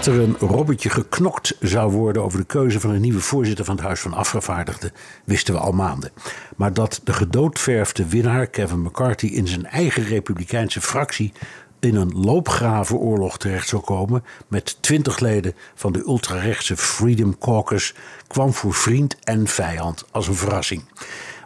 Dat 0.00 0.14
er 0.14 0.20
een 0.20 0.36
robbetje 0.38 0.90
geknokt 0.90 1.56
zou 1.60 1.92
worden 1.92 2.22
over 2.22 2.38
de 2.38 2.44
keuze 2.44 2.80
van 2.80 2.90
een 2.90 3.00
nieuwe 3.00 3.20
voorzitter 3.20 3.64
van 3.64 3.76
het 3.76 3.84
Huis 3.84 4.00
van 4.00 4.14
Afgevaardigden, 4.14 4.92
wisten 5.24 5.54
we 5.54 5.60
al 5.60 5.72
maanden. 5.72 6.10
Maar 6.56 6.74
dat 6.74 7.00
de 7.04 7.12
gedoodverfde 7.12 8.06
winnaar 8.06 8.46
Kevin 8.46 8.82
McCarthy 8.82 9.26
in 9.26 9.48
zijn 9.48 9.66
eigen 9.66 10.04
republikeinse 10.04 10.80
fractie 10.80 11.32
in 11.80 11.94
een 11.94 12.12
loopgravenoorlog 12.14 13.38
terecht 13.38 13.68
zou 13.68 13.82
komen 13.82 14.24
met 14.48 14.76
twintig 14.80 15.18
leden 15.18 15.54
van 15.74 15.92
de 15.92 16.02
ultrarechtse 16.06 16.76
Freedom 16.76 17.38
Caucus 17.38 17.94
kwam 18.26 18.52
voor 18.52 18.74
vriend 18.74 19.16
en 19.20 19.46
vijand 19.46 20.04
als 20.10 20.28
een 20.28 20.34
verrassing. 20.34 20.82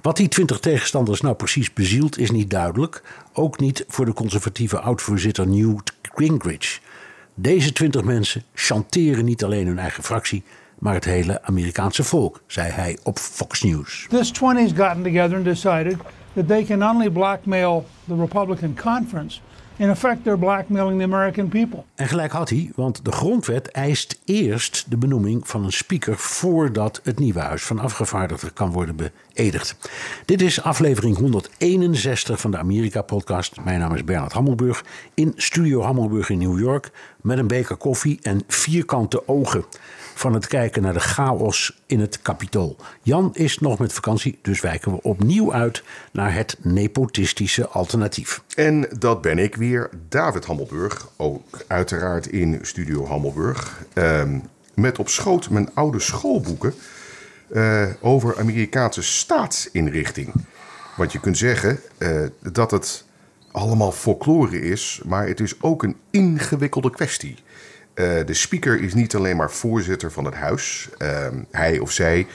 Wat 0.03 0.17
die 0.17 0.29
twintig 0.29 0.61
tegenstanders 0.61 1.21
nou 1.21 1.35
precies 1.35 1.73
bezielt 1.73 2.19
is 2.19 2.31
niet 2.31 2.51
duidelijk, 2.51 3.03
ook 3.33 3.61
niet 3.61 3.85
voor 3.89 4.05
de 4.05 4.13
conservatieve 4.13 4.81
oud-voorzitter 4.81 5.47
Newt 5.47 5.93
Gingrich. 6.03 6.81
Deze 7.37 7.73
twintig 7.73 8.05
mensen 8.05 8.43
chanteren 8.55 9.25
niet 9.25 9.45
alleen 9.45 9.67
hun 9.67 9.79
eigen 9.79 10.03
fractie, 10.03 10.43
maar 10.79 10.95
het 10.95 11.05
hele 11.05 11.43
Amerikaanse 11.43 12.05
volk, 12.05 12.43
zei 12.47 12.71
hij 12.71 12.99
op 13.03 13.19
Fox 13.19 13.63
News. 13.63 14.07
This 14.09 14.33
20's 14.33 14.73
gotten 14.77 15.03
together 15.03 15.37
and 15.37 15.45
decided 15.45 15.97
that 16.35 16.49
they 16.49 16.65
can 16.65 16.83
only 16.83 17.11
blackmail 17.11 17.87
the 18.07 18.15
Republican 18.15 18.75
conference, 18.83 19.41
in 19.77 19.89
effect 19.89 20.25
they're 20.25 20.39
blackmailing 20.39 20.99
the 20.99 21.05
American 21.05 21.49
people. 21.49 21.83
En 21.95 22.09
gelijk 22.09 22.33
had 22.33 22.49
hij, 22.49 22.71
want 22.75 23.05
de 23.05 23.13
grondwet 23.13 23.71
eist 23.71 24.21
eerst 24.25 24.85
de 24.89 24.97
benoeming 24.97 25.49
van 25.49 25.65
een 25.65 25.73
speaker 25.73 26.17
voordat 26.17 27.01
het 27.03 27.19
nieuwe 27.19 27.41
huis 27.41 27.63
van 27.63 27.79
afgevaardigden 27.79 28.53
kan 28.53 28.73
worden 28.73 28.97
beëdigd. 28.97 29.77
Dit 30.25 30.43
is 30.43 30.63
aflevering 30.63 31.17
161 31.17 32.41
van 32.41 32.51
de 32.51 32.59
Amerika-podcast. 32.59 33.65
Mijn 33.65 33.81
naam 33.81 33.95
is 33.95 34.05
Bernard 34.05 34.33
Hammelburg 34.33 34.85
in 35.15 35.33
Studio 35.37 35.83
Hammelburg 35.83 36.31
in 36.31 36.39
New 36.39 36.59
York 36.59 36.91
met 37.21 37.39
een 37.39 37.47
beker 37.47 37.77
koffie 37.77 38.19
en 38.23 38.43
vierkante 38.47 39.29
ogen 39.29 39.65
van 40.15 40.35
het 40.35 40.47
kijken 40.47 40.83
naar 40.83 40.93
de 40.93 41.01
chaos 41.01 41.83
in 41.87 42.01
het 42.01 42.23
kapitool. 42.23 42.77
Jan 43.03 43.31
is 43.35 43.59
nog 43.59 43.79
met 43.79 43.93
vakantie, 43.93 44.39
dus 44.43 44.61
wijken 44.61 44.93
we 44.93 45.03
opnieuw 45.03 45.53
uit 45.53 45.83
naar 46.13 46.35
het 46.35 46.57
nepotistische 46.63 47.69
alternatief. 47.69 48.43
En 48.57 48.89
dat 48.99 49.21
ben 49.21 49.39
ik 49.39 49.57
weer, 49.57 49.91
David 50.09 50.45
Hammelburg, 50.45 51.09
ook 51.17 51.65
uiteraard 51.67 52.27
in 52.27 52.59
Studio 52.63 53.07
Hammelburg. 53.07 53.85
Ehm, 53.93 54.39
met 54.75 54.99
op 54.99 55.09
schoot 55.09 55.51
mijn 55.51 55.71
oude 55.75 56.01
schoolboeken 56.01 56.75
eh, 57.49 57.87
over 58.01 58.39
Amerikaanse 58.39 59.03
staatsinrichting. 59.03 60.33
Want 60.97 61.13
je 61.13 61.21
kunt 61.21 61.39
zeggen 61.39 61.81
eh, 61.99 62.23
dat 62.53 62.71
het 62.71 63.05
allemaal 63.51 63.93
folklore 63.93 64.61
is, 64.61 65.01
maar 65.05 65.27
het 65.27 65.41
is 65.41 65.63
ook 65.63 65.83
een 65.83 65.97
ingewikkelde 66.11 66.91
kwestie. 66.91 67.37
Uh, 67.95 68.27
de 68.27 68.35
speaker 68.35 68.81
is 68.81 68.95
niet 68.95 69.15
alleen 69.15 69.37
maar 69.37 69.51
voorzitter 69.51 70.13
van 70.13 70.25
het 70.25 70.35
huis. 70.35 70.89
Uh, 70.99 71.27
hij 71.51 71.79
of 71.79 71.91
zij 71.91 72.27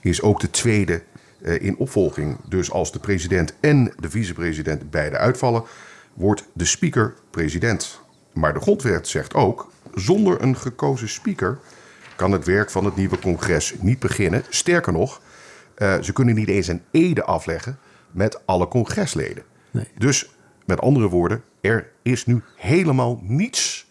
is 0.00 0.22
ook 0.22 0.40
de 0.40 0.50
tweede 0.50 1.02
uh, 1.42 1.62
in 1.62 1.76
opvolging. 1.76 2.36
Dus 2.48 2.70
als 2.70 2.92
de 2.92 2.98
president 2.98 3.54
en 3.60 3.92
de 3.98 4.10
vicepresident 4.10 4.90
beide 4.90 5.16
uitvallen, 5.16 5.64
wordt 6.14 6.44
de 6.52 6.64
speaker 6.64 7.14
president. 7.30 8.00
Maar 8.32 8.54
de 8.54 8.60
grondwet 8.60 9.08
zegt 9.08 9.34
ook: 9.34 9.70
zonder 9.94 10.42
een 10.42 10.56
gekozen 10.56 11.08
speaker 11.08 11.58
kan 12.16 12.32
het 12.32 12.44
werk 12.44 12.70
van 12.70 12.84
het 12.84 12.96
nieuwe 12.96 13.18
congres 13.18 13.74
niet 13.80 13.98
beginnen. 13.98 14.44
Sterker 14.48 14.92
nog, 14.92 15.20
ze 16.00 16.10
kunnen 16.12 16.34
niet 16.34 16.48
eens 16.48 16.68
een 16.68 16.82
ede 16.90 17.24
afleggen 17.24 17.78
met 18.10 18.46
alle 18.46 18.68
congresleden. 18.68 19.42
Nee. 19.70 19.88
Dus 19.98 20.30
met 20.64 20.80
andere 20.80 21.08
woorden, 21.08 21.42
er 21.60 21.90
is 22.02 22.26
nu 22.26 22.42
helemaal 22.56 23.20
niets 23.22 23.85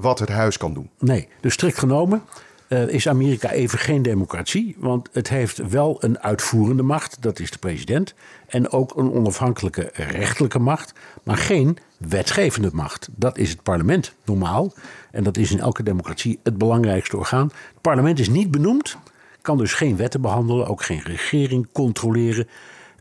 wat 0.00 0.18
het 0.18 0.28
huis 0.28 0.56
kan 0.56 0.74
doen. 0.74 0.90
Nee, 0.98 1.28
dus 1.40 1.52
strikt 1.52 1.78
genomen 1.78 2.22
uh, 2.68 2.88
is 2.88 3.08
Amerika 3.08 3.50
even 3.50 3.78
geen 3.78 4.02
democratie. 4.02 4.76
Want 4.78 5.08
het 5.12 5.28
heeft 5.28 5.68
wel 5.68 5.96
een 6.00 6.18
uitvoerende 6.18 6.82
macht, 6.82 7.16
dat 7.20 7.38
is 7.38 7.50
de 7.50 7.58
president. 7.58 8.14
En 8.46 8.70
ook 8.70 8.96
een 8.96 9.12
onafhankelijke 9.12 9.90
rechtelijke 9.94 10.58
macht. 10.58 10.92
Maar 11.22 11.36
geen 11.36 11.78
wetgevende 11.98 12.70
macht. 12.72 13.08
Dat 13.14 13.38
is 13.38 13.50
het 13.50 13.62
parlement 13.62 14.14
normaal. 14.24 14.72
En 15.10 15.24
dat 15.24 15.36
is 15.36 15.50
in 15.50 15.60
elke 15.60 15.82
democratie 15.82 16.38
het 16.42 16.58
belangrijkste 16.58 17.16
orgaan. 17.16 17.46
Het 17.46 17.80
parlement 17.80 18.18
is 18.18 18.28
niet 18.28 18.50
benoemd, 18.50 18.96
kan 19.40 19.58
dus 19.58 19.72
geen 19.72 19.96
wetten 19.96 20.20
behandelen, 20.20 20.66
ook 20.66 20.82
geen 20.82 21.02
regering 21.02 21.66
controleren. 21.72 22.48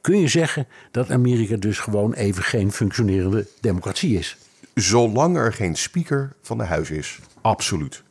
Kun 0.02 0.19
je 0.19 0.28
zeggen 0.28 0.68
dat 0.91 1.12
Amerika 1.12 1.56
dus 1.56 1.79
gewoon 1.79 2.14
even 2.14 2.44
geen 2.44 2.72
functionerende 2.72 3.47
democratie 3.62 4.18
is? 4.18 4.38
Zolang 4.80 5.38
er 5.38 5.54
geen 5.54 5.76
speaker 5.76 6.34
van 6.42 6.58
de 6.58 6.64
huis 6.64 6.92
is, 6.92 7.20
absoluut. 7.42 8.04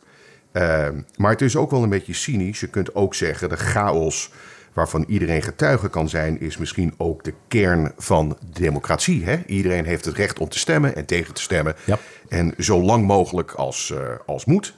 Uh, 0.53 0.89
maar 1.17 1.31
het 1.31 1.43
is 1.43 1.57
ook 1.57 1.71
wel 1.71 1.83
een 1.83 1.89
beetje 1.89 2.13
cynisch. 2.13 2.61
Je 2.61 2.67
kunt 2.67 2.95
ook 2.95 3.15
zeggen, 3.15 3.49
de 3.49 3.57
chaos 3.57 4.31
waarvan 4.73 5.05
iedereen 5.09 5.43
getuige 5.43 5.89
kan 5.89 6.09
zijn, 6.09 6.41
is 6.41 6.57
misschien 6.57 6.95
ook 6.97 7.25
de 7.25 7.35
kern 7.49 7.93
van 7.97 8.29
de 8.29 8.37
democratie. 8.53 9.25
Hè? 9.25 9.43
Iedereen 9.47 9.85
heeft 9.85 10.05
het 10.05 10.17
recht 10.17 10.39
om 10.39 10.49
te 10.49 10.59
stemmen 10.59 10.97
en 10.97 11.05
tegen 11.05 11.35
te 11.35 11.41
stemmen. 11.41 11.75
Ja. 11.85 11.99
En 12.29 12.55
zo 12.59 12.83
lang 12.83 13.07
mogelijk 13.07 13.53
als, 13.53 13.93
uh, 13.95 13.99
als 14.27 14.45
moet. 14.45 14.75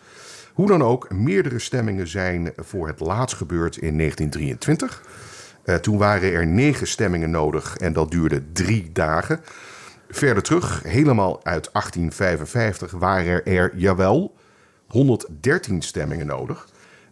Hoe 0.53 0.67
dan 0.67 0.83
ook, 0.83 1.11
meerdere 1.11 1.59
stemmingen 1.59 2.09
zijn 2.09 2.53
voor 2.57 2.87
het 2.87 3.01
laatst 3.01 3.37
gebeurd 3.37 3.77
in 3.77 3.99
1923. 3.99 5.03
Uh, 5.65 5.75
toen 5.75 5.99
waren 5.99 6.33
er 6.33 6.47
negen 6.47 6.87
stemmingen 6.87 7.31
nodig 7.31 7.77
en 7.77 7.93
dat 7.93 8.11
duurde 8.11 8.43
drie 8.53 8.91
dagen. 8.93 9.41
Verder 10.09 10.43
terug, 10.43 10.83
helemaal 10.83 11.45
uit 11.45 11.69
1855, 11.73 12.91
waren 12.91 13.45
er, 13.45 13.73
jawel, 13.77 14.35
113 14.87 15.83
stemmingen 15.83 16.27
nodig. 16.27 16.69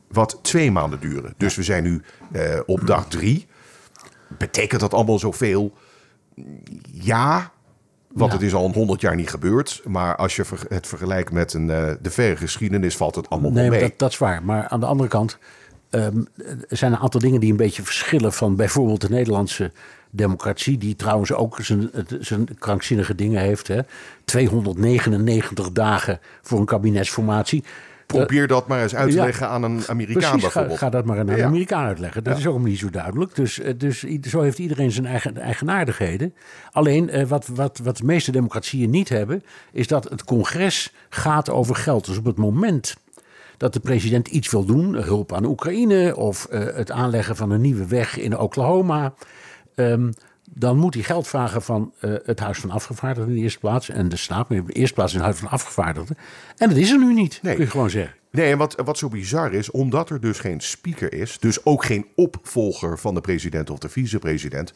Wat 0.09 0.39
twee 0.43 0.71
maanden 0.71 1.01
duren. 1.01 1.35
Dus 1.37 1.55
we 1.55 1.63
zijn 1.63 1.83
nu 1.83 2.03
uh, 2.33 2.43
op 2.67 2.87
dag 2.87 3.09
drie. 3.09 3.47
Betekent 4.39 4.81
dat 4.81 4.95
allemaal 4.95 5.19
zoveel? 5.19 5.73
Ja, 6.93 7.53
want 8.13 8.33
ja. 8.33 8.37
het 8.39 8.47
is 8.47 8.55
al 8.55 8.65
een 8.65 8.73
100 8.73 9.01
jaar 9.01 9.17
niet 9.17 9.31
gebeurd. 9.31 9.83
Maar 9.85 10.17
als 10.17 10.37
je 10.37 10.45
het 10.69 10.87
vergelijkt 10.87 11.33
met 11.33 11.53
een, 11.53 11.69
uh, 11.69 11.91
de 12.01 12.11
verre 12.11 12.37
geschiedenis, 12.37 12.97
valt 12.97 13.15
het 13.15 13.31
allemaal 13.31 13.51
nee, 13.51 13.71
mee. 13.71 13.81
Dat, 13.81 13.99
dat 13.99 14.11
is 14.11 14.19
waar. 14.19 14.43
Maar 14.43 14.69
aan 14.69 14.81
de 14.81 14.87
andere 14.87 15.09
kant 15.09 15.39
um, 15.91 16.27
er 16.69 16.77
zijn 16.77 16.93
een 16.93 16.99
aantal 16.99 17.21
dingen 17.21 17.41
die 17.41 17.51
een 17.51 17.57
beetje 17.57 17.83
verschillen 17.83 18.33
van 18.33 18.57
bijvoorbeeld 18.57 19.01
de 19.01 19.11
Nederlandse 19.11 19.73
democratie, 20.17 20.79
die 20.79 20.97
trouwens 20.97 21.33
ook 21.33 21.59
zijn, 21.61 21.91
zijn 22.21 22.49
krankzinnige 22.59 23.15
dingen 23.15 23.41
heeft. 23.41 23.69
Hè. 23.69 23.81
299 24.25 25.73
dagen 25.73 26.21
voor 26.43 26.59
een 26.59 26.67
kabinetsformatie. 26.67 27.65
Probeer 28.07 28.47
dat 28.47 28.69
maar 28.69 28.83
eens 28.83 28.95
uit 28.95 29.11
te 29.11 29.17
leggen 29.17 29.47
ja, 29.47 29.53
aan 29.53 29.63
een 29.63 29.83
Amerikaan 29.87 30.21
precies, 30.21 30.41
bijvoorbeeld. 30.41 30.79
Ga, 30.79 30.85
ga 30.85 30.91
dat 30.91 31.05
maar 31.05 31.19
aan 31.19 31.29
een 31.29 31.37
ja. 31.37 31.45
Amerikaan 31.45 31.85
uitleggen. 31.85 32.25
Dat 32.25 32.33
ja. 32.33 32.39
is 32.39 32.47
ook 32.47 32.65
niet 32.65 32.79
zo 32.79 32.91
duidelijk. 32.91 33.35
Dus, 33.35 33.61
dus 33.77 34.05
zo 34.23 34.41
heeft 34.41 34.59
iedereen 34.59 34.91
zijn 34.91 35.07
eigen 35.07 35.37
eigenaardigheden. 35.37 36.35
Alleen 36.71 37.17
uh, 37.17 37.27
wat, 37.27 37.47
wat, 37.47 37.81
wat 37.83 37.97
de 37.97 38.05
meeste 38.05 38.33
democratieën 38.33 38.91
niet 38.91 39.09
hebben... 39.09 39.43
is 39.73 39.87
dat 39.87 40.09
het 40.11 40.25
congres 40.25 40.93
gaat 41.09 41.51
over 41.51 41.77
geld. 41.77 42.07
Dus 42.07 42.19
op 42.19 42.25
het 42.25 42.37
moment 42.37 42.97
dat 43.57 43.73
de 43.73 43.81
president 43.81 44.29
iets 44.29 44.51
wil 44.51 44.65
doen... 44.65 44.95
hulp 44.95 45.33
aan 45.33 45.45
Oekraïne 45.45 46.17
of 46.17 46.49
uh, 46.51 46.65
het 46.75 46.91
aanleggen 46.91 47.37
van 47.37 47.51
een 47.51 47.61
nieuwe 47.61 47.87
weg 47.87 48.19
in 48.19 48.39
Oklahoma... 48.39 49.15
Um, 49.79 50.13
dan 50.51 50.77
moet 50.77 50.95
hij 50.95 51.03
geld 51.03 51.29
vragen 51.29 51.63
van 51.63 51.93
uh, 52.01 52.15
het 52.25 52.41
Huis 52.41 52.59
van 52.59 52.71
Afgevaardigden 52.71 53.29
in 53.29 53.35
de 53.35 53.43
eerste 53.43 53.59
plaats. 53.59 53.89
En 53.89 54.09
de 54.09 54.17
Staat, 54.17 54.49
maar 54.49 54.59
in 54.59 54.65
de 54.67 54.73
eerste 54.73 54.95
plaats 54.95 55.13
in 55.13 55.19
het 55.19 55.27
Huis 55.27 55.39
van 55.41 55.49
Afgevaardigden. 55.49 56.17
En 56.57 56.69
dat 56.69 56.79
is 56.79 56.91
er 56.91 56.99
nu 56.99 57.15
niet, 57.15 57.39
nee. 57.43 57.55
kun 57.55 57.65
je 57.65 57.71
gewoon 57.71 57.91
zeggen. 57.91 58.15
Nee, 58.31 58.51
en 58.51 58.59
wat, 58.59 58.75
wat 58.85 58.99
zo 58.99 59.09
bizar 59.09 59.53
is, 59.53 59.71
omdat 59.71 60.11
er 60.11 60.21
dus 60.21 60.39
geen 60.39 60.61
speaker 60.61 61.13
is... 61.13 61.39
dus 61.39 61.65
ook 61.65 61.85
geen 61.85 62.07
opvolger 62.15 62.99
van 62.99 63.15
de 63.15 63.21
president 63.21 63.71
of 63.71 63.79
de 63.79 63.89
vicepresident... 63.89 64.73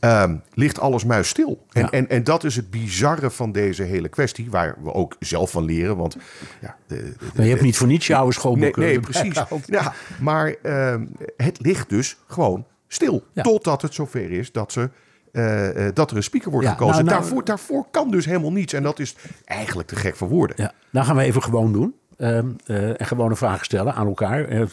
Um, 0.00 0.42
ligt 0.54 0.80
alles 0.80 1.04
muisstil. 1.04 1.66
En, 1.72 1.82
ja. 1.82 1.90
en, 1.90 2.08
en 2.08 2.24
dat 2.24 2.44
is 2.44 2.56
het 2.56 2.70
bizarre 2.70 3.30
van 3.30 3.52
deze 3.52 3.82
hele 3.82 4.08
kwestie, 4.08 4.50
waar 4.50 4.76
we 4.82 4.92
ook 4.92 5.16
zelf 5.18 5.50
van 5.50 5.64
leren. 5.64 5.96
Want 5.96 6.16
ja, 6.60 6.76
de, 6.86 6.96
de, 6.96 7.02
de, 7.02 7.26
maar 7.34 7.44
je 7.44 7.50
hebt 7.50 7.62
niet 7.62 7.76
voor 7.76 7.86
niets 7.86 8.06
je 8.06 8.16
oude 8.16 8.32
schoolboeken. 8.32 8.82
Nee, 8.82 8.90
nee 8.90 9.00
precies. 9.00 9.42
Ja, 9.66 9.92
maar 10.20 10.54
um, 10.62 11.12
het 11.36 11.60
ligt 11.60 11.88
dus 11.88 12.16
gewoon 12.26 12.66
stil. 12.88 13.24
Ja. 13.32 13.42
Totdat 13.42 13.82
het 13.82 13.94
zover 13.94 14.30
is 14.30 14.52
dat, 14.52 14.72
ze, 14.72 14.90
eh, 15.32 15.86
eh, 15.86 15.94
dat 15.94 16.10
er 16.10 16.16
een 16.16 16.22
speaker 16.22 16.50
wordt 16.50 16.66
Ja, 16.66 16.72
gekozen. 16.72 16.94
nou, 16.94 17.06
nou- 17.06 17.18
daarvoor, 17.20 17.44
daarvoor 17.44 17.86
kan 17.90 18.10
dus 18.10 18.24
helemaal 18.24 18.52
niets. 18.52 18.72
En 18.72 18.82
dat 18.82 18.98
is 18.98 19.16
eigenlijk 19.44 19.88
te 19.88 19.96
gek 19.96 20.16
voor 20.16 20.28
woorden. 20.28 20.56
Ja, 20.58 20.72
nou 20.90 21.06
gaan 21.06 21.16
we 21.16 21.22
even 21.22 21.42
gewoon 21.42 21.72
doen. 21.72 21.94
Ehm, 22.16 22.46
eh, 22.66 23.00
en 23.00 23.06
gewone 23.06 23.36
vragen 23.36 23.64
stellen 23.64 23.94
aan 23.94 24.06
elkaar. 24.06 24.68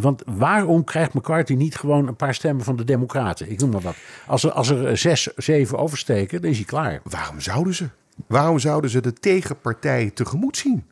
Want 0.00 0.22
waarom 0.26 0.84
krijgt 0.84 1.14
McCarthy 1.14 1.54
niet 1.54 1.76
gewoon 1.76 2.08
een 2.08 2.16
paar 2.16 2.34
stemmen 2.34 2.64
van 2.64 2.76
de 2.76 2.84
Democraten? 2.84 3.50
Ik 3.50 3.60
noem 3.60 3.70
maar 3.70 3.80
wat. 3.80 3.94
Als 4.26 4.44
er, 4.44 4.50
als 4.52 4.68
er 4.68 4.96
zes, 4.96 5.28
zeven 5.36 5.78
oversteken, 5.78 6.42
dan 6.42 6.50
is 6.50 6.56
hij 6.56 6.66
klaar. 6.66 7.00
Waarom 7.02 7.40
zouden 7.40 7.74
ze? 7.74 7.88
Waarom 8.26 8.58
zouden 8.58 8.90
ze 8.90 9.00
de 9.00 9.12
tegenpartij 9.12 10.10
tegemoet 10.14 10.56
zien? 10.56 10.84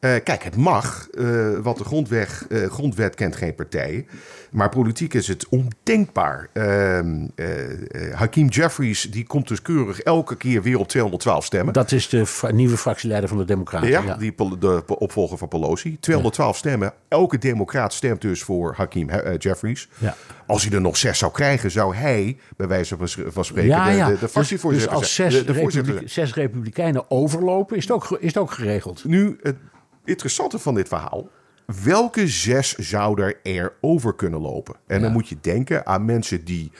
Eh, 0.00 0.10
kijk, 0.24 0.42
het 0.42 0.56
mag, 0.56 1.08
eh, 1.10 1.50
wat 1.62 1.78
de 1.78 1.84
grondweg, 1.84 2.46
eh, 2.48 2.64
grondwet 2.70 3.14
kent 3.14 3.36
geen 3.36 3.54
partijen. 3.54 4.06
Maar 4.50 4.68
politiek 4.68 5.14
is 5.14 5.28
het 5.28 5.46
ondenkbaar. 5.48 6.48
Ehm, 6.52 7.26
eh, 7.34 7.70
eh, 7.70 8.14
Hakeem 8.14 8.48
Jeffries 8.48 9.02
die 9.10 9.26
komt 9.26 9.48
dus 9.48 9.62
keurig 9.62 10.00
elke 10.00 10.36
keer 10.36 10.62
weer 10.62 10.78
op 10.78 10.88
212 10.88 11.44
stemmen. 11.44 11.74
Dat 11.74 11.92
is 11.92 12.08
de 12.08 12.26
fra- 12.26 12.50
nieuwe 12.50 12.76
fractieleider 12.76 13.28
van 13.28 13.38
de 13.38 13.44
Democraten. 13.44 13.88
ja, 13.88 14.02
ja. 14.02 14.16
Die, 14.16 14.34
de 14.58 14.82
opvolger 14.86 15.38
van 15.38 15.48
Pelosi. 15.48 15.96
212 16.00 16.56
stemmen. 16.56 16.92
Elke 17.08 17.38
democraat 17.38 17.92
stemt 17.92 18.20
dus 18.20 18.42
voor 18.42 18.74
Hakeem 18.76 19.08
eh, 19.08 19.34
Jeffries. 19.38 19.88
Ja. 19.98 20.16
Als 20.46 20.64
hij 20.64 20.72
er 20.72 20.80
nog 20.80 20.96
zes 20.96 21.18
zou 21.18 21.32
krijgen, 21.32 21.70
zou 21.70 21.94
hij, 21.94 22.36
bij 22.56 22.68
wijze 22.68 22.96
van, 23.26 23.44
spreken, 23.44 23.84
de, 23.84 24.04
de, 24.04 24.12
de 24.14 24.16
Dus- 24.20 24.30
fractievoorzitter 24.30 24.90
dus 24.90 24.98
als 24.98 25.14
zes, 25.14 25.34
De- 25.34 25.44
de 25.44 25.54
voorzitter 25.54 25.92
republike- 25.92 26.12
zes 26.20 26.34
republikeinen 26.34 27.10
overlopen, 27.10 27.76
is 27.76 27.82
het 27.82 27.92
ook, 27.92 28.16
is 28.20 28.26
het 28.26 28.36
ook 28.38 28.50
geregeld. 28.50 29.04
Nu, 29.04 29.38
het 29.42 29.56
interessante 30.08 30.58
van 30.58 30.74
dit 30.74 30.88
verhaal. 30.88 31.28
Welke 31.84 32.28
zes 32.28 32.74
zouden 32.74 33.34
er 33.42 33.72
over 33.80 34.14
kunnen 34.14 34.40
lopen? 34.40 34.74
En 34.86 35.00
dan 35.00 35.12
moet 35.12 35.28
je 35.28 35.36
denken 35.40 35.86
aan 35.86 36.04
mensen 36.04 36.44
die 36.44 36.72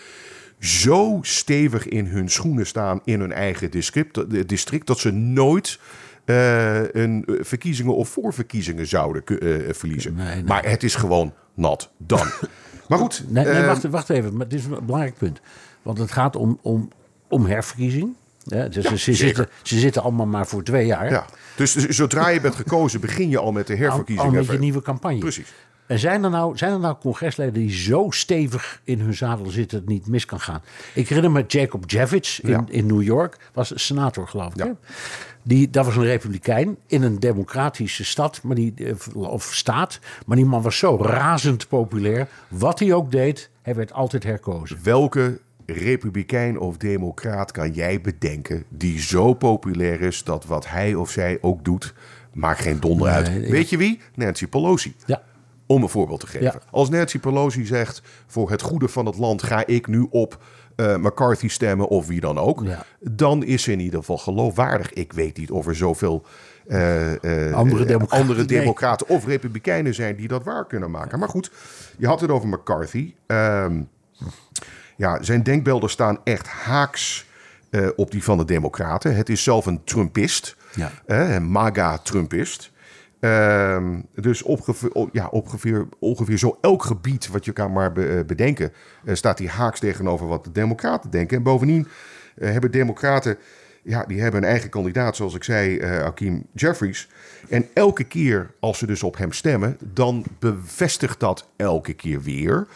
zo 0.58 1.18
stevig 1.22 1.88
in 1.88 2.06
hun 2.06 2.30
schoenen 2.30 2.66
staan 2.66 3.00
in 3.04 3.20
hun 3.20 3.32
eigen 3.32 3.70
district, 3.70 4.48
district 4.48 4.86
dat 4.86 4.98
ze 4.98 5.10
nooit 5.10 5.78
eh, 6.24 6.92
een 6.92 7.24
verkiezingen 7.40 7.94
of 7.94 8.08
voorverkiezingen 8.08 8.86
zouden 8.86 9.24
eh, 9.24 9.74
verliezen. 9.74 10.14
Nee, 10.14 10.34
nee. 10.34 10.44
Maar 10.44 10.64
het 10.64 10.82
is 10.82 10.94
gewoon 10.94 11.32
nat 11.54 11.90
dan. 11.96 12.26
maar 12.88 12.98
goed, 12.98 13.24
Nee, 13.28 13.44
nee 13.44 13.54
eh, 13.54 13.66
wacht, 13.66 13.82
wacht 13.82 14.10
even. 14.10 14.36
Maar 14.36 14.48
dit 14.48 14.58
is 14.58 14.64
een 14.64 14.84
belangrijk 14.86 15.16
punt. 15.16 15.40
Want 15.82 15.98
het 15.98 16.12
gaat 16.12 16.36
om, 16.36 16.58
om, 16.62 16.88
om 17.28 17.46
herverkiezing. 17.46 18.14
Ja, 18.42 18.68
dus 18.68 18.84
ze, 18.84 18.96
zeker. 18.96 19.14
zitten, 19.14 19.48
ze 19.62 19.78
zitten 19.78 20.02
allemaal 20.02 20.26
maar 20.26 20.46
voor 20.46 20.62
twee 20.62 20.86
jaar. 20.86 21.10
ja. 21.10 21.26
Dus 21.58 21.74
zodra 21.74 22.28
je 22.28 22.40
bent 22.40 22.54
gekozen, 22.54 23.00
begin 23.00 23.28
je 23.28 23.38
al 23.38 23.52
met 23.52 23.66
de 23.66 23.72
al, 23.72 23.78
herverkiezingen. 23.78 24.30
al 24.30 24.36
met 24.38 24.46
je 24.50 24.58
nieuwe 24.58 24.82
campagne. 24.82 25.18
Precies. 25.18 25.52
En 25.86 25.98
zijn 25.98 26.24
er, 26.24 26.30
nou, 26.30 26.56
zijn 26.56 26.72
er 26.72 26.78
nou 26.80 26.96
congresleden 27.00 27.52
die 27.52 27.70
zo 27.70 28.06
stevig 28.10 28.80
in 28.84 29.00
hun 29.00 29.14
zadel 29.14 29.46
zitten 29.46 29.78
dat 29.78 29.88
het 29.88 29.88
niet 29.96 30.06
mis 30.06 30.24
kan 30.24 30.40
gaan? 30.40 30.62
Ik 30.94 31.08
herinner 31.08 31.32
me 31.32 31.44
Jacob 31.46 31.90
Javits 31.90 32.40
in, 32.40 32.48
Ja. 32.50 32.64
in 32.68 32.86
New 32.86 33.02
York, 33.02 33.36
was 33.52 33.72
senator 33.74 34.28
geloof 34.28 34.52
ik. 34.54 34.64
Ja. 34.64 34.76
Die, 35.42 35.70
dat 35.70 35.84
was 35.84 35.96
een 35.96 36.04
republikein 36.04 36.76
in 36.86 37.02
een 37.02 37.18
democratische 37.18 38.04
stad 38.04 38.40
maar 38.42 38.54
die, 38.54 38.74
of 39.14 39.44
staat. 39.54 39.98
Maar 40.26 40.36
die 40.36 40.46
man 40.46 40.62
was 40.62 40.78
zo 40.78 40.96
razend 41.02 41.68
populair. 41.68 42.28
Wat 42.48 42.78
hij 42.78 42.92
ook 42.92 43.10
deed, 43.10 43.50
hij 43.62 43.74
werd 43.74 43.92
altijd 43.92 44.24
herkozen. 44.24 44.78
Welke 44.82 45.40
republikein 45.72 46.58
of 46.58 46.76
democraat 46.76 47.52
kan 47.52 47.70
jij 47.70 48.00
bedenken 48.00 48.64
die 48.68 49.00
zo 49.00 49.34
populair 49.34 50.00
is 50.00 50.24
dat 50.24 50.44
wat 50.46 50.68
hij 50.68 50.94
of 50.94 51.10
zij 51.10 51.38
ook 51.40 51.64
doet, 51.64 51.94
maakt 52.32 52.60
geen 52.60 52.80
donder 52.80 53.08
uit? 53.08 53.30
Nee, 53.30 53.50
Weet 53.50 53.70
je 53.70 53.76
wie? 53.76 54.00
Nancy 54.14 54.46
Pelosi. 54.46 54.94
Ja. 55.06 55.22
Om 55.66 55.82
een 55.82 55.88
voorbeeld 55.88 56.20
te 56.20 56.26
geven. 56.26 56.44
Ja. 56.44 56.60
Als 56.70 56.88
Nancy 56.88 57.18
Pelosi 57.18 57.64
zegt: 57.66 58.02
voor 58.26 58.50
het 58.50 58.62
goede 58.62 58.88
van 58.88 59.06
het 59.06 59.18
land 59.18 59.42
ga 59.42 59.66
ik 59.66 59.86
nu 59.86 60.06
op 60.10 60.42
eh, 60.76 60.96
McCarthy 60.96 61.48
stemmen 61.48 61.88
of 61.88 62.06
wie 62.06 62.20
dan 62.20 62.38
ook, 62.38 62.62
Ja. 62.64 62.84
dan 63.00 63.44
is 63.44 63.62
ze 63.62 63.72
in 63.72 63.80
ieder 63.80 63.98
geval 63.98 64.18
geloofwaardig. 64.18 64.92
Ik 64.92 65.12
weet 65.12 65.36
niet 65.36 65.50
of 65.50 65.66
er 65.66 65.76
zoveel 65.76 66.24
eh, 66.66 67.46
eh, 67.48 67.54
Andere 67.54 67.84
democraten, 67.84 68.22
andere 68.22 68.38
nee. 68.44 68.58
democraten 68.60 69.08
of 69.08 69.26
republikeinen 69.26 69.94
zijn 69.94 70.16
die 70.16 70.28
dat 70.28 70.44
waar 70.44 70.66
kunnen 70.66 70.90
maken. 70.90 71.18
Maar 71.18 71.28
goed, 71.28 71.50
je 71.98 72.06
had 72.06 72.20
het 72.20 72.30
over 72.30 72.48
McCarthy. 72.48 73.14
Ehm, 73.26 73.80
ja, 74.98 75.22
zijn 75.22 75.42
denkbeelden 75.42 75.90
staan 75.90 76.18
echt 76.24 76.46
haaks 76.46 77.26
eh, 77.70 77.88
op 77.96 78.10
die 78.10 78.22
van 78.24 78.38
de 78.38 78.44
Democraten. 78.44 79.16
Het 79.16 79.28
is 79.28 79.42
zelf 79.42 79.66
een 79.66 79.84
Trumpist, 79.84 80.56
Ja. 80.74 80.90
een 81.06 81.50
MAGA-Trumpist. 81.50 82.70
Ehm, 83.20 84.00
dus 84.14 84.42
ongeveer, 84.42 84.94
o- 84.94 85.08
ja, 85.12 85.26
ongeveer, 85.26 85.88
ongeveer 85.98 86.38
zo 86.38 86.58
elk 86.60 86.82
gebied 86.84 87.28
wat 87.28 87.44
je 87.44 87.52
kan 87.52 87.72
maar 87.72 87.92
be- 87.92 88.06
eh, 88.18 88.24
bedenken, 88.24 88.72
eh, 89.04 89.14
staat 89.14 89.38
hij 89.38 89.48
haaks 89.48 89.80
tegenover 89.80 90.26
wat 90.26 90.44
de 90.44 90.52
Democraten 90.52 91.10
denken. 91.10 91.36
En 91.36 91.42
bovendien 91.42 91.88
hebben 92.40 92.70
Democraten, 92.70 93.36
ja, 93.82 94.04
die 94.04 94.20
hebben 94.20 94.42
een 94.42 94.48
eigen 94.48 94.70
kandidaat, 94.70 95.16
zoals 95.16 95.34
ik 95.34 95.44
zei, 95.44 95.82
Hakeem 95.86 96.46
Jeffries. 96.52 97.08
En 97.48 97.68
elke 97.74 98.04
keer 98.04 98.50
als 98.60 98.78
ze 98.78 98.86
dus 98.86 99.02
op 99.02 99.16
hem 99.18 99.32
stemmen, 99.32 99.76
dan 99.92 100.24
bevestigt 100.38 101.20
dat 101.20 101.48
elke 101.56 101.92
keer 101.92 102.22
weer. 102.22 102.66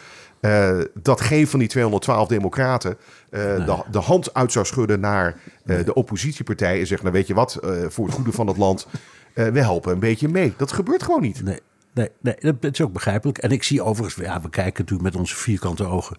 Eh, 0.43 0.79
dat 0.93 1.21
geen 1.21 1.47
van 1.47 1.59
die 1.59 1.67
212 1.67 2.27
democraten 2.27 2.97
eh, 3.29 3.41
de, 3.65 3.83
de 3.91 3.99
hand 3.99 4.33
uit 4.33 4.51
zou 4.51 4.65
schudden 4.65 4.99
naar 4.99 5.35
eh, 5.65 5.85
de 5.85 5.93
oppositiepartij 5.93 6.79
en 6.79 6.87
zeggen, 6.87 7.05
nou 7.05 7.17
weet 7.17 7.27
je 7.27 7.33
wat, 7.33 7.59
voor 7.87 8.05
het 8.05 8.15
goede 8.15 8.31
van 8.31 8.47
het 8.47 8.57
land, 8.57 8.87
we 9.33 9.59
helpen 9.59 9.91
een 9.91 9.99
beetje 9.99 10.27
mee. 10.27 10.53
Dat 10.57 10.71
gebeurt 10.71 11.03
gewoon 11.03 11.21
niet. 11.21 11.43
Nee, 11.43 11.59
nee, 11.93 12.09
nee, 12.19 12.35
dat 12.59 12.73
is 12.73 12.81
ook 12.81 12.93
begrijpelijk. 12.93 13.37
En 13.37 13.51
ik 13.51 13.63
zie 13.63 13.83
overigens, 13.83 14.25
ja, 14.25 14.41
we 14.41 14.49
kijken 14.49 14.83
natuurlijk 14.83 15.09
met 15.09 15.15
onze 15.15 15.35
vierkante 15.35 15.85
ogen 15.85 16.17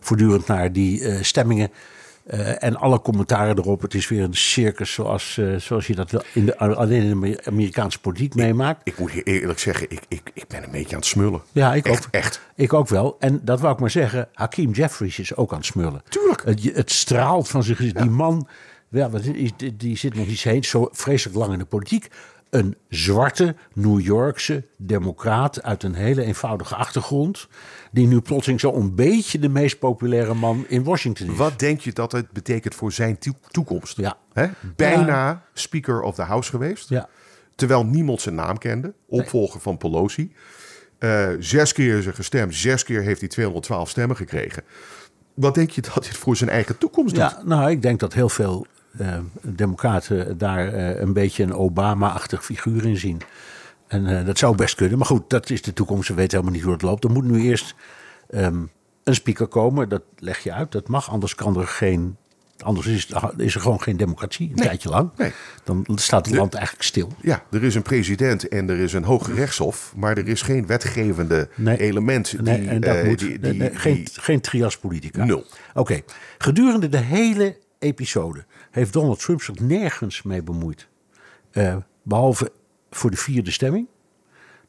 voortdurend 0.00 0.46
naar 0.46 0.72
die 0.72 1.24
stemmingen. 1.24 1.70
Eh, 2.26 2.62
en 2.62 2.76
alle 2.76 3.00
commentaren 3.00 3.58
erop. 3.58 3.82
Het 3.82 3.94
is 3.94 4.08
weer 4.08 4.22
een 4.22 4.34
circus 4.34 4.92
zoals, 4.92 5.38
eh, 5.38 5.56
zoals 5.56 5.86
je 5.86 5.94
dat 5.94 6.24
in 6.32 6.46
de, 6.46 6.58
alleen 6.58 7.02
in 7.02 7.20
de 7.20 7.40
Amerikaanse 7.44 8.00
politiek 8.00 8.34
meemaakt. 8.34 8.80
Ik 8.84 8.98
moet 8.98 9.12
je 9.12 9.22
eerlijk 9.22 9.58
zeggen, 9.58 9.90
ik, 9.90 10.00
ik, 10.08 10.30
ik 10.34 10.44
ben 10.48 10.62
een 10.62 10.70
beetje 10.70 10.92
aan 10.92 11.00
het 11.00 11.06
smullen. 11.06 11.42
Ja, 11.52 11.74
ik 11.74 11.86
echt, 11.86 12.06
ook. 12.06 12.12
Echt. 12.12 12.40
Ik 12.54 12.72
ook 12.72 12.88
wel. 12.88 13.16
En 13.18 13.40
dat 13.42 13.60
wou 13.60 13.74
ik 13.74 13.80
maar 13.80 13.90
zeggen. 13.90 14.28
Hakeem 14.32 14.70
Jeffries 14.70 15.18
is 15.18 15.36
ook 15.36 15.50
aan 15.50 15.58
het 15.58 15.66
smullen. 15.66 16.02
Tuurlijk. 16.08 16.42
Het, 16.44 16.62
het 16.74 16.90
straalt 16.90 17.48
van 17.48 17.62
zich. 17.62 17.78
Die 17.78 18.10
man, 18.10 18.48
ja, 18.88 19.08
die, 19.08 19.76
die 19.76 19.96
zit 19.96 20.14
nog 20.14 20.26
niet 20.26 20.42
heen, 20.42 20.64
zo 20.64 20.88
vreselijk 20.92 21.36
lang 21.38 21.52
in 21.52 21.58
de 21.58 21.64
politiek. 21.64 22.08
Een 22.50 22.76
zwarte 22.88 23.54
New 23.72 24.00
Yorkse 24.00 24.64
democraat 24.76 25.62
uit 25.62 25.82
een 25.82 25.94
hele 25.94 26.22
eenvoudige 26.24 26.74
achtergrond. 26.74 27.48
Die 27.92 28.06
nu 28.06 28.20
plotseling 28.20 28.60
zo 28.60 28.72
een 28.72 28.94
beetje 28.94 29.38
de 29.38 29.48
meest 29.48 29.78
populaire 29.78 30.34
man 30.34 30.64
in 30.68 30.84
Washington 30.84 31.30
is. 31.30 31.36
Wat 31.36 31.58
denk 31.58 31.80
je 31.80 31.92
dat 31.92 32.12
het 32.12 32.30
betekent 32.30 32.74
voor 32.74 32.92
zijn 32.92 33.18
toe- 33.18 33.34
toekomst? 33.50 33.96
Ja. 33.96 34.16
Hè? 34.32 34.46
Bijna 34.76 35.42
Speaker 35.52 36.02
of 36.02 36.14
the 36.14 36.22
House 36.22 36.50
geweest. 36.50 36.88
Ja. 36.88 37.08
Terwijl 37.54 37.84
niemand 37.86 38.20
zijn 38.20 38.34
naam 38.34 38.58
kende. 38.58 38.94
Opvolger 39.06 39.60
van 39.60 39.76
Pelosi. 39.76 40.32
Eh, 40.98 41.28
zes 41.38 41.72
keer 41.72 41.98
is 41.98 42.06
er 42.06 42.14
gestemd. 42.14 42.54
Zes 42.54 42.82
keer 42.84 43.02
heeft 43.02 43.20
hij 43.20 43.28
212 43.28 43.88
stemmen 43.88 44.16
gekregen. 44.16 44.62
Wat 45.34 45.54
denk 45.54 45.70
je 45.70 45.80
dat 45.80 45.94
dit 46.02 46.16
voor 46.16 46.36
zijn 46.36 46.50
eigen 46.50 46.78
toekomst 46.78 47.14
doet? 47.14 47.22
Ja, 47.30 47.42
nou, 47.44 47.70
ik 47.70 47.82
denk 47.82 48.00
dat 48.00 48.12
heel 48.12 48.28
veel 48.28 48.66
democraten 49.42 50.38
daar 50.38 50.68
eh, 50.72 51.00
een 51.00 51.12
beetje 51.12 51.42
een 51.42 51.54
Obama-achtig 51.54 52.44
figuur 52.44 52.84
in 52.86 52.96
zien. 52.96 53.20
En 53.86 54.18
eh, 54.18 54.26
dat 54.26 54.38
zou 54.38 54.56
best 54.56 54.74
kunnen. 54.74 54.98
Maar 54.98 55.06
goed, 55.06 55.30
dat 55.30 55.50
is 55.50 55.62
de 55.62 55.72
toekomst. 55.72 56.08
We 56.08 56.14
weten 56.14 56.30
helemaal 56.30 56.54
niet 56.54 56.62
hoe 56.64 56.72
het 56.72 56.82
loopt. 56.82 57.04
Er 57.04 57.10
moet 57.10 57.24
nu 57.24 57.40
eerst 57.42 57.74
ehm, 58.30 58.62
een 59.04 59.14
speaker 59.14 59.46
komen. 59.46 59.88
Dat 59.88 60.02
leg 60.18 60.38
je 60.38 60.52
uit. 60.52 60.72
Dat 60.72 60.88
mag. 60.88 61.10
Anders 61.10 61.34
kan 61.34 61.60
er 61.60 61.66
geen. 61.66 62.16
Anders 62.64 62.86
is, 62.86 63.12
is 63.36 63.54
er 63.54 63.60
gewoon 63.60 63.82
geen 63.82 63.96
democratie. 63.96 64.48
Een 64.50 64.56
tijdje 64.56 64.88
lang. 64.88 65.10
nee. 65.16 65.32
Dan 65.64 65.84
staat 65.94 66.26
het 66.26 66.34
land 66.34 66.54
eigenlijk 66.54 66.84
stil. 66.84 67.12
Ja, 67.22 67.42
er 67.50 67.64
is 67.64 67.74
een 67.74 67.82
president 67.82 68.48
en 68.48 68.68
er 68.70 68.78
is 68.78 68.92
een 68.92 69.04
hoge 69.04 69.32
rechtshof. 69.34 69.92
Maar 69.96 70.16
er 70.18 70.28
is 70.28 70.42
geen 70.42 70.66
wetgevende 70.66 71.48
Nee. 71.54 71.78
element. 71.78 72.30
Die, 72.30 72.42
Nee, 72.42 72.68
en 72.68 72.80
dat 72.80 72.96
eh, 72.96 73.04
moet. 73.04 73.18
die- 73.18 73.38
die- 73.40 73.70
geen, 73.74 73.94
die- 73.94 74.08
geen 74.12 74.40
trias 74.40 74.78
politica. 74.78 75.24
Nul. 75.24 75.44
Oké. 75.74 76.00
Gedurende 76.38 76.88
de 76.88 76.98
hele 76.98 77.56
episode 77.78 78.44
heeft 78.76 78.92
Donald 78.92 79.20
Trump 79.20 79.42
zich 79.42 79.58
nergens 79.58 80.22
mee 80.22 80.42
bemoeid. 80.42 80.88
Eh, 81.50 81.76
behalve 82.02 82.52
voor 82.90 83.10
de 83.10 83.16
vierde 83.16 83.50
stemming. 83.50 83.86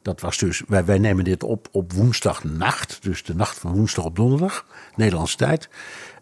Dat 0.02 0.20
was 0.20 0.38
dus, 0.38 0.62
wij, 0.68 0.84
wij 0.84 0.98
nemen 0.98 1.24
dit 1.24 1.42
op 1.42 1.68
op 1.72 1.92
woensdagnacht. 1.92 3.02
Dus 3.02 3.22
de 3.22 3.34
nacht 3.34 3.58
van 3.58 3.72
woensdag 3.72 4.04
op 4.04 4.16
donderdag, 4.16 4.66
Nederlandse 4.96 5.36
tijd. 5.36 5.68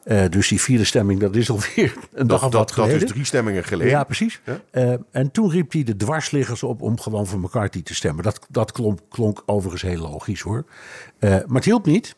Eh, 0.05 0.29
dus 0.31 0.49
die 0.49 0.61
vierde 0.61 0.85
stemming, 0.85 1.21
dat 1.21 1.37
is 1.37 1.51
alweer 1.51 1.95
een 2.13 2.27
dag 2.27 2.27
dat, 2.27 2.35
of 2.37 2.41
wat 2.41 2.53
dat, 2.53 2.53
dat 2.53 2.73
geleden. 2.73 3.03
is 3.03 3.11
drie 3.11 3.25
stemmingen 3.25 3.65
geleden. 3.65 3.93
Ja, 3.93 4.05
precies. 4.05 4.41
Ja? 4.45 4.61
Eh, 4.71 4.95
en 5.11 5.31
toen 5.31 5.51
riep 5.51 5.73
hij 5.73 5.85
de 5.85 5.97
dwarsliggers 5.97 6.63
op 6.63 6.83
om 6.83 7.01
gewoon 7.01 7.27
voor 7.27 7.41
McCarthy 7.41 7.83
te 7.83 7.95
stemmen. 7.95 8.25
Dat, 8.25 8.47
dat 8.49 8.73
klonk, 8.73 9.01
klonk 9.09 9.43
overigens 9.47 9.83
heel 9.83 10.01
logisch 10.01 10.41
hoor. 10.41 10.65
Maar 11.21 11.45
het 11.53 11.65
hielp 11.65 11.87
niet. 11.87 12.17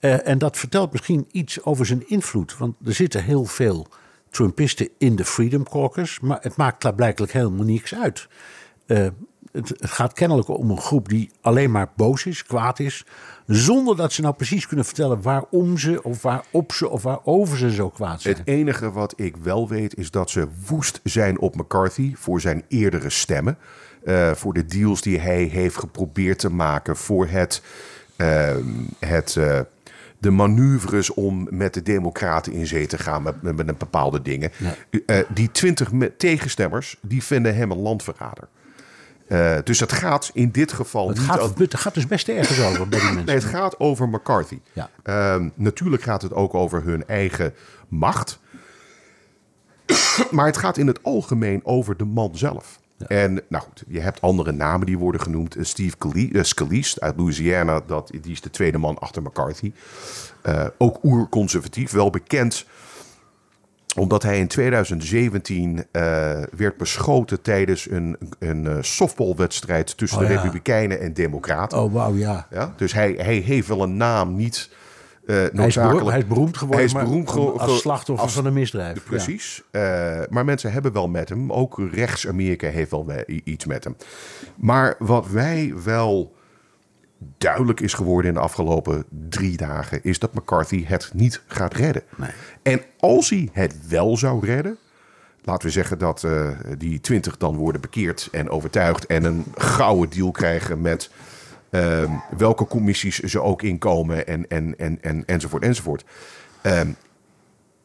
En 0.00 0.38
dat 0.38 0.56
vertelt 0.56 0.92
misschien 0.92 1.26
iets 1.30 1.62
over 1.62 1.86
zijn 1.86 2.08
invloed. 2.08 2.58
Want 2.58 2.76
er 2.84 2.94
zitten 2.94 3.24
heel 3.24 3.44
veel 3.44 3.86
Trumpisten 4.36 4.88
in 4.98 5.16
de 5.16 5.24
Freedom 5.24 5.64
Caucus. 5.64 6.20
Maar 6.20 6.38
het 6.40 6.56
maakt 6.56 6.78
klaarblijkelijk 6.78 7.32
helemaal 7.32 7.64
niks 7.64 7.94
uit. 7.94 8.28
Eh, 8.86 9.06
het, 9.52 9.72
gaat 9.78 10.12
kennelijk 10.12 10.48
om 10.48 10.70
een 10.70 10.80
groep 10.80 11.08
die 11.08 11.30
alleen 11.40 11.70
maar 11.70 11.88
boos 11.96 12.26
is, 12.26 12.42
kwaad 12.42 12.78
is. 12.78 13.04
Zonder 13.46 13.96
dat 13.96 14.12
ze 14.12 14.22
nou 14.22 14.34
precies 14.34 14.66
kunnen 14.66 14.84
vertellen 14.84 15.22
waarom 15.22 15.78
ze, 15.78 16.02
of 16.02 16.22
waarop 16.22 16.72
ze, 16.72 16.88
of 16.88 17.02
waarover 17.02 17.58
ze 17.58 17.70
zo 17.70 17.88
kwaad 17.88 18.22
zijn. 18.22 18.36
Het 18.36 18.46
enige 18.46 18.92
wat 18.92 19.12
ik 19.16 19.36
wel 19.36 19.68
weet 19.68 19.96
is 19.96 20.10
dat 20.10 20.30
ze 20.30 20.48
woest 20.66 21.00
zijn 21.02 21.38
op 21.38 21.56
McCarthy 21.56 22.14
voor 22.16 22.40
zijn 22.40 22.64
eerdere 22.68 23.10
stemmen. 23.10 23.58
Uh, 24.04 24.32
voor 24.32 24.52
de 24.52 24.64
deals 24.64 25.00
die 25.00 25.18
hij 25.18 25.42
heeft 25.42 25.76
geprobeerd 25.76 26.38
te 26.38 26.50
maken. 26.50 26.96
Voor 26.96 27.26
het, 27.26 27.62
uh, 28.16 28.56
het, 28.98 29.34
uh, 29.38 29.60
de 30.18 30.30
manoeuvres 30.30 31.14
om 31.14 31.46
met 31.50 31.74
de 31.74 31.82
Democraten 31.82 32.52
in 32.52 32.66
zee 32.66 32.86
te 32.86 32.98
gaan 32.98 33.22
met, 33.22 33.42
met, 33.42 33.66
met 33.66 33.78
bepaalde 33.78 34.22
dingen. 34.22 34.50
Ja. 34.56 35.24
die 35.28 35.50
twintig 35.50 35.90
tegenstemmers 36.16 36.96
die 37.00 37.22
vinden 37.22 37.56
hem 37.56 37.70
een 37.70 37.78
landverrader. 37.80 38.48
Uh, 39.28 39.56
dus 39.64 39.80
het 39.80 39.92
gaat 39.92 40.30
in 40.34 40.50
dit 40.50 40.72
geval. 40.72 41.08
Het 41.08 41.18
niet 41.18 41.26
gaat, 41.26 41.40
over... 41.40 41.60
het 41.60 41.74
gaat 41.74 41.94
dus 41.94 42.06
best 42.06 42.28
ergens 42.28 42.60
over 42.60 42.88
bij 42.88 42.98
die 42.98 43.08
mensen. 43.08 43.26
Nee, 43.26 43.34
het 43.34 43.44
gaat 43.44 43.80
over 43.80 44.08
McCarthy. 44.08 44.60
Ja. 44.72 44.90
Uh, 45.04 45.46
natuurlijk 45.54 46.02
gaat 46.02 46.22
het 46.22 46.32
ook 46.32 46.54
over 46.54 46.82
hun 46.84 47.06
eigen 47.06 47.54
macht. 47.88 48.38
maar 50.30 50.46
het 50.46 50.56
gaat 50.56 50.76
in 50.76 50.86
het 50.86 51.02
algemeen 51.02 51.60
over 51.64 51.96
de 51.96 52.04
man 52.04 52.36
zelf. 52.36 52.78
Ja. 52.98 53.06
En 53.06 53.40
nou 53.48 53.64
goed, 53.64 53.84
je 53.88 54.00
hebt 54.00 54.20
andere 54.20 54.52
namen 54.52 54.86
die 54.86 54.98
worden 54.98 55.20
genoemd. 55.20 55.56
Steve 55.60 55.96
Scalise 56.42 57.00
uit 57.00 57.16
Louisiana, 57.16 57.80
dat, 57.86 58.10
die 58.20 58.32
is 58.32 58.40
de 58.40 58.50
tweede 58.50 58.78
man 58.78 58.98
achter 58.98 59.22
McCarthy. 59.22 59.72
Uh, 60.46 60.66
ook 60.78 60.98
oerconservatief, 61.04 61.90
wel 61.90 62.10
bekend 62.10 62.66
omdat 63.96 64.22
hij 64.22 64.38
in 64.38 64.46
2017 64.46 65.76
uh, 65.76 65.82
werd 66.56 66.76
beschoten 66.76 67.42
tijdens 67.42 67.90
een, 67.90 68.16
een 68.38 68.84
softballwedstrijd 68.84 69.96
tussen 69.96 70.20
oh, 70.20 70.26
de 70.26 70.32
ja. 70.32 70.36
Republikeinen 70.40 71.00
en 71.00 71.12
Democraten. 71.12 71.78
Oh, 71.78 71.92
wauw, 71.92 72.14
ja. 72.14 72.46
ja. 72.50 72.74
Dus 72.76 72.92
hij, 72.92 73.14
hij 73.18 73.34
heeft 73.34 73.68
wel 73.68 73.82
een 73.82 73.96
naam, 73.96 74.36
niet 74.36 74.70
uh, 75.26 75.36
hij, 75.52 75.66
is 75.66 75.74
beroemd, 75.74 76.08
hij 76.08 76.18
is 76.18 76.26
beroemd 76.26 76.56
geworden 76.56 76.76
hij 76.76 76.84
is 76.84 76.92
beroemd 76.92 77.30
ge 77.30 77.40
als 77.40 77.80
slachtoffer 77.80 78.24
als, 78.24 78.34
van 78.34 78.46
een 78.46 78.52
misdrijf. 78.52 79.04
Precies. 79.04 79.62
Ja. 79.72 80.26
maar 80.30 80.44
mensen 80.44 80.72
hebben 80.72 80.92
wel 80.92 81.08
met 81.08 81.28
hem. 81.28 81.52
Ook 81.52 81.80
rechts-Amerika 81.92 82.68
heeft 82.68 82.90
wel 82.90 83.06
iets 83.44 83.64
met 83.64 83.84
hem. 83.84 83.96
Maar 84.54 84.94
wat 84.98 85.28
wij 85.28 85.74
wel 85.84 86.34
duidelijk 87.38 87.80
is 87.80 87.94
geworden 87.94 88.28
in 88.28 88.34
de 88.34 88.42
afgelopen 88.42 89.04
drie 89.28 89.56
dagen, 89.56 90.00
is 90.02 90.18
dat 90.18 90.34
McCarthy 90.34 90.84
het 90.84 91.10
niet 91.14 91.42
gaat 91.46 91.74
redden. 91.74 92.02
Nee. 92.16 92.30
En 92.62 92.80
als 92.98 93.30
hij 93.30 93.48
het 93.52 93.88
wel 93.88 94.16
zou 94.16 94.46
redden, 94.46 94.76
laten 95.44 95.66
we 95.66 95.72
zeggen 95.72 95.98
dat 95.98 96.22
uh, 96.22 96.48
die 96.78 97.00
twintig 97.00 97.36
dan 97.36 97.56
worden 97.56 97.80
bekeerd 97.80 98.28
en 98.32 98.50
overtuigd 98.50 99.06
en 99.06 99.24
een 99.24 99.44
gouden 99.54 100.10
deal 100.10 100.30
krijgen 100.30 100.80
met 100.80 101.10
uh, 101.76 102.10
welke 102.36 102.66
commissies 102.66 103.18
ze 103.18 103.40
ook 103.40 103.62
inkomen 103.62 104.26
en, 104.26 104.48
en, 104.48 104.78
en, 104.78 104.98
en, 105.02 105.22
enzovoort 105.26 105.62
enzovoort. 105.62 106.04
Uh, 106.62 106.80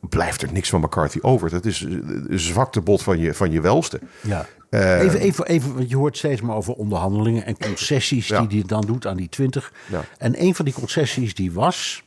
blijft 0.10 0.42
er 0.42 0.52
niks 0.52 0.70
van 0.70 0.82
McCarthy 0.82 1.20
over. 1.22 1.50
Dat 1.50 1.66
is 1.66 1.82
een 1.82 2.40
zwaktebod 2.40 3.04
van 3.04 3.20
je, 3.20 3.34
van 3.34 3.52
je 3.52 3.62
welste. 3.62 4.00
Ja. 4.22 4.46
Uh, 4.70 5.00
even, 5.00 5.20
even, 5.20 5.46
even, 5.46 5.74
want 5.76 5.90
je 5.90 5.98
hoort 5.98 6.18
steeds 6.18 6.42
maar 6.42 6.56
over 6.56 6.74
onderhandelingen 6.74 7.46
en 7.46 7.58
concessies 7.58 8.28
ja. 8.28 8.42
die 8.42 8.60
hij 8.60 8.68
dan 8.68 8.82
doet 8.82 9.08
aan 9.08 9.18
die 9.18 9.30
20. 9.30 9.74
Ja. 9.88 10.04
En 10.18 10.42
een 10.44 10.56
van 10.56 10.66
die 10.66 10.74
concessies 10.74 11.36
die 11.36 11.52
was 11.52 12.04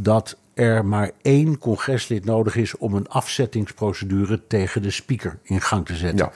dat 0.00 0.36
er 0.54 0.84
maar 0.84 1.10
één 1.22 1.58
congreslid 1.58 2.24
nodig 2.24 2.56
is 2.56 2.76
om 2.76 2.94
een 2.94 3.08
afzettingsprocedure 3.08 4.46
tegen 4.46 4.82
de 4.82 4.90
speaker 4.90 5.38
in 5.42 5.60
gang 5.60 5.86
te 5.86 5.96
zetten. 5.96 6.26
Ja. 6.26 6.32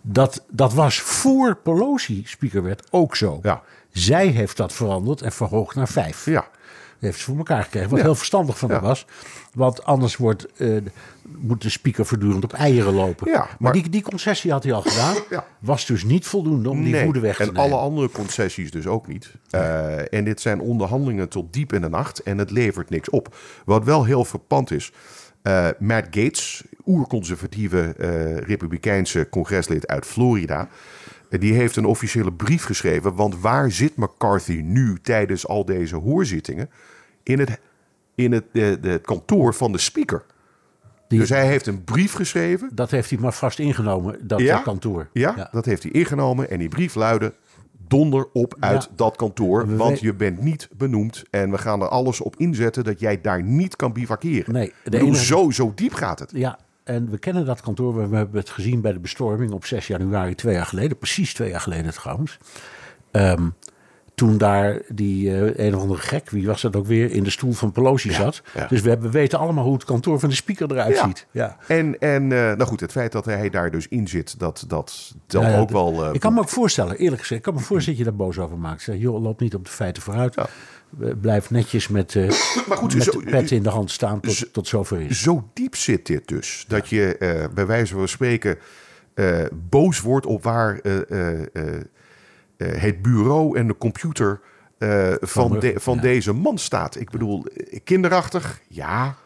Dat, 0.00 0.44
dat 0.50 0.74
was 0.74 1.00
voor 1.00 1.56
Pelosi 1.56 2.22
speaker 2.26 2.62
werd 2.62 2.82
ook 2.90 3.16
zo. 3.16 3.38
Ja. 3.42 3.62
Zij 3.98 4.26
heeft 4.26 4.56
dat 4.56 4.72
veranderd 4.72 5.22
en 5.22 5.32
verhoogd 5.32 5.74
naar 5.74 5.88
vijf. 5.88 6.24
Ja. 6.24 6.48
heeft 6.98 7.18
ze 7.18 7.24
voor 7.24 7.36
elkaar 7.36 7.62
gekregen. 7.62 7.90
Wat 7.90 8.00
heel 8.00 8.14
verstandig 8.14 8.58
van 8.58 8.70
haar 8.70 8.80
was. 8.80 9.06
Want 9.52 9.84
anders 9.84 10.16
wordt, 10.16 10.46
uh, 10.56 10.80
moet 11.22 11.62
de 11.62 11.70
speaker 11.70 12.06
voortdurend 12.06 12.44
op 12.44 12.52
eieren 12.52 12.94
lopen. 12.94 13.30
Ja, 13.30 13.38
maar, 13.38 13.56
maar 13.58 13.72
die, 13.72 13.88
die 13.88 14.02
concessie 14.02 14.52
had 14.52 14.62
hij 14.62 14.72
al 14.72 14.82
gedaan. 14.82 15.16
Was 15.58 15.86
dus 15.86 16.04
niet 16.04 16.26
voldoende 16.26 16.70
om 16.70 16.84
die 16.84 17.04
woede 17.04 17.20
weg 17.20 17.36
te 17.36 17.42
en 17.42 17.52
nemen. 17.52 17.62
alle 17.62 17.80
andere 17.80 18.10
concessies 18.10 18.70
dus 18.70 18.86
ook 18.86 19.06
niet. 19.06 19.32
Uh, 19.50 20.12
en 20.12 20.24
dit 20.24 20.40
zijn 20.40 20.60
onderhandelingen 20.60 21.28
tot 21.28 21.52
diep 21.52 21.72
in 21.72 21.80
de 21.80 21.88
nacht. 21.88 22.22
En 22.22 22.38
het 22.38 22.50
levert 22.50 22.90
niks 22.90 23.10
op. 23.10 23.36
Wat 23.64 23.84
wel 23.84 24.04
heel 24.04 24.24
verpand 24.24 24.70
is. 24.70 24.92
Uh, 25.42 25.68
Matt 25.78 26.06
Gates, 26.10 26.62
oerconservatieve 26.86 27.94
republikeinse 28.46 29.28
congreslid 29.30 29.86
uit 29.86 30.06
Florida... 30.06 30.68
Die 31.28 31.52
heeft 31.54 31.76
een 31.76 31.84
officiële 31.84 32.32
brief 32.32 32.64
geschreven. 32.64 33.14
Want 33.14 33.40
waar 33.40 33.70
zit 33.70 33.96
McCarthy 33.96 34.60
nu 34.64 34.98
tijdens 35.02 35.46
al 35.46 35.64
deze 35.64 35.96
hoorzittingen? 35.96 36.70
In 37.22 37.38
het, 37.38 37.60
in 38.14 38.32
het 38.32 38.44
de, 38.52 38.78
de 38.80 39.00
kantoor 39.04 39.54
van 39.54 39.72
de 39.72 39.78
speaker. 39.78 40.24
Die, 41.08 41.18
dus 41.18 41.28
hij 41.28 41.46
heeft 41.46 41.66
een 41.66 41.84
brief 41.84 42.12
geschreven. 42.12 42.70
Dat 42.72 42.90
heeft 42.90 43.10
hij 43.10 43.18
maar 43.18 43.32
vast 43.32 43.58
ingenomen, 43.58 44.18
dat, 44.26 44.40
ja, 44.40 44.54
dat 44.54 44.62
kantoor. 44.62 45.08
Ja, 45.12 45.32
ja, 45.36 45.48
dat 45.52 45.64
heeft 45.64 45.82
hij 45.82 45.92
ingenomen. 45.92 46.50
En 46.50 46.58
die 46.58 46.68
brief 46.68 46.94
luidde: 46.94 47.34
donder 47.86 48.26
op 48.32 48.56
uit 48.60 48.82
Ja. 48.82 48.88
dat 48.96 49.16
kantoor. 49.16 49.76
Want 49.76 49.90
weet- 49.90 50.00
je 50.00 50.14
bent 50.14 50.42
niet 50.42 50.68
benoemd. 50.76 51.24
En 51.30 51.50
we 51.50 51.58
gaan 51.58 51.80
er 51.82 51.88
alles 51.88 52.20
op 52.20 52.36
inzetten 52.36 52.84
dat 52.84 53.00
jij 53.00 53.20
daar 53.20 53.42
niet 53.42 53.76
kan 53.76 53.92
bivakeren. 53.92 54.52
Nee, 54.52 54.66
de 54.84 54.90
bedoel, 54.90 55.08
enige- 55.08 55.24
zo, 55.24 55.50
zo 55.50 55.72
diep 55.74 55.92
gaat 55.92 56.18
het. 56.18 56.30
Ja, 56.34 56.58
en 56.88 57.10
we 57.10 57.18
kennen 57.18 57.44
dat 57.44 57.60
kantoor. 57.60 57.94
We 58.10 58.16
hebben 58.16 58.40
het 58.40 58.50
gezien 58.50 58.80
bij 58.80 58.92
de 58.92 58.98
bestorming 59.00 59.52
op 59.52 59.64
6 59.64 59.86
januari 59.86 60.34
twee 60.34 60.54
jaar 60.54 60.66
geleden. 60.66 60.98
Precies 60.98 61.34
twee 61.34 61.50
jaar 61.50 61.60
geleden 61.60 61.92
trouwens. 61.94 62.38
Ehm, 63.10 63.48
toen 64.14 64.38
daar 64.38 64.80
die 64.88 65.30
eh, 65.34 65.66
een 65.66 65.74
of 65.74 65.82
andere 65.82 66.00
gek, 66.00 66.30
wie 66.30 66.46
was 66.46 66.60
dat 66.62 66.76
ook 66.76 66.86
weer, 66.86 67.10
in 67.12 67.22
de 67.24 67.30
stoel 67.30 67.52
van 67.52 67.72
Pelosi 67.72 68.12
zat. 68.12 68.42
ja. 68.54 68.66
Dus 68.66 68.80
we, 68.80 68.88
hebben, 68.88 69.06
we 69.10 69.18
weten 69.18 69.38
allemaal 69.38 69.64
hoe 69.64 69.74
het 69.74 69.84
kantoor 69.84 70.18
van 70.20 70.28
de 70.28 70.34
speaker 70.34 70.70
eruit 70.72 70.94
Ja. 70.96 71.06
ziet. 71.06 71.26
Ja. 71.30 71.56
En, 71.68 71.98
en 71.98 72.22
eh, 72.22 72.38
nou 72.38 72.62
goed, 72.64 72.80
het 72.80 72.92
feit 72.92 73.12
dat 73.12 73.24
hij 73.24 73.50
daar 73.50 73.70
dus 73.70 73.88
in 73.88 74.08
zit, 74.08 74.38
dat, 74.38 74.64
dat 74.68 75.14
ja, 75.26 75.58
ook 75.58 75.70
wel. 75.70 76.04
eh, 76.04 76.10
ik 76.14 76.20
kan 76.20 76.34
me 76.34 76.40
ook 76.40 76.48
voorstellen, 76.48 76.96
eerlijk 76.96 77.20
gezegd, 77.20 77.40
ik 77.40 77.42
kan 77.46 77.54
me 77.54 77.60
voorstellen 77.66 77.98
dat 77.98 78.06
je 78.08 78.16
daar 78.16 78.26
boos 78.26 78.38
over 78.38 78.58
maakt. 78.58 78.82
Zeg, 78.82 78.96
joh, 78.98 79.22
loop 79.22 79.40
niet 79.40 79.54
op 79.54 79.64
de 79.64 79.70
feiten 79.70 80.02
vooruit. 80.02 80.34
Ja. 81.00 81.06
Eh, 81.06 81.12
Blijf 81.20 81.50
netjes 81.50 81.88
met, 81.88 82.14
eh 82.16 82.28
Maar 82.68 82.76
goed, 82.76 82.94
met 82.94 83.02
zo- 83.02 83.10
de 83.20 83.30
pet 83.30 83.50
in 83.50 83.62
de 83.62 83.68
hand 83.68 83.90
staan 83.90 84.20
tot, 84.20 84.52
tot 84.52 84.68
zover 84.68 85.00
is. 85.00 85.22
Zo 85.22 85.48
diep 85.54 85.76
zit 85.76 86.06
dit 86.06 86.28
dus. 86.28 86.64
Dat 86.68 86.88
je 86.88 87.16
eh, 87.16 87.44
bij 87.54 87.66
wijze 87.66 87.94
van 87.94 88.08
spreken 88.08 88.58
eh, 89.14 89.44
boos 89.68 90.00
wordt 90.00 90.26
op 90.26 90.42
waar 90.42 90.80
het 92.56 93.02
bureau 93.02 93.58
en 93.58 93.66
de 93.66 93.76
computer 93.76 94.40
van, 94.78 95.18
Van 95.20 95.52
de- 95.52 95.58
de- 95.58 95.80
van 95.80 95.94
ja. 95.94 96.00
deze 96.00 96.32
man 96.32 96.58
staat. 96.58 97.00
Ik 97.00 97.10
bedoel, 97.10 97.44
kinderachtig, 97.84 98.60
ja. 98.68 99.16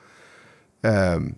Ehm, 0.80 1.30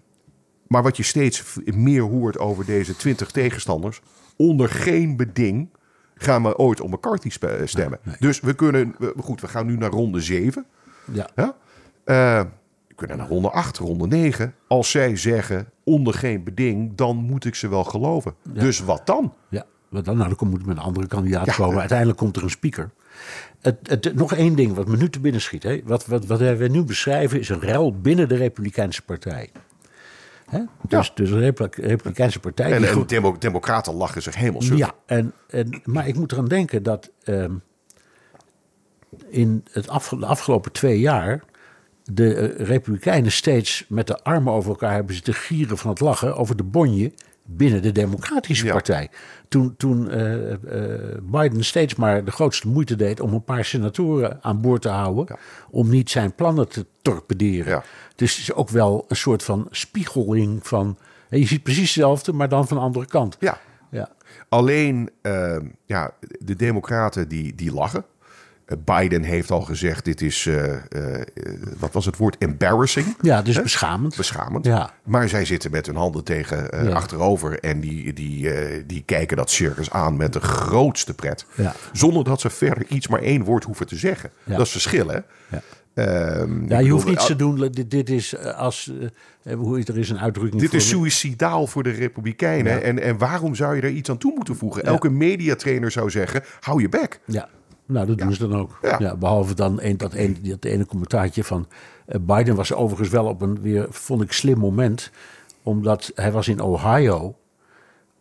maar 0.66 0.82
wat 0.82 0.96
je 0.96 1.02
steeds 1.02 1.44
meer 1.64 2.02
hoort 2.02 2.38
over 2.38 2.64
deze 2.64 2.96
twintig 2.96 3.30
tegenstanders, 3.30 4.00
onder 4.36 4.68
geen 4.68 5.16
beding 5.16 5.68
gaan 6.14 6.42
we 6.42 6.56
ooit 6.58 6.80
op 6.80 6.90
McCarthy 6.90 7.30
spe- 7.30 7.62
stemmen. 7.64 7.98
Dus 8.18 8.40
we 8.40 8.54
kunnen, 8.54 8.94
we- 8.98 9.14
goed, 9.20 9.40
we 9.40 9.48
gaan 9.48 9.66
nu 9.66 9.76
naar 9.76 9.90
ronde 9.90 10.20
7. 10.20 10.66
Ja. 11.12 11.28
Ja? 11.34 11.56
Eh, 12.04 12.40
we 12.88 12.94
kunnen 12.94 13.16
naar 13.16 13.28
ronde 13.28 13.50
8, 13.50 13.78
ronde 13.78 14.06
9. 14.06 14.54
Als 14.68 14.90
zij 14.90 15.16
zeggen 15.16 15.68
onder 15.84 16.14
geen 16.14 16.44
beding, 16.44 16.92
dan 16.94 17.16
moet 17.16 17.44
ik 17.44 17.54
ze 17.54 17.68
wel 17.68 17.84
geloven. 17.84 18.34
Dus 18.48 18.80
wat 18.80 19.06
dan? 19.06 19.34
Ja, 19.48 19.64
wat 19.88 20.04
dan? 20.04 20.16
Nou, 20.16 20.34
dan 20.38 20.48
moet 20.48 20.66
met 20.66 20.76
een 20.76 20.82
andere 20.82 21.06
kandidaat 21.06 21.46
Ja. 21.46 21.54
komen. 21.54 21.78
Uiteindelijk 21.78 22.18
komt 22.18 22.36
er 22.36 22.42
een 22.42 22.50
speaker. 22.50 22.90
Het, 23.60 23.76
het, 23.82 24.14
nog 24.14 24.34
één 24.34 24.54
ding 24.54 24.74
wat 24.74 24.86
me 24.88 24.96
nu 24.96 25.10
te 25.10 25.20
binnen 25.20 25.40
schiet. 25.40 25.62
Hè. 25.62 25.80
Wat, 25.84 26.06
wat, 26.06 26.26
wat 26.26 26.38
wij 26.38 26.68
nu 26.68 26.82
beschrijven 26.82 27.38
is 27.40 27.48
een 27.48 27.60
rel 27.60 28.00
binnen 28.00 28.28
de 28.28 28.36
Republikeinse 28.36 29.02
Partij. 29.02 29.50
Hè? 30.54 30.60
Dus, 30.88 31.12
dus 31.14 31.30
Republikeinse 31.30 32.40
Partij. 32.40 32.72
En, 32.72 33.04
demo- 33.06 33.38
democraten 33.38 33.94
lachen 33.94 34.22
zich 34.22 34.36
helemaal 34.36 34.62
suf. 34.62 34.78
ja, 34.78 34.92
en, 35.06 35.32
en, 35.48 35.80
maar 35.84 36.08
ik 36.08 36.14
moet 36.16 36.32
eraan 36.32 36.48
denken 36.48 36.82
dat 36.82 37.10
ehm, 37.22 37.52
in 39.28 39.64
het 39.70 39.84
de 40.10 40.26
afgelopen 40.26 40.72
twee 40.72 41.00
jaar 41.00 41.42
de 42.04 42.34
eh, 42.34 42.66
Republikeinen 42.66 43.32
steeds 43.32 43.84
met 43.88 44.06
de 44.06 44.22
armen 44.22 44.52
over 44.52 44.70
elkaar 44.70 44.92
hebben 44.92 45.14
zitten 45.14 45.34
gieren 45.34 45.78
van 45.78 45.90
het 45.90 46.00
lachen 46.00 46.36
over 46.36 46.56
de 46.56 46.64
bonje 46.64 47.12
binnen 47.46 47.82
de 47.82 47.92
Democratische 47.92 48.66
Ja. 48.66 48.72
Partij. 48.72 49.10
Toen, 49.48 49.74
toen 49.76 50.10
eh, 50.10 50.52
eh, 50.52 50.58
Biden 51.22 51.64
steeds 51.64 51.94
maar 51.94 52.24
de 52.24 52.30
grootste 52.30 52.68
moeite 52.68 52.96
deed 52.96 53.20
om 53.20 53.32
een 53.32 53.44
paar 53.44 53.64
senatoren 53.64 54.38
aan 54.42 54.60
boord 54.60 54.82
te 54.82 54.88
houden, 54.88 55.24
Ja. 55.28 55.36
om 55.70 55.88
niet 55.88 56.10
zijn 56.10 56.34
plannen 56.34 56.68
te 56.68 56.86
torpederen. 57.02 57.72
Ja. 57.72 57.82
Dus 58.14 58.30
het 58.32 58.40
is 58.40 58.52
ook 58.52 58.68
wel 58.70 59.04
een 59.08 59.16
soort 59.16 59.42
van 59.42 59.66
spiegeling 59.70 60.66
van. 60.66 60.98
je 61.30 61.46
ziet 61.46 61.62
precies 61.62 61.82
hetzelfde, 61.82 62.32
maar 62.32 62.48
dan 62.48 62.68
van 62.68 62.76
de 62.76 62.82
andere 62.82 63.06
kant. 63.06 63.36
Ja. 63.40 63.58
Ja. 63.90 64.08
Alleen, 64.48 65.10
eh, 65.22 65.56
ja, 65.86 66.10
de 66.38 66.56
democraten 66.56 67.28
die, 67.28 67.54
die 67.54 67.72
lachen. 67.72 68.04
Eh, 68.66 68.76
Biden 68.84 69.22
heeft 69.22 69.50
al 69.50 69.60
gezegd, 69.60 70.04
dit 70.04 70.20
is, 70.20 70.46
eh, 70.46 70.74
eh, 70.74 71.22
wat 71.78 71.92
was 71.92 72.06
het 72.06 72.16
woord, 72.16 72.36
embarrassing. 72.38 73.16
Ja, 73.20 73.42
dus 73.42 73.62
beschamend. 73.62 74.16
Beschamend. 74.16 74.64
Ja. 74.64 74.90
Maar 75.04 75.28
zij 75.28 75.44
zitten 75.44 75.70
met 75.70 75.86
hun 75.86 75.96
handen 75.96 76.24
tegen 76.24 76.84
Ja. 76.84 76.90
achterover 76.92 77.60
en 77.60 77.80
die, 77.80 78.12
die, 78.12 78.50
die 78.86 79.02
kijken 79.06 79.36
dat 79.36 79.50
circus 79.50 79.90
aan 79.90 80.16
met 80.16 80.32
de 80.32 80.40
grootste 80.40 81.14
pret. 81.14 81.46
Ja. 81.54 81.74
Zonder 81.92 82.24
dat 82.24 82.40
ze 82.40 82.50
verder 82.50 82.86
iets 82.88 83.08
maar 83.08 83.20
één 83.22 83.44
woord 83.44 83.64
hoeven 83.64 83.86
te 83.86 83.96
zeggen. 83.96 84.30
Ja. 84.44 84.56
Dat 84.56 84.66
is 84.66 84.72
verschil, 84.72 85.08
hè? 85.08 85.18
Ja. 85.94 86.02
Ehm, 86.04 86.68
Ja, 86.68 86.78
je 86.78 86.90
hoeft 86.90 87.06
niets 87.06 87.26
te 87.26 87.32
ah, 87.32 87.38
doen. 87.38 87.68
Dit, 87.70 87.90
dit 87.90 88.10
is 88.10 88.34
eh, 88.34 88.58
als. 88.58 88.92
eh, 89.42 89.54
hoe 89.54 89.84
er 89.84 89.98
is 89.98 90.10
een 90.10 90.18
uitdrukking. 90.18 90.60
Dit 90.60 90.70
voor- 90.70 90.78
is 90.78 90.88
suicidaal 90.88 91.66
voor 91.66 91.82
de 91.82 91.90
Republikeinen. 91.90 92.72
Ja. 92.72 92.78
En, 92.80 92.98
en 93.02 93.18
waarom 93.18 93.54
zou 93.54 93.74
je 93.74 93.80
daar 93.80 93.90
iets 93.90 94.10
aan 94.10 94.18
toe 94.18 94.32
moeten 94.34 94.56
voegen? 94.56 94.84
Elke 94.84 95.10
mediatrainer 95.10 95.90
zou 95.90 96.10
zeggen: 96.10 96.42
hou 96.60 96.80
je 96.80 96.88
bek. 96.88 97.20
Ja, 97.24 97.48
nou 97.86 98.06
dat 98.06 98.18
doen 98.18 98.32
ze 98.32 98.48
dan 98.48 98.58
ook. 98.60 98.78
Ja. 98.82 98.96
Ja. 98.98 99.16
behalve 99.16 99.54
dan 99.54 99.80
een, 99.82 99.96
dat, 99.96 100.14
een, 100.14 100.38
dat 100.42 100.64
ene 100.64 100.86
commentaartje 100.86 101.44
van 101.44 101.68
eh, 102.06 102.20
Biden 102.20 102.54
was 102.54 102.72
overigens 102.72 103.08
wel 103.08 103.26
op 103.26 103.40
een 103.40 103.60
weer, 103.60 103.86
vond 103.90 104.22
ik, 104.22 104.32
slim 104.32 104.58
moment. 104.58 105.10
Omdat 105.62 106.12
hij 106.14 106.32
was 106.32 106.48
in 106.48 106.60
Ohio 106.60 107.36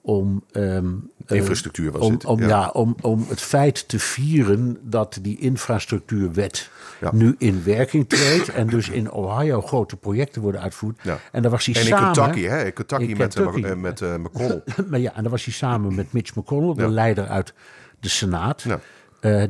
om... 0.02 0.44
ehm, 0.52 0.86
eh, 1.26 1.38
Infrastructuur 1.38 1.92
was 1.92 2.02
om, 2.02 2.12
het, 2.12 2.26
Om, 2.26 2.40
ja. 2.40 2.48
ja. 2.48 2.70
om, 2.74 2.96
om 3.02 3.26
het 3.30 3.42
feit 3.42 3.88
te 3.88 4.00
vieren 4.00 4.78
dat 4.82 5.20
die 5.22 5.38
infrastructuurwet 5.40 6.70
Ja. 7.04 7.10
nu 7.14 7.36
in 7.38 7.62
werking 7.64 8.10
treedt. 8.10 8.50
en 8.50 8.68
dus 8.68 8.90
in 8.90 9.12
Ohio 9.12 9.62
grote 9.62 9.96
projecten 9.98 10.42
worden 10.42 10.62
uitgevoerd. 10.62 11.00
Ja. 11.02 11.20
En 11.32 11.42
daar 11.42 11.52
was 11.52 11.66
hij 11.66 11.76
En 11.76 11.82
in 11.82 11.88
samen... 11.88 12.14
Kentucky, 12.14 12.42
hè? 12.48 12.66
In 12.66 12.74
Kentucky, 12.74 13.04
In 13.04 13.18
met, 13.18 13.36
eh, 13.36 13.44
Kentucky. 13.44 13.68
eh, 13.68 13.76
met 13.76 14.02
eh, 14.02 14.16
McConnell. 14.16 14.64
Maar 14.90 15.00
ja, 15.00 15.16
en 15.16 15.22
dan 15.24 15.32
was 15.32 15.46
hij 15.46 15.54
samen 15.54 15.96
met 15.96 16.14
Mitch 16.14 16.36
McConnell, 16.36 16.74
de 16.86 16.90
leider 16.92 17.28
uit 17.28 17.54
de 18.00 18.10
Senaat. 18.10 18.66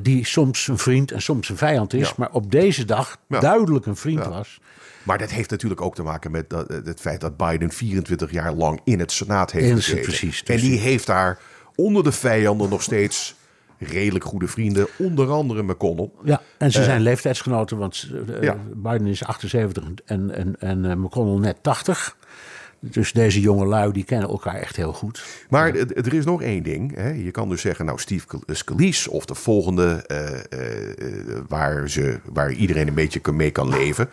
Die 0.02 0.26
soms 0.26 0.68
een 0.68 0.78
vriend 0.78 1.12
en 1.12 1.22
soms 1.22 1.50
een 1.50 1.58
vijand 1.58 1.94
is, 1.94 2.16
maar 2.16 2.30
op 2.32 2.52
deze 2.52 2.86
dag 2.86 3.18
duidelijk 3.28 3.86
een 3.86 3.96
vriend 3.96 4.26
was. 4.26 4.60
Maar 5.04 5.18
dat 5.18 5.30
heeft 5.30 5.50
natuurlijk 5.50 5.82
ook 5.82 5.96
te 5.96 6.04
maken 6.04 6.32
met 6.32 6.50
dat, 6.50 6.68
het 6.68 7.00
feit 7.00 7.22
dat 7.22 7.38
Biden 7.38 7.70
24 7.72 8.32
jaar 8.32 8.54
lang 8.54 8.80
in 8.84 9.00
het 9.00 9.12
Senaat 9.12 9.52
heeft 9.52 9.74
gezeten. 9.74 10.02
precies, 10.02 10.44
en 10.44 10.58
die- 10.58 10.80
heeft 10.80 11.06
daar 11.08 11.40
onder 11.76 12.04
de 12.04 12.12
vijanden 12.12 12.70
nog 12.70 12.82
steeds 12.82 13.36
redelijk 13.88 14.26
goede 14.26 14.48
vrienden. 14.48 14.88
Onder 14.98 15.32
andere 15.32 15.64
McConnell. 15.64 16.10
Ja, 16.24 16.42
en 16.58 16.72
ze 16.72 16.84
zijn 16.84 17.02
leeftijdsgenoten, 17.02 17.78
want 17.78 18.10
eh, 18.30 18.42
Ja. 18.42 18.58
Biden 18.76 19.08
is 19.08 19.24
78 19.24 19.84
en, 20.06 20.36
en, 20.36 20.56
en 20.60 20.86
eh, 20.86 20.96
McConnell 20.96 21.40
net 21.40 21.58
80. 21.62 22.16
Dus 22.92 23.12
deze 23.12 23.42
jonge 23.42 23.66
lui 23.66 23.92
die 23.92 24.04
kennen 24.04 24.30
elkaar 24.30 24.56
echt 24.56 24.76
heel 24.76 24.94
goed. 24.94 25.24
Maar 25.50 25.76
er 25.76 26.14
is 26.14 26.26
nog 26.26 26.42
één 26.42 26.64
ding. 26.64 26.96
Hè. 26.96 27.10
Je 27.10 27.32
kan 27.32 27.50
dus 27.50 27.62
zeggen, 27.62 27.86
nou, 27.86 28.00
Steve 28.00 28.26
Scalise 28.46 29.12
of 29.12 29.26
de 29.26 29.36
volgende, 29.36 30.04
eh, 30.08 30.34
eh, 30.50 30.90
eh, 30.90 31.42
waar, 31.48 31.90
ze, 31.90 32.20
waar 32.34 32.52
iedereen 32.52 32.88
een 32.88 32.94
beetje 32.94 33.32
mee 33.32 33.52
kan 33.52 33.70
leven. 33.70 34.10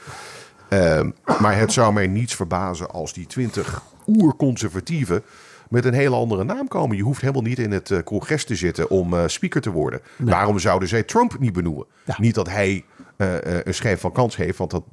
Ehm, 0.69 1.11
maar 1.41 1.59
het 1.59 1.73
zou 1.73 1.93
mij 1.93 2.07
niets 2.07 2.35
verbazen 2.35 2.91
als 2.91 3.13
die 3.13 3.27
20 3.27 3.83
oerconservatieven 4.07 5.23
met 5.71 5.85
een 5.85 5.95
hele 5.95 6.17
andere 6.17 6.45
naam 6.45 6.69
komen. 6.69 6.97
Je 6.97 7.03
hoeft 7.03 7.21
helemaal 7.21 7.43
niet 7.43 7.59
in 7.59 7.71
het 7.71 7.91
eh, 7.91 8.03
congres 8.03 8.45
te 8.45 8.55
zitten 8.55 8.91
om 8.91 9.15
eh, 9.15 9.23
speaker 9.27 9.61
te 9.61 9.71
worden. 9.71 10.01
Waarom 10.17 10.59
zouden 10.59 10.89
zij 10.89 11.03
Trump 11.03 11.39
niet 11.39 11.53
benoemen? 11.53 11.87
Ja. 12.05 12.17
Niet 12.19 12.35
dat 12.35 12.49
hij 12.49 12.85
eh, 13.17 13.35
een 13.65 13.75
schijf 13.75 14.01
van 14.01 14.13
kans 14.13 14.37
heeft, 14.37 14.59
want 14.59 14.71
dat 14.71 14.85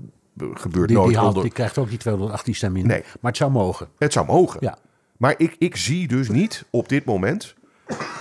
gebeurt 0.54 0.88
Die, 0.88 0.98
nooit 0.98 1.10
die, 1.10 1.18
haalt, 1.18 1.28
onder... 1.28 1.44
die 1.44 1.52
krijgt 1.52 1.78
ook 1.78 1.90
die 1.90 1.98
218 1.98 2.56
stemmen 2.56 2.82
in. 2.82 2.88
Nee. 2.88 3.02
Maar 3.02 3.32
het 3.32 3.38
zou 3.38 3.52
mogen. 3.52 3.88
Het 3.98 4.14
zou 4.14 4.26
mogen. 4.26 4.58
Ja. 4.62 4.78
Maar 5.18 5.34
ik, 5.38 5.56
ik 5.60 5.76
zie 5.76 6.08
dus 6.08 6.30
niet 6.30 6.66
op 6.70 6.90
dit 6.90 7.06
moment 7.06 7.56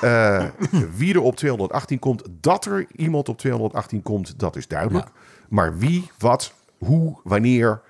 wie 0.98 1.14
er 1.14 1.20
op 1.20 1.36
218 1.36 1.98
komt. 1.98 2.22
Dat 2.40 2.64
er 2.64 2.86
iemand 2.96 3.28
op 3.28 3.38
218 3.38 4.02
komt, 4.02 4.38
dat 4.38 4.56
is 4.56 4.68
duidelijk. 4.68 5.06
Ja. 5.06 5.12
Maar 5.48 5.78
wie, 5.78 6.10
wat, 6.18 6.52
hoe, 6.78 7.16
wanneer, 7.24 7.80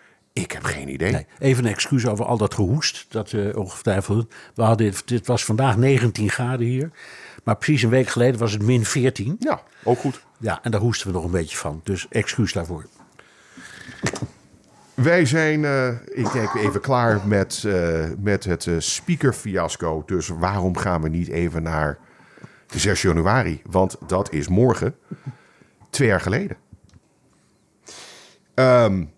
ik 0.43 0.53
heb 0.53 0.65
geen 0.65 0.89
idee. 0.89 1.13
Nee, 1.13 1.27
even 1.39 1.65
een 1.65 1.71
excuus 1.71 2.07
over 2.07 2.25
al 2.25 2.37
dat 2.37 2.55
gehoest. 2.55 3.07
Dat 3.09 3.33
uh, 3.33 3.57
ongetwijfeld. 3.57 4.35
We 4.55 4.63
hadden, 4.63 4.93
dit 5.05 5.27
was 5.27 5.45
vandaag 5.45 5.77
19 5.77 6.31
graden 6.31 6.67
hier. 6.67 6.91
Maar 7.45 7.57
precies 7.57 7.83
een 7.83 7.91
week 7.91 8.09
geleden 8.09 8.41
was 8.41 8.53
het 8.53 8.63
min 8.63 8.85
14. 8.85 9.37
Ja, 9.39 9.63
ook 9.85 9.99
goed. 9.99 10.25
Ja, 10.39 10.59
en 10.63 10.71
daar 10.71 10.81
hoesten 10.81 11.07
we 11.07 11.13
nog 11.13 11.25
een 11.25 11.31
beetje 11.31 11.57
van. 11.57 11.81
Dus 11.85 12.07
excuus 12.09 12.53
daarvoor. 12.53 12.87
Wij 14.95 15.27
zijn, 15.27 15.65
eh, 15.65 15.89
ik 15.91 16.33
denk, 16.33 16.55
even 16.55 16.81
klaar 16.81 17.27
met, 17.27 17.65
eh, 17.67 18.05
met 18.19 18.45
het 18.45 18.67
uh, 18.67 18.77
speaker-fiasco. 18.79 20.03
Dus 20.07 20.29
waarom 20.29 20.77
gaan 20.77 21.03
we 21.03 21.09
niet 21.09 21.29
even 21.29 21.63
naar 21.63 21.99
6 22.75 23.03
januari? 23.03 23.63
Want 23.71 23.97
dat 24.07 24.33
is 24.33 24.49
morgen, 24.49 24.95
twee 25.91 26.09
jaar 26.09 26.21
geleden. 26.21 26.57
Um, 28.55 29.15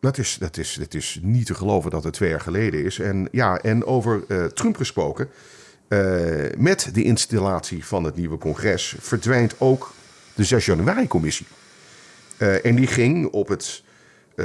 dat, 0.00 0.18
is, 0.18 0.36
dat, 0.40 0.56
is, 0.56 0.74
dat 0.74 0.94
is 0.94 1.18
niet 1.22 1.46
te 1.46 1.54
geloven 1.54 1.90
dat 1.90 2.04
het 2.04 2.12
twee 2.12 2.30
jaar 2.30 2.40
geleden 2.40 2.84
is. 2.84 2.98
En, 2.98 3.28
ja, 3.30 3.58
en 3.58 3.84
over 3.84 4.24
uh, 4.28 4.44
Trump 4.44 4.76
gesproken. 4.76 5.28
Uh, 5.88 6.00
met 6.56 6.90
de 6.92 7.02
installatie 7.02 7.84
van 7.84 8.04
het 8.04 8.16
nieuwe 8.16 8.38
congres 8.38 8.96
verdwijnt 8.98 9.54
ook 9.58 9.92
de 10.34 10.44
6 10.44 10.66
januari-commissie. 10.66 11.46
Uh, 12.38 12.64
en 12.64 12.74
die 12.74 12.86
ging 12.86 13.26
op 13.26 13.48
het 13.48 13.82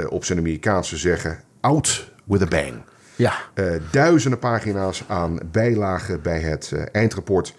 op 0.08 0.24
zijn 0.24 0.38
Amerikaanse 0.38 0.96
zeggen, 0.96 1.40
out 1.60 2.12
with 2.24 2.42
a 2.42 2.46
bang. 2.46 2.82
Ja. 3.16 3.34
Duizenden 3.90 4.38
pagina's 4.38 5.04
aan 5.08 5.38
bijlagen 5.52 6.22
bij 6.22 6.40
het 6.40 6.72
eindrapport 6.92 7.54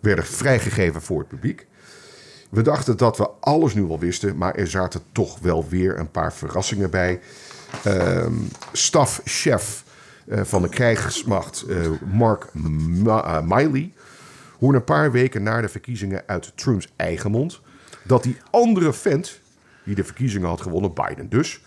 werden 0.00 0.24
vrijgegeven 0.24 1.02
voor 1.02 1.18
het 1.18 1.28
publiek. 1.28 1.66
We 2.50 2.62
dachten 2.62 2.96
dat 2.96 3.16
we 3.16 3.28
alles 3.40 3.74
nu 3.74 3.84
al 3.84 3.98
wisten, 3.98 4.36
maar 4.36 4.54
er 4.54 4.66
zaten 4.66 5.00
toch 5.12 5.38
wel 5.38 5.68
weer 5.68 5.98
een 5.98 6.10
paar 6.10 6.32
verrassingen 6.32 6.90
bij. 6.90 7.20
Um, 7.86 8.48
stafchef 8.72 9.84
van 10.28 10.62
de 10.62 10.68
krijgsmacht, 10.68 11.64
Mark 12.12 12.54
Ma 13.02 13.40
Miley, 13.40 13.92
hoorde 14.58 14.78
een 14.78 14.84
paar 14.84 15.12
weken 15.12 15.42
na 15.42 15.60
de 15.60 15.68
verkiezingen 15.68 16.22
uit 16.26 16.52
Trumps 16.54 16.92
eigen 16.96 17.30
mond 17.30 17.60
dat 18.02 18.22
die 18.22 18.36
andere 18.50 18.92
vent 18.92 19.40
die 19.84 19.94
de 19.94 20.04
verkiezingen 20.04 20.48
had 20.48 20.60
gewonnen, 20.60 20.92
Biden 20.94 21.28
dus, 21.28 21.60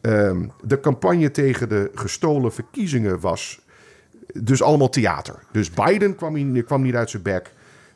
um, 0.00 0.52
de 0.62 0.80
campagne 0.80 1.30
tegen 1.30 1.68
de 1.68 1.90
gestolen 1.94 2.52
verkiezingen 2.52 3.20
was 3.20 3.60
dus 4.32 4.62
allemaal 4.62 4.88
theater. 4.88 5.34
Dus 5.52 5.70
Biden 5.70 6.14
kwam, 6.14 6.64
kwam 6.64 6.82
niet 6.82 6.94
uit 6.94 7.10
zijn 7.10 7.22
bek. 7.22 7.52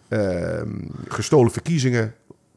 Um, 0.09 0.91
gestolen 1.09 1.53
verkiezingen 1.53 2.15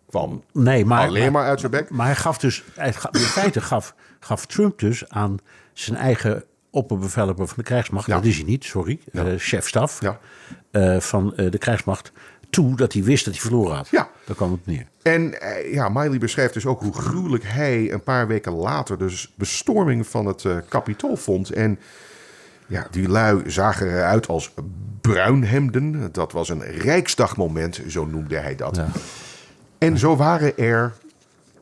kwam 0.10 0.44
nee, 0.54 0.86
maar, 0.86 1.08
alleen 1.08 1.32
maar 1.32 1.46
uit 1.46 1.60
zijn 1.60 1.72
bek. 1.72 1.90
Maar 1.90 2.06
hij 2.06 2.16
gaf 2.16 2.38
dus, 2.38 2.64
hij 2.76 2.94
gaf, 2.94 3.12
in 3.12 3.20
feite 3.20 3.62
gaf, 3.62 3.96
gaf 4.20 4.46
Trump 4.46 4.80
dus 4.80 5.10
aan 5.10 5.38
zijn 5.74 5.98
eigen 5.98 6.44
opperbevelhebber 6.72 7.48
van 7.48 7.58
de 7.58 7.64
krijgsmacht, 7.64 8.08
ja. 8.08 8.16
dat 8.16 8.26
is 8.26 8.36
hij 8.36 8.46
niet, 8.46 8.64
sorry, 8.64 9.00
ja. 9.12 9.26
uh, 9.26 9.34
chef-staf 9.38 10.02
ja. 10.02 10.20
uh, 10.72 11.00
van 11.00 11.34
uh, 11.36 11.52
de 11.52 11.58
krijgsmacht, 11.58 12.12
toe 12.50 12.76
dat 12.76 12.94
hij 12.94 13.04
wist 13.04 13.26
dat 13.26 13.34
hij 13.34 13.44
verloren 13.44 13.76
had. 13.76 13.88
Ja. 13.90 14.10
Daar 14.26 14.36
kwam 14.36 14.52
het 14.52 14.66
neer. 14.66 14.88
En 15.02 15.36
ja, 15.72 15.90
Miley 15.90 16.18
beschrijft 16.18 16.54
dus 16.54 16.66
ook 16.66 16.82
hoe 16.82 16.94
gruwelijk 16.94 17.44
hij 17.44 17.92
een 17.94 18.04
paar 18.04 18.28
weken 18.28 18.52
later 18.52 18.98
dus 18.98 19.34
bestorming 19.36 20.08
van 20.08 20.26
het 20.26 20.46
kapitool 20.68 21.16
vond. 21.16 21.50
En 21.50 21.80
ja, 22.68 22.88
die 22.92 23.10
lui 23.10 23.50
zagen 23.52 23.88
eruit 23.88 24.28
als 24.28 24.54
bruinhemden. 25.02 26.10
Dat 26.12 26.32
was 26.32 26.50
een 26.50 26.62
rijksdagmoment, 26.62 27.82
zo 27.88 28.06
noemde 28.06 28.38
hij 28.38 28.56
dat. 28.56 28.82
En 29.80 29.98
zo 29.98 30.16
waren 30.16 30.58
er 30.58 30.94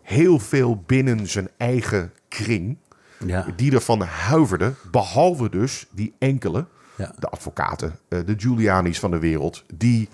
heel 0.02 0.40
veel 0.40 0.84
binnen 0.86 1.28
zijn 1.28 1.50
eigen 1.58 2.14
kring 2.28 2.78
ja. 3.26 3.46
die 3.56 3.74
ervan 3.74 4.02
huiverden. 4.02 4.76
Behalve 4.92 5.50
dus 5.50 5.88
die 5.92 6.14
enkele, 6.20 6.66
ja. 6.98 7.12
de 7.20 7.30
advocaten, 7.30 8.00
uh, 8.10 8.20
de 8.26 8.34
Giuliani's 8.38 9.00
van 9.00 9.12
de 9.12 9.20
wereld, 9.20 9.64
die 9.74 10.10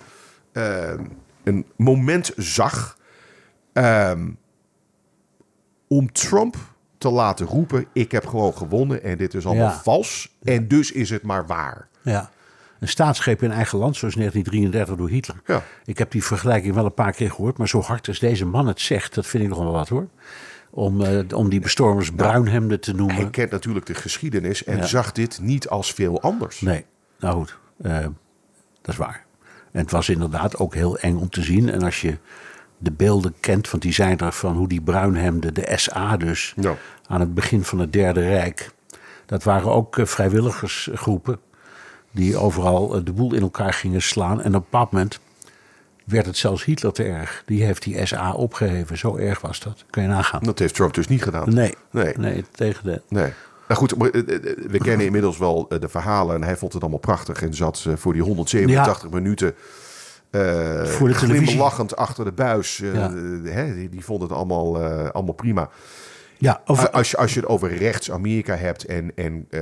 uh, 0.53 0.93
een 1.43 1.65
moment 1.75 2.31
zag 2.37 2.97
um, 3.73 4.37
om 5.87 6.11
Trump 6.11 6.55
te 6.97 7.09
laten 7.09 7.45
roepen: 7.45 7.85
Ik 7.93 8.11
heb 8.11 8.25
gewoon 8.25 8.57
gewonnen 8.57 9.03
en 9.03 9.17
dit 9.17 9.33
is 9.33 9.45
allemaal 9.45 9.67
Ja. 9.69 9.81
vals. 9.81 10.35
En 10.43 10.67
dus 10.67 10.91
is 10.91 11.09
het 11.09 11.23
maar 11.23 11.45
waar. 11.45 11.87
Ja. 12.01 12.29
Een 12.83 12.89
staatsgreep 12.89 13.43
in 13.43 13.51
eigen 13.51 13.77
land, 13.77 13.95
zoals 13.95 14.15
1933 14.15 14.95
door 14.95 15.09
Hitler. 15.09 15.41
Ja. 15.45 15.63
Ik 15.85 15.97
heb 15.97 16.11
die 16.11 16.23
vergelijking 16.23 16.73
wel 16.75 16.85
een 16.85 16.93
paar 16.93 17.11
keer 17.11 17.29
gehoord, 17.31 17.57
maar 17.57 17.67
zo 17.67 17.81
hard 17.81 18.07
als 18.07 18.19
deze 18.19 18.45
man 18.45 18.67
het 18.67 18.81
zegt, 18.81 19.15
dat 19.15 19.25
vind 19.27 19.43
ik 19.43 19.49
nog 19.49 19.57
wel 19.57 19.71
wat 19.71 19.89
hoor. 19.89 20.07
Om, 20.69 21.01
uh, 21.01 21.19
om 21.35 21.49
die 21.49 21.59
bestormers 21.59 22.11
bruinhemden 22.11 22.79
te 22.79 22.93
noemen. 22.93 23.15
Hij 23.15 23.29
kent 23.29 23.51
natuurlijk 23.51 23.85
de 23.85 23.93
geschiedenis 23.93 24.63
en 24.63 24.77
Ja. 24.77 24.85
zag 24.85 25.11
dit 25.11 25.39
niet 25.41 25.67
als 25.69 25.93
veel 25.93 26.21
anders. 26.21 26.61
Nee, 26.61 26.85
nou 27.19 27.35
goed, 27.35 27.57
uh, 27.81 27.97
dat 27.99 28.11
is 28.93 28.97
waar. 28.97 29.25
En 29.71 29.81
het 29.81 29.91
was 29.91 30.09
inderdaad 30.09 30.57
ook 30.57 30.73
heel 30.73 30.97
eng 30.97 31.15
om 31.17 31.29
te 31.29 31.41
zien. 31.41 31.69
En 31.69 31.83
als 31.83 32.01
je 32.01 32.17
de 32.77 32.91
beelden 32.91 33.33
kent, 33.39 33.69
want 33.71 33.83
die 33.83 33.93
zijn 33.93 34.17
er 34.19 34.31
van 34.31 34.55
hoe 34.55 34.67
die 34.67 34.81
bruinhemden, 34.81 35.53
de 35.53 35.71
SA 35.75 36.17
dus, 36.17 36.53
Ja. 36.55 36.75
aan 37.07 37.19
het 37.19 37.33
begin 37.33 37.63
van 37.63 37.79
het 37.79 37.93
Derde 37.93 38.21
Rijk. 38.27 38.69
Dat 39.25 39.43
waren 39.43 39.71
ook 39.71 39.97
uh, 39.97 40.05
vrijwilligersgroepen 40.05 41.39
die 42.13 42.37
overal 42.37 42.97
uh, 42.97 43.05
de 43.05 43.11
boel 43.13 43.33
in 43.33 43.41
elkaar 43.41 43.73
gingen 43.73 44.01
slaan. 44.01 44.41
En 44.41 44.47
op 44.47 44.53
een 44.53 44.59
bepaald 44.69 44.91
moment 44.91 45.19
werd 46.05 46.25
het 46.25 46.37
zelfs 46.37 46.65
Hitler 46.65 46.91
te 46.93 47.03
erg. 47.03 47.43
Die 47.45 47.63
heeft 47.63 47.83
die 47.83 48.05
SA 48.05 48.33
opgeheven. 48.33 48.97
Zo 48.97 49.15
erg 49.17 49.41
was 49.41 49.59
dat. 49.59 49.85
Kun 49.89 50.01
je 50.01 50.07
nagaan. 50.07 50.43
Dat 50.43 50.59
heeft 50.59 50.75
Trump 50.75 50.93
dus 50.93 51.07
niet 51.07 51.23
gedaan. 51.23 51.53
Nee, 51.53 51.75
Nee. 51.91 52.13
nee. 52.17 52.45
tegen 52.51 52.83
de... 52.85 53.01
Nee. 53.09 53.31
Nou 53.67 53.79
goed, 53.79 53.93
eh, 53.93 54.05
eh, 54.19 54.41
we 54.69 54.77
kennen 54.77 55.05
inmiddels 55.05 55.37
wel 55.37 55.65
eh, 55.69 55.79
de 55.79 55.89
verhalen. 55.89 56.35
En 56.35 56.43
hij 56.43 56.57
vond 56.57 56.73
het 56.73 56.81
allemaal 56.81 56.99
prachtig. 56.99 57.41
En 57.41 57.53
zat 57.53 57.83
eh, 57.87 57.93
voor 57.95 58.13
die 58.13 58.21
187 58.21 59.09
minuten 59.09 59.55
eh 60.29 60.83
Voor 60.85 61.07
de 61.07 61.13
televisie. 61.15 61.45
glimlachend 61.47 61.95
achter 61.95 62.25
de 62.25 62.31
buis. 62.31 62.81
Eh, 62.81 62.93
Ja. 62.93 63.13
eh, 63.45 63.73
die, 63.73 63.89
die 63.89 64.03
vond 64.05 64.21
het 64.21 64.31
allemaal, 64.31 64.81
eh, 64.81 65.09
allemaal 65.09 65.33
prima. 65.33 65.69
Ja, 66.43 66.61
over, 66.65 66.89
Als 66.89 67.11
je, 67.11 67.17
als 67.17 67.33
je 67.33 67.39
het 67.39 67.49
over 67.49 67.77
rechts-Amerika 67.77 68.55
hebt 68.55 68.85
en, 68.85 69.11
en 69.15 69.47
eh, 69.49 69.61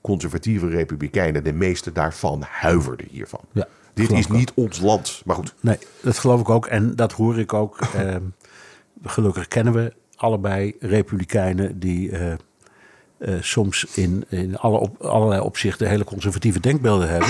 conservatieve 0.00 0.68
republikeinen, 0.68 1.44
de 1.44 1.52
meeste 1.52 1.92
daarvan 1.92 2.42
huiverden 2.48 3.06
hiervan. 3.10 3.40
Ja, 3.52 3.66
Dit 3.94 4.10
is 4.10 4.26
niet 4.26 4.52
ons 4.54 4.80
land. 4.80 5.22
Maar 5.24 5.36
goed, 5.36 5.54
Nee, 5.60 5.78
dat 6.02 6.18
geloof 6.18 6.40
ik 6.40 6.48
ook. 6.48 6.66
En 6.66 6.96
dat 6.96 7.12
hoor 7.12 7.38
ik 7.38 7.52
ook. 7.52 7.78
Ehm, 7.96 8.22
gelukkig 9.02 9.48
kennen 9.48 9.72
we 9.72 9.92
allebei 10.16 10.74
republikeinen 10.80 11.78
die 11.78 12.10
eh, 12.10 12.32
eh, 12.32 13.34
soms 13.40 13.84
in, 13.94 14.24
in 14.28 14.56
alle 14.56 14.78
op, 14.78 15.02
allerlei 15.02 15.40
opzichten 15.40 15.88
hele 15.88 16.04
conservatieve 16.04 16.60
denkbeelden 16.60 17.08
hebben. 17.08 17.28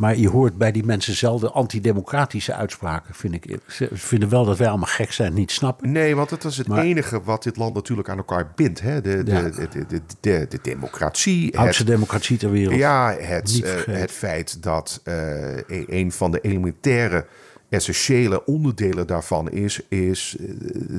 Maar 0.00 0.16
je 0.16 0.28
hoort 0.28 0.58
bij 0.58 0.72
die 0.72 0.84
mensen 0.84 1.14
zelden 1.14 1.52
antidemocratische 1.52 2.54
uitspraken, 2.54 3.14
vind 3.14 3.34
ik. 3.34 3.58
Ze 3.66 3.88
vinden 3.92 4.28
wel 4.28 4.44
dat 4.44 4.58
wij 4.58 4.68
allemaal 4.68 4.86
gek 4.88 5.12
zijn, 5.12 5.34
niet 5.34 5.50
snappen. 5.50 5.92
nee, 5.92 6.16
want 6.16 6.28
dat 6.28 6.44
is 6.44 6.56
het 6.56 6.68
Maar- 6.68 6.82
enige 6.84 7.22
wat 7.22 7.42
dit 7.42 7.56
land 7.56 7.74
natuurlijk 7.74 8.08
aan 8.08 8.16
elkaar 8.16 8.52
bindt. 8.54 8.80
Hè? 8.80 9.00
De, 9.00 9.22
de, 9.22 9.30
Ja. 9.32 9.42
de, 9.42 9.68
de, 9.68 9.84
de, 9.88 10.00
de, 10.20 10.46
de 10.48 10.58
democratie. 10.62 11.58
Oudste 11.58 11.82
het- 11.82 11.92
democratie 11.92 12.36
ter 12.36 12.50
wereld. 12.50 12.76
Ja, 12.78 13.14
het, 13.18 13.62
eh, 13.62 13.94
het 13.94 14.10
feit 14.10 14.62
dat 14.62 15.00
eh, 15.04 15.56
een- 15.56 15.86
een 15.88 16.12
van 16.12 16.30
de 16.30 16.40
elementaire, 16.40 17.26
essentiële 17.68 18.44
onderdelen 18.44 19.06
daarvan 19.06 19.50
is, 19.50 19.80
is 19.88 20.36
eh, 20.40 20.46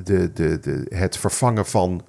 de, 0.03 0.33
de, 0.33 0.59
de, 0.59 0.85
het 0.95 1.17
vervangen 1.17 1.65
van, 1.65 2.01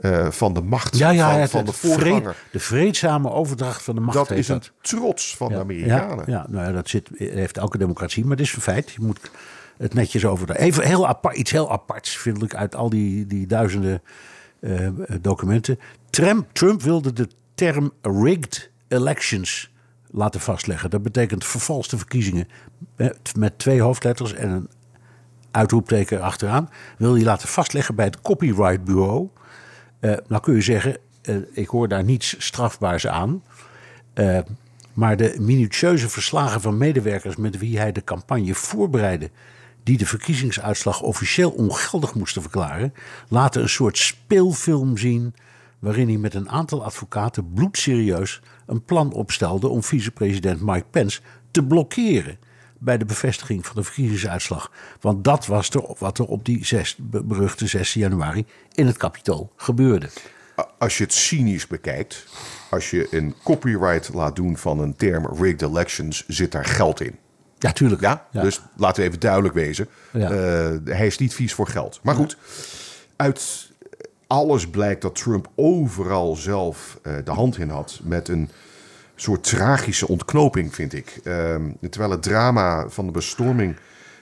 eh, 0.00 0.30
van 0.30 0.54
de 0.54 0.60
macht 0.60 0.98
ja, 0.98 1.10
ja 1.10 1.30
van, 1.30 1.40
het, 1.40 1.50
van 1.50 1.64
de 1.64 1.72
vreed- 1.72 1.92
voorganger. 1.92 2.36
de 2.50 2.60
vreedzame 2.60 3.30
overdracht 3.30 3.82
van 3.82 3.94
de 3.94 4.00
macht. 4.00 4.16
Dat 4.16 4.30
is 4.30 4.48
een 4.48 4.54
dat. 4.54 4.72
trots 4.80 5.36
van 5.36 5.48
de 5.48 5.58
Amerikanen. 5.58 6.24
Ja, 6.26 6.32
ja, 6.32 6.46
nou 6.48 6.66
ja, 6.66 6.72
dat 6.72 6.88
zit, 6.88 7.08
heeft 7.14 7.58
elke 7.58 7.78
democratie, 7.78 8.22
maar 8.22 8.36
het 8.36 8.46
is 8.46 8.54
een 8.54 8.60
feit. 8.60 8.90
Je 8.90 9.00
moet 9.00 9.30
het 9.76 9.94
netjes 9.94 10.24
over. 10.24 10.50
Even 10.50 10.84
heel 10.86 11.06
apart, 11.06 11.36
iets 11.36 11.50
heel 11.50 11.72
aparts 11.72 12.16
vind 12.16 12.42
ik 12.42 12.54
uit 12.54 12.74
al 12.74 12.90
die, 12.90 13.26
die 13.26 13.46
duizenden 13.46 14.02
eh, 14.60 14.88
documenten. 15.20 15.78
Trump, 16.10 16.48
Trump 16.52 16.82
wilde 16.82 17.12
de 17.12 17.28
term 17.54 17.92
rigged 18.02 18.70
elections 18.88 19.74
laten 20.10 20.40
vastleggen. 20.40 20.90
Dat 20.90 21.02
betekent 21.02 21.44
vervalste 21.44 21.96
verkiezingen 21.96 22.48
met, 22.96 23.36
met 23.38 23.58
twee 23.58 23.80
hoofdletters 23.80 24.34
en 24.34 24.50
een 24.50 24.68
uitroepteken 25.50 26.20
achteraan. 26.20 26.70
Wil 26.98 27.14
hij 27.14 27.22
laten 27.24 27.48
vastleggen 27.48 27.94
bij 27.94 28.04
het 28.04 28.20
Copyright 28.20 28.84
Bureau. 28.84 29.28
Eh, 30.00 30.12
nou 30.28 30.42
kun 30.42 30.54
je 30.54 30.60
zeggen, 30.60 30.96
eh, 31.22 31.36
ik 31.52 31.68
hoor 31.68 31.88
daar 31.88 32.04
niets 32.04 32.34
strafbaars 32.38 33.06
aan. 33.06 33.42
Eh, 34.14 34.38
maar 34.92 35.16
de 35.16 35.36
minutieuze 35.40 36.08
verslagen 36.08 36.60
van 36.60 36.78
medewerkers 36.78 37.36
met 37.36 37.58
wie 37.58 37.78
hij 37.78 37.92
de 37.92 38.04
campagne 38.04 38.54
voorbereidde, 38.54 39.30
die 39.82 39.98
de 39.98 40.06
verkiezingsuitslag 40.06 41.02
officieel 41.02 41.50
ongeldig 41.50 42.14
moesten 42.14 42.42
verklaren, 42.42 42.94
laten 43.28 43.62
een 43.62 43.68
soort 43.68 43.98
speelfilm 43.98 44.96
zien 44.96 45.34
waarin 45.78 46.08
hij 46.08 46.16
met 46.16 46.34
een 46.34 46.50
aantal 46.50 46.84
advocaten 46.84 47.52
bloedserieus 47.52 48.40
een 48.66 48.84
plan 48.84 49.12
opstelde 49.12 49.68
om 49.68 49.82
vicepresident 49.82 50.60
Mike 50.60 50.86
Pence 50.90 51.20
te 51.50 51.64
blokkeren 51.64 52.38
bij 52.78 52.98
de 52.98 53.04
bevestiging 53.04 53.66
van 53.66 53.76
de 53.76 53.82
verkiezingsuitslag. 53.82 54.70
Want 55.00 55.24
dat 55.24 55.46
was 55.46 55.70
er, 55.70 55.94
wat 55.98 56.18
er 56.18 56.24
op 56.24 56.44
die 56.44 56.64
zes, 56.64 56.96
beruchte 57.00 57.66
6 57.66 57.94
januari 57.94 58.46
in 58.72 58.86
het 58.86 58.96
Capitool 58.96 59.52
gebeurde. 59.56 60.08
Als 60.78 60.98
je 60.98 61.04
het 61.04 61.12
cynisch 61.12 61.66
bekijkt, 61.66 62.26
als 62.70 62.90
je 62.90 63.08
een 63.10 63.34
copyright 63.42 64.14
laat 64.14 64.36
doen 64.36 64.56
van 64.56 64.80
een 64.80 64.96
term 64.96 65.26
rigged 65.26 65.62
elections, 65.62 66.24
zit 66.26 66.52
daar 66.52 66.64
geld 66.64 67.00
in. 67.00 67.18
Ja, 67.58 67.72
tuurlijk. 67.72 68.00
Ja, 68.00 68.26
dus 68.32 68.60
laten 68.76 69.02
we 69.02 69.08
even 69.08 69.20
duidelijk 69.20 69.54
wezen. 69.54 69.88
Ja. 70.12 70.30
Eh, 70.30 70.76
hij 70.84 71.06
is 71.06 71.18
niet 71.18 71.34
vies 71.34 71.54
voor 71.54 71.68
geld. 71.68 72.00
Maar 72.02 72.14
goed, 72.14 72.36
uit 73.16 73.70
alles 74.26 74.68
blijkt 74.68 75.02
dat 75.02 75.14
Trump 75.14 75.50
overal 75.54 76.36
zelf 76.36 76.98
eh, 77.02 77.14
de 77.24 77.30
hand 77.30 77.58
in 77.58 77.68
had. 77.68 78.00
Met 78.02 78.28
een 78.28 78.50
soort 79.16 79.44
tragische 79.44 80.08
ontknoping, 80.08 80.74
vind 80.74 80.92
ik. 80.92 81.20
Ehm, 81.24 81.70
terwijl 81.90 82.10
het 82.10 82.22
drama 82.22 82.88
van 82.88 83.06
de 83.06 83.12
bestorming 83.12 83.76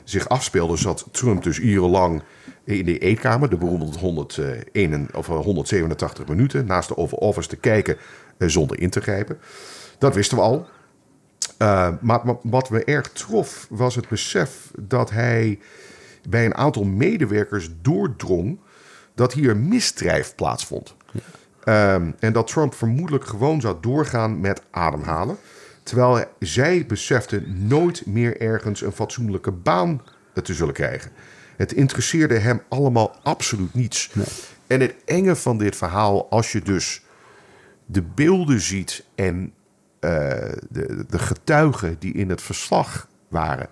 zich 0.04 0.28
afspeelde, 0.28 0.76
zat 0.76 1.06
Trump 1.10 1.42
dus 1.42 1.58
urenlang 1.58 2.22
in 2.64 2.84
de 2.84 2.98
eetkamer, 2.98 3.50
de 3.50 3.56
beroemde 3.56 3.98
101, 3.98 5.08
of 5.14 5.26
187 5.26 6.26
minuten, 6.26 6.66
naast 6.66 6.88
de 6.88 6.96
Oval 6.96 7.18
Office 7.18 7.48
te 7.48 7.56
kijken 7.56 7.96
eh, 8.38 8.48
zonder 8.48 8.80
in 8.80 8.90
te 8.90 9.00
grijpen. 9.00 9.38
Dat 9.98 10.14
wisten 10.14 10.36
we 10.36 10.42
al. 10.42 10.66
Uh, 11.58 11.88
maar 12.00 12.20
wat 12.42 12.70
me 12.70 12.84
erg 12.84 13.08
trof 13.12 13.66
was 13.70 13.94
het 13.94 14.08
besef 14.08 14.70
dat 14.78 15.10
hij 15.10 15.58
bij 16.28 16.44
een 16.44 16.54
aantal 16.54 16.84
medewerkers 16.84 17.70
doordrong 17.82 18.60
dat 19.14 19.32
hier 19.32 19.56
misdrijf 19.56 20.34
plaatsvond. 20.34 20.94
Um, 21.68 22.14
en 22.18 22.32
dat 22.32 22.46
Trump 22.46 22.74
vermoedelijk 22.74 23.24
gewoon 23.24 23.60
zou 23.60 23.76
doorgaan 23.80 24.40
met 24.40 24.62
ademhalen. 24.70 25.36
Terwijl 25.82 26.24
zij 26.38 26.86
beseften 26.86 27.66
nooit 27.66 28.06
meer 28.06 28.40
ergens 28.40 28.82
een 28.82 28.92
fatsoenlijke 28.92 29.50
baan 29.50 30.02
te 30.42 30.54
zullen 30.54 30.74
krijgen. 30.74 31.10
Het 31.56 31.72
interesseerde 31.72 32.38
hem 32.38 32.62
allemaal 32.68 33.16
absoluut 33.22 33.74
niets. 33.74 34.10
Nee. 34.14 34.26
En 34.66 34.80
het 34.80 34.94
enge 35.04 35.36
van 35.36 35.58
dit 35.58 35.76
verhaal, 35.76 36.30
als 36.30 36.52
je 36.52 36.60
dus 36.60 37.02
de 37.86 38.02
beelden 38.02 38.60
ziet 38.60 39.04
en 39.14 39.52
uh, 40.00 40.10
de, 40.68 41.04
de 41.08 41.18
getuigen 41.18 41.96
die 41.98 42.14
in 42.14 42.30
het 42.30 42.42
verslag 42.42 43.08
waren. 43.28 43.68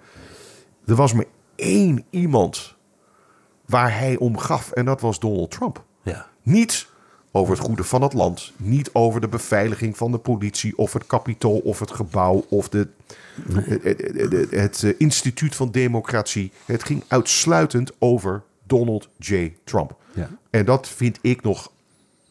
Er 0.87 0.95
was 0.95 1.13
maar 1.13 1.25
één 1.55 2.05
iemand 2.11 2.77
waar 3.67 3.99
hij 3.99 4.17
om 4.17 4.39
gaf 4.39 4.71
en 4.71 4.85
dat 4.85 5.01
was 5.01 5.21
Donald 5.21 5.51
Trump. 5.51 5.85
Ja. 6.03 6.27
Niet 6.43 6.87
over 7.33 7.55
het 7.55 7.65
goede 7.65 7.85
van 7.85 8.03
het 8.03 8.13
land, 8.13 8.53
niet 8.57 8.91
over 8.93 9.21
de 9.21 9.29
beveiliging 9.29 9.97
van 9.97 10.13
de 10.13 10.19
politie 10.19 10.79
of 10.79 10.93
het 10.93 11.07
kapitool 11.07 11.59
of 11.59 11.79
het 11.79 11.91
gebouw 11.91 12.45
of 12.49 12.69
de, 12.69 12.89
het, 13.53 14.51
het, 14.51 14.95
instituut 14.99 15.55
van 15.55 15.71
democratie. 15.71 16.53
Het 16.65 16.85
ging 16.85 17.05
uitsluitend 17.09 17.93
over 17.99 18.43
Donald 18.67 19.09
J. 19.17 19.53
Trump. 19.65 19.97
Ja. 20.15 20.31
En 20.51 20.65
dat 20.65 20.89
vind 20.89 21.19
ik 21.21 21.43
nog 21.43 21.71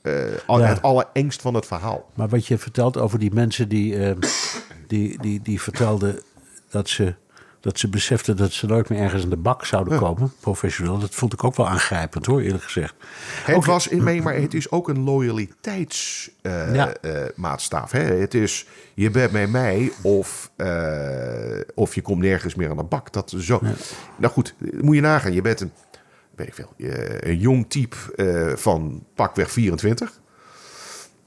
uh, 0.04 0.38
ja. 0.48 0.60
het 0.60 0.82
allerengst 0.82 1.42
van 1.42 1.54
het 1.54 1.66
verhaal. 1.66 2.10
Maar 2.14 2.30
wat 2.30 2.48
je 2.48 2.58
vertelt 2.58 2.98
over 2.98 3.20
die 3.20 3.34
mensen 3.34 3.70
die, 3.70 3.94
uh, 3.94 4.12
die, 4.88 5.22
die, 5.22 5.42
die 5.42 5.62
vertelden 5.62 6.20
dat 6.70 6.90
ze, 6.90 7.16
dat 7.62 7.80
ze 7.80 7.88
beseften 7.88 8.38
dat 8.38 8.52
ze 8.52 8.65
nooit 8.65 8.89
meer 8.89 9.00
ergens 9.00 9.24
in 9.24 9.30
de 9.30 9.38
bak 9.38 9.65
zouden 9.65 10.00
komen, 10.00 10.34
professioneel, 10.39 11.00
dat 11.00 11.15
vond 11.15 11.34
ik 11.34 11.43
ook 11.43 11.56
wel 11.56 11.67
aangrijpend 11.67 12.26
hoor, 12.26 12.41
eerlijk 12.41 12.63
gezegd. 12.63 12.93
Het 13.43 13.65
was 13.65 13.88
in 13.88 14.04
mee, 14.04 14.21
maar 14.21 14.36
het 14.36 14.54
is 14.54 14.71
ook 14.71 14.89
een 14.89 15.04
loyaliteitsmaatstaaf. 15.04 17.93
Uh, 17.93 18.10
ja. 18.10 18.15
Het 18.15 18.34
is 18.34 18.65
je 18.93 19.10
bent 19.10 19.32
bij 19.32 19.47
mij 19.47 19.91
of, 20.02 20.52
of 21.74 21.95
je 21.95 22.02
komt 22.02 22.21
nergens 22.21 22.56
meer 22.56 22.69
aan 22.69 22.78
de 22.78 22.84
bak. 22.84 23.13
Dat 23.13 23.34
zo. 23.38 23.60
Ja. 23.62 23.74
Nou 24.15 24.34
goed, 24.34 24.56
moet 24.82 24.95
je 24.95 25.02
nagaan. 25.02 25.34
Je 25.34 25.41
bent 25.41 25.60
een 25.60 25.71
weet 26.36 26.47
ik 26.47 26.54
veel, 26.54 26.74
een 27.19 27.38
jong 27.38 27.69
type 27.69 27.95
uh, 28.15 28.56
van 28.56 29.04
pakweg 29.15 29.52
24. 29.52 30.19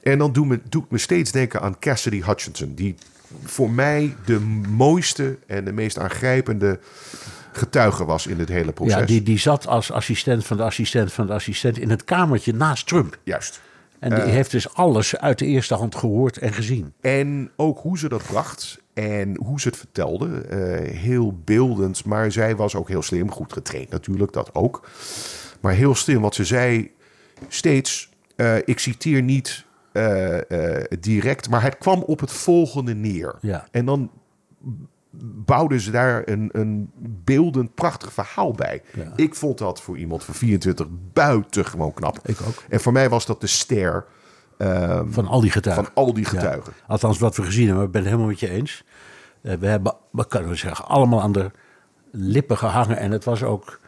En 0.01 0.17
dan 0.17 0.31
doet 0.31 0.47
me, 0.47 0.61
doet 0.69 0.91
me 0.91 0.97
steeds 0.97 1.31
denken 1.31 1.61
aan 1.61 1.79
Cassidy 1.79 2.21
Hutchinson. 2.21 2.73
Die 2.73 2.95
voor 3.43 3.71
mij 3.71 4.15
de 4.25 4.39
mooiste 4.69 5.37
en 5.47 5.65
de 5.65 5.71
meest 5.71 5.99
aangrijpende 5.99 6.79
getuige 7.51 8.05
was 8.05 8.27
in 8.27 8.39
het 8.39 8.49
hele 8.49 8.71
proces. 8.71 8.95
Ja, 8.95 9.05
die, 9.05 9.23
die 9.23 9.39
zat 9.39 9.67
als 9.67 9.91
assistent 9.91 10.45
van 10.45 10.57
de 10.57 10.63
assistent 10.63 11.13
van 11.13 11.27
de 11.27 11.33
assistent 11.33 11.77
in 11.77 11.89
het 11.89 12.03
kamertje 12.03 12.53
naast 12.53 12.87
Trump. 12.87 13.17
Juist. 13.23 13.61
En 13.99 14.09
die 14.09 14.23
uh, 14.23 14.29
heeft 14.29 14.51
dus 14.51 14.73
alles 14.73 15.17
uit 15.17 15.39
de 15.39 15.45
eerste 15.45 15.73
hand 15.73 15.95
gehoord 15.95 16.37
en 16.37 16.53
gezien. 16.53 16.93
En 17.01 17.51
ook 17.55 17.79
hoe 17.79 17.97
ze 17.97 18.09
dat 18.09 18.23
bracht 18.23 18.79
en 18.93 19.37
hoe 19.37 19.59
ze 19.59 19.67
het 19.67 19.77
vertelde. 19.77 20.27
Uh, 20.27 20.91
heel 20.97 21.39
beeldend, 21.43 22.05
maar 22.05 22.31
zij 22.31 22.55
was 22.55 22.75
ook 22.75 22.87
heel 22.87 23.01
slim. 23.01 23.31
Goed 23.31 23.53
getraind 23.53 23.89
natuurlijk, 23.89 24.33
dat 24.33 24.55
ook. 24.55 24.87
Maar 25.59 25.73
heel 25.73 25.95
slim, 25.95 26.21
wat 26.21 26.35
ze 26.35 26.45
zei 26.45 26.91
steeds... 27.47 28.13
Uh, 28.35 28.55
ik 28.65 28.79
citeer 28.79 29.21
niet 29.21 29.65
uh, 29.97 30.83
direct, 30.99 31.49
maar 31.49 31.61
het 31.61 31.77
kwam 31.77 32.01
op 32.01 32.19
het 32.19 32.31
volgende 32.31 32.95
neer. 32.95 33.35
Ja. 33.41 33.67
En 33.71 33.85
dan 33.85 34.11
bouwden 35.45 35.79
ze 35.79 35.91
daar 35.91 36.21
een, 36.25 36.49
een 36.51 36.91
beeldend 37.23 37.75
prachtig 37.75 38.13
verhaal 38.13 38.51
bij. 38.51 38.81
Ja. 38.93 39.11
Ik 39.15 39.35
vond 39.35 39.57
dat 39.57 39.81
voor 39.81 39.97
iemand 39.97 40.23
van 40.23 40.33
24 40.33 40.87
buitengewoon 41.13 41.93
knap. 41.93 42.19
Ik 42.23 42.37
ook. 42.47 42.63
En 42.69 42.79
voor 42.79 42.91
mij 42.91 43.09
was 43.09 43.25
dat 43.25 43.41
de 43.41 43.47
ster... 43.47 44.05
Uh, 44.57 45.01
van 45.05 45.27
al 45.27 45.41
die 45.41 45.51
getuigen. 45.51 45.85
Van 45.85 45.93
al 45.93 46.13
die 46.13 46.25
getuigen. 46.25 46.73
Ja. 46.77 46.83
Althans, 46.87 47.19
wat 47.19 47.35
we 47.35 47.43
gezien 47.43 47.67
hebben, 47.67 47.85
ik 47.85 47.91
ben 47.91 48.01
het 48.01 48.09
helemaal 48.09 48.29
met 48.31 48.39
je 48.39 48.49
eens. 48.49 48.83
Uh, 49.41 49.53
we 49.53 49.67
hebben, 49.67 49.93
wat 50.11 50.27
kunnen 50.27 50.49
we 50.49 50.55
zeggen, 50.55 50.85
allemaal 50.85 51.21
aan 51.21 51.31
de 51.31 51.51
lippen 52.11 52.57
gehangen. 52.57 52.97
En 52.97 53.11
het 53.11 53.23
was 53.23 53.43
ook, 53.43 53.79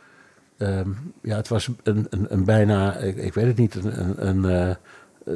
ehm, 0.58 0.90
ja, 1.22 1.36
het 1.36 1.48
was 1.48 1.70
een, 1.84 2.08
een, 2.10 2.26
een 2.34 2.46
bijna, 2.46 2.96
ik, 2.96 3.16
ik 3.16 3.34
weet 3.34 3.46
het 3.46 3.58
niet, 3.58 3.76
een, 3.76 4.02
een, 4.02 4.28
een, 4.28 4.70
eh, 4.70 4.76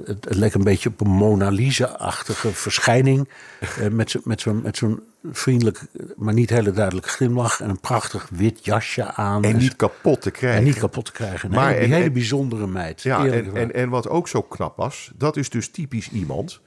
het, 0.05 0.07
het 0.25 0.35
leek 0.35 0.53
een 0.53 0.63
beetje 0.63 0.89
op 0.89 1.01
een 1.01 1.09
Mona 1.09 1.49
Lisa-achtige 1.49 2.51
verschijning. 2.53 3.29
eh, 3.59 3.87
met 3.87 4.11
zo- 4.11 4.19
met 4.23 4.41
zo'n 4.41 4.61
met 4.61 4.77
zo'n 4.77 4.99
vriendelijk, 5.31 5.79
maar 6.15 6.33
niet 6.33 6.49
hele 6.49 6.71
duidelijk 6.71 7.07
glimlach. 7.07 7.61
En 7.61 7.69
een 7.69 7.79
prachtig 7.79 8.29
wit 8.31 8.65
jasje 8.65 9.13
aan. 9.13 9.43
En 9.43 9.57
niet 9.57 9.75
kapot 9.75 10.21
te 10.21 10.31
krijgen. 10.31 10.59
en 10.59 10.65
niet 10.65 10.79
kapot 10.79 11.05
te 11.05 11.11
krijgen. 11.11 11.49
Nee, 11.49 11.59
Maar 11.59 11.69
die 11.73 11.79
en- 11.83 11.89
hele 11.91 12.03
en- 12.05 12.13
bijzondere 12.13 12.67
meid. 12.67 13.01
Ja, 13.01 13.25
en, 13.27 13.73
en 13.73 13.89
wat 13.89 14.09
ook 14.09 14.27
zo 14.27 14.41
knap 14.41 14.77
was, 14.77 15.11
dat 15.17 15.37
is 15.37 15.49
dus 15.49 15.69
typisch 15.69 16.09
iemand. 16.09 16.59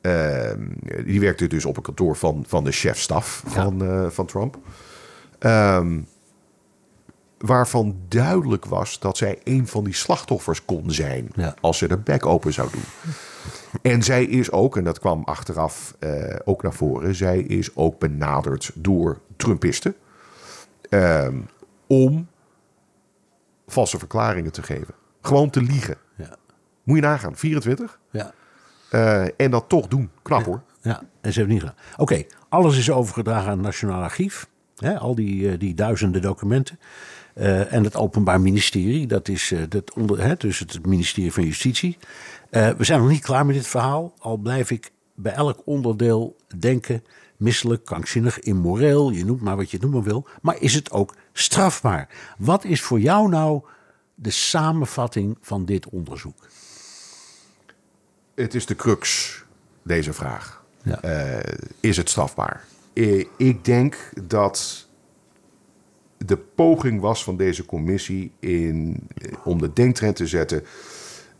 ehm, 0.00 0.60
die 1.04 1.20
werkte 1.20 1.46
dus 1.46 1.64
op 1.64 1.76
een 1.76 1.82
kantoor 1.82 2.16
van, 2.16 2.44
van 2.48 2.64
de 2.64 2.72
chefstaf 2.72 3.42
van, 3.46 3.82
eh, 3.84 4.06
van 4.10 4.26
Trump. 4.26 4.58
Ehm, 5.38 6.00
waarvan 7.42 7.96
duidelijk 8.08 8.64
was 8.64 8.98
dat 8.98 9.16
zij 9.16 9.38
een 9.44 9.66
van 9.66 9.84
die 9.84 9.94
slachtoffers 9.94 10.64
kon 10.64 10.90
zijn. 10.90 11.28
Ja. 11.34 11.54
Als 11.60 11.78
ze 11.78 11.88
de 11.88 11.96
bek 11.98 12.26
open 12.26 12.52
zou 12.52 12.68
doen. 12.72 12.82
En 13.82 14.02
zij 14.02 14.24
is 14.24 14.50
ook, 14.52 14.76
en 14.76 14.84
dat 14.84 14.98
kwam 14.98 15.22
achteraf 15.24 15.94
eh, 15.98 16.36
ook 16.44 16.62
naar 16.62 16.72
voren, 16.72 17.14
zij 17.14 17.38
is 17.40 17.76
ook 17.76 17.98
benaderd 17.98 18.70
door 18.74 19.20
Trumpisten. 19.36 19.94
ehm, 20.88 21.36
om 21.86 22.28
valse 23.66 23.98
verklaringen 23.98 24.52
te 24.52 24.62
geven. 24.62 24.94
Gewoon 25.20 25.50
te 25.50 25.62
liegen. 25.62 25.96
ja, 26.16 26.36
Moet 26.82 26.96
je 26.96 27.02
nagaan, 27.02 27.36
24. 27.36 27.98
ja. 28.10 28.32
Eh, 28.90 29.24
en 29.36 29.50
dat 29.50 29.68
toch 29.68 29.88
doen. 29.88 30.10
Knap 30.22 30.44
hoor. 30.44 30.62
Ja, 30.82 31.02
en 31.20 31.32
ze 31.32 31.38
hebben 31.38 31.56
niet 31.56 31.64
gedaan. 31.64 31.84
Oké, 31.96 32.24
alles 32.48 32.78
is 32.78 32.90
overgedragen 32.90 33.50
aan 33.50 33.56
het 33.56 33.66
Nationaal 33.66 34.02
Archief. 34.02 34.48
Al 34.98 35.14
die, 35.14 35.50
eh, 35.50 35.58
die 35.58 35.74
duizenden 35.74 36.22
documenten. 36.22 36.78
Eh, 37.34 37.72
en 37.72 37.84
het 37.84 37.96
Openbaar 37.96 38.40
Ministerie, 38.40 39.06
dat 39.06 39.28
is 39.28 39.52
eh, 39.52 39.60
dat 39.68 39.92
onder, 39.92 40.22
hè, 40.22 40.34
dus 40.36 40.58
het 40.58 40.86
ministerie 40.86 41.32
van 41.32 41.44
Justitie. 41.44 41.98
Eh, 42.50 42.70
we 42.70 42.84
zijn 42.84 43.00
nog 43.00 43.08
niet 43.08 43.22
klaar 43.22 43.46
met 43.46 43.54
dit 43.54 43.66
verhaal. 43.66 44.14
Al 44.18 44.36
blijf 44.36 44.70
ik 44.70 44.92
bij 45.14 45.32
elk 45.32 45.62
onderdeel 45.64 46.36
denken: 46.58 47.04
misselijk, 47.36 47.84
krankzinnig, 47.84 48.38
immoreel. 48.38 49.10
Je 49.10 49.24
noemt 49.24 49.40
maar 49.40 49.56
wat 49.56 49.70
je 49.70 49.78
noemen 49.80 50.02
wil. 50.02 50.26
Maar 50.42 50.56
is 50.60 50.74
het 50.74 50.90
ook 50.90 51.14
strafbaar? 51.32 52.08
Wat 52.38 52.64
is 52.64 52.82
voor 52.82 53.00
jou 53.00 53.28
nou 53.28 53.62
de 54.14 54.30
samenvatting 54.30 55.38
van 55.40 55.64
dit 55.64 55.88
onderzoek? 55.88 56.48
Het 58.34 58.54
is 58.54 58.66
de 58.66 58.76
crux, 58.76 59.44
deze 59.82 60.12
vraag. 60.12 60.64
Ja. 60.82 61.00
Is 61.80 61.96
het 61.96 62.10
strafbaar? 62.10 62.64
Ik 63.36 63.64
denk 63.64 64.10
dat 64.22 64.86
de 66.26 66.36
poging 66.36 67.00
was 67.00 67.24
van 67.24 67.36
deze 67.36 67.64
commissie 67.64 68.32
in, 68.38 69.00
eh, 69.16 69.32
om 69.44 69.58
de 69.58 69.72
denktrend 69.72 70.16
te 70.16 70.26
zetten... 70.26 70.64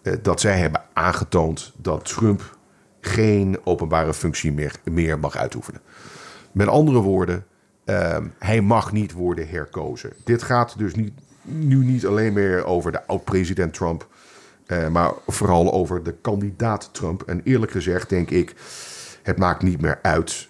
eh, 0.03 0.13
dat 0.23 0.41
zij 0.41 0.59
hebben 0.59 0.83
aangetoond 0.93 1.73
dat 1.77 2.05
Trump 2.05 2.59
geen 3.01 3.59
openbare 3.65 4.15
functie 4.15 4.53
meer, 4.85 5.19
mag 5.19 5.37
uitoefenen. 5.37 5.81
Met 6.53 6.69
andere 6.69 6.99
woorden, 6.99 7.47
ehm, 7.85 8.27
hij 8.39 8.61
mag 8.61 8.93
niet 8.93 9.13
worden 9.13 9.49
herkozen. 9.49 10.13
Dit 10.25 10.43
gaat 10.43 10.79
dus 10.79 10.95
niet, 10.95 11.13
nu 11.43 11.85
niet 11.85 12.07
alleen 12.07 12.33
meer 12.33 12.65
over 12.65 12.93
de 12.93 13.07
oud-president 13.07 13.75
Trump, 13.75 14.09
eh, 14.67 14.89
maar 14.89 15.13
vooral 15.27 15.73
over 15.73 16.03
de 16.03 16.15
kandidaat 16.21 16.89
Trump. 16.93 17.23
En 17.23 17.41
eerlijk 17.45 17.73
gezegd 17.73 18.09
denk 18.09 18.31
ik, 18.31 18.55
het 19.23 19.39
maakt 19.39 19.63
niet 19.63 19.81
meer 19.81 19.99
uit. 20.03 20.49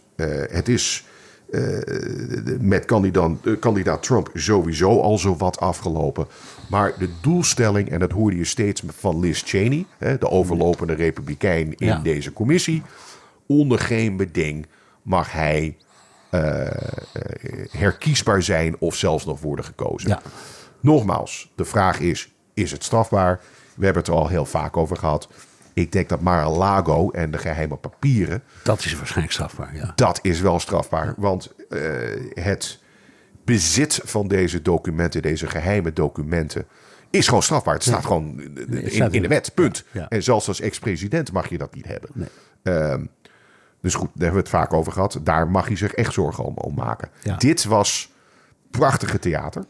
Het 0.51 0.69
is 0.69 1.07
eh, 1.53 2.57
met 2.61 2.85
kandidaat, 2.85 3.31
eh, 3.45 3.53
kandidaat 3.61 4.03
Trump 4.03 4.31
sowieso 4.35 5.01
al 5.01 5.19
zo 5.19 5.37
wat 5.37 5.61
afgelopen. 5.61 6.27
Maar 6.71 6.93
de 6.99 7.09
doelstelling, 7.21 7.91
en 7.91 7.99
dat 7.99 8.11
hoorde 8.11 8.37
je 8.37 8.45
steeds 8.45 8.83
van 8.97 9.21
Liz 9.21 9.43
Cheney, 9.45 9.87
hè, 9.99 10.19
de 10.19 10.31
overlopende 10.31 10.93
republikein 10.95 11.75
in 11.77 11.87
Ja. 11.87 11.99
deze 11.99 12.33
commissie. 12.33 12.83
Onder 13.47 13.79
geen 13.79 14.17
beding 14.17 14.67
mag 15.03 15.33
hij 15.33 15.77
eh, 16.31 16.41
herkiesbaar 17.71 18.43
zijn 18.43 18.77
of 18.79 18.95
zelfs 18.95 19.25
nog 19.25 19.41
worden 19.41 19.65
gekozen. 19.65 20.09
Ja. 20.09 20.23
Nogmaals, 20.81 21.53
de 21.55 21.65
vraag 21.65 22.01
is: 22.01 22.33
is 22.55 22.71
het 22.71 22.85
strafbaar? 22.85 23.41
We 23.75 23.85
hebben 23.85 24.03
het 24.03 24.13
er 24.13 24.19
al 24.19 24.29
heel 24.29 24.45
vaak 24.47 24.77
over 24.77 24.97
gehad. 24.97 25.29
Ik 25.75 25.93
denk 25.93 26.09
dat 26.09 26.21
Mar-a-Lago 26.21 27.11
en 27.11 27.31
de 27.31 27.39
geheime 27.39 27.77
papieren, 27.77 28.43
Dat 28.63 28.85
is 28.85 28.97
waarschijnlijk 28.97 29.33
strafbaar, 29.33 29.77
ja. 29.77 29.93
dat 29.95 30.19
is 30.23 30.41
wel 30.41 30.61
strafbaar. 30.61 31.15
Want 31.17 31.55
eh, 31.69 31.81
het 32.35 32.81
bezit 33.45 34.01
van 34.05 34.29
deze 34.29 34.63
documenten, 34.63 35.23
deze 35.23 35.47
geheime 35.47 35.93
documenten, 35.93 36.67
is 37.11 37.27
gewoon 37.27 37.43
strafbaar. 37.43 37.75
Het 37.75 37.83
staat 37.83 38.07
gewoon 38.07 38.41
in, 39.11 39.23
de 39.23 39.29
wet, 39.29 39.55
punt. 39.55 39.85
Ja. 39.91 40.09
En 40.09 40.23
zelfs 40.23 40.49
als 40.49 40.61
ex-president 40.61 41.33
mag 41.33 41.49
je 41.49 41.59
dat 41.59 41.75
niet 41.75 41.87
hebben. 41.87 42.11
Ehm, 42.63 43.05
dus 43.81 43.95
goed, 43.95 44.09
daar 44.15 44.23
hebben 44.23 44.33
we 44.33 44.49
het 44.49 44.49
vaak 44.49 44.73
over 44.73 44.93
gehad. 44.93 45.21
Daar 45.23 45.49
mag 45.49 45.69
je 45.69 45.77
zich 45.77 45.93
echt 45.93 46.13
zorgen 46.13 46.45
om, 46.45 46.57
om 46.57 46.75
maken. 46.75 47.09
Dit 47.39 47.65
was 47.65 48.11
prachtige 48.71 49.19
theater. 49.19 49.65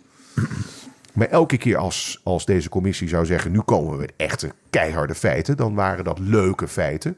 Maar 1.13 1.29
elke 1.29 1.57
keer 1.57 1.77
als, 1.77 2.21
als 2.23 2.45
deze 2.45 2.69
commissie 2.69 3.09
zou 3.09 3.27
zeggen... 3.27 3.53
nu 3.53 3.61
komen 3.61 3.93
we 3.93 3.97
met 3.97 4.13
echte 4.17 4.53
keiharde 4.71 5.15
feiten... 5.15 5.57
dan 5.57 5.75
waren 5.75 6.05
dat 6.05 6.19
leuke 6.19 6.69
feiten. 6.69 7.17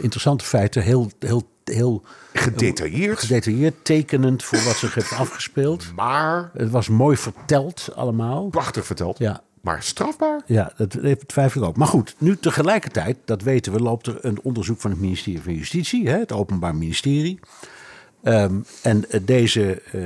Interessante 0.00 0.44
feiten, 0.44 0.82
heel, 0.82 1.10
heel, 1.18 1.42
heel 1.64 2.02
Gedetailleerd. 2.32 3.18
gedetailleerd, 3.18 3.74
tekenend 3.82 4.44
voor 4.44 4.62
wat 4.64 4.76
zich 4.76 4.94
heeft 4.94 5.12
afgespeeld. 5.12 5.92
maar 5.96 6.50
Het 6.56 6.70
was 6.70 6.88
mooi 6.88 7.16
verteld 7.16 7.88
allemaal. 7.94 8.48
prachtig 8.48 8.86
verteld. 8.86 9.18
Ja. 9.18 9.42
Maar 9.60 9.82
strafbaar? 9.82 10.42
Ja, 10.46 10.72
dat 10.76 10.98
twijfel 11.28 11.62
ik 11.62 11.68
ook. 11.68 11.76
Maar 11.76 11.86
goed, 11.86 12.14
nu 12.18 12.36
tegelijkertijd, 12.36 13.16
dat 13.24 13.42
weten 13.42 13.72
we, 13.72 13.80
loopt 13.80 14.06
er 14.06 14.18
een 14.20 14.40
onderzoek 14.42 14.80
van 14.80 14.90
het 14.90 15.00
ministerie 15.00 15.42
van 15.42 15.54
Justitie, 15.54 16.08
hè, 16.08 16.18
het 16.18 16.32
Openbaar 16.32 16.74
Ministerie. 16.74 17.40
Ehm, 18.22 18.54
en 18.82 19.04
deze 19.22 19.82
eh, 19.92 20.00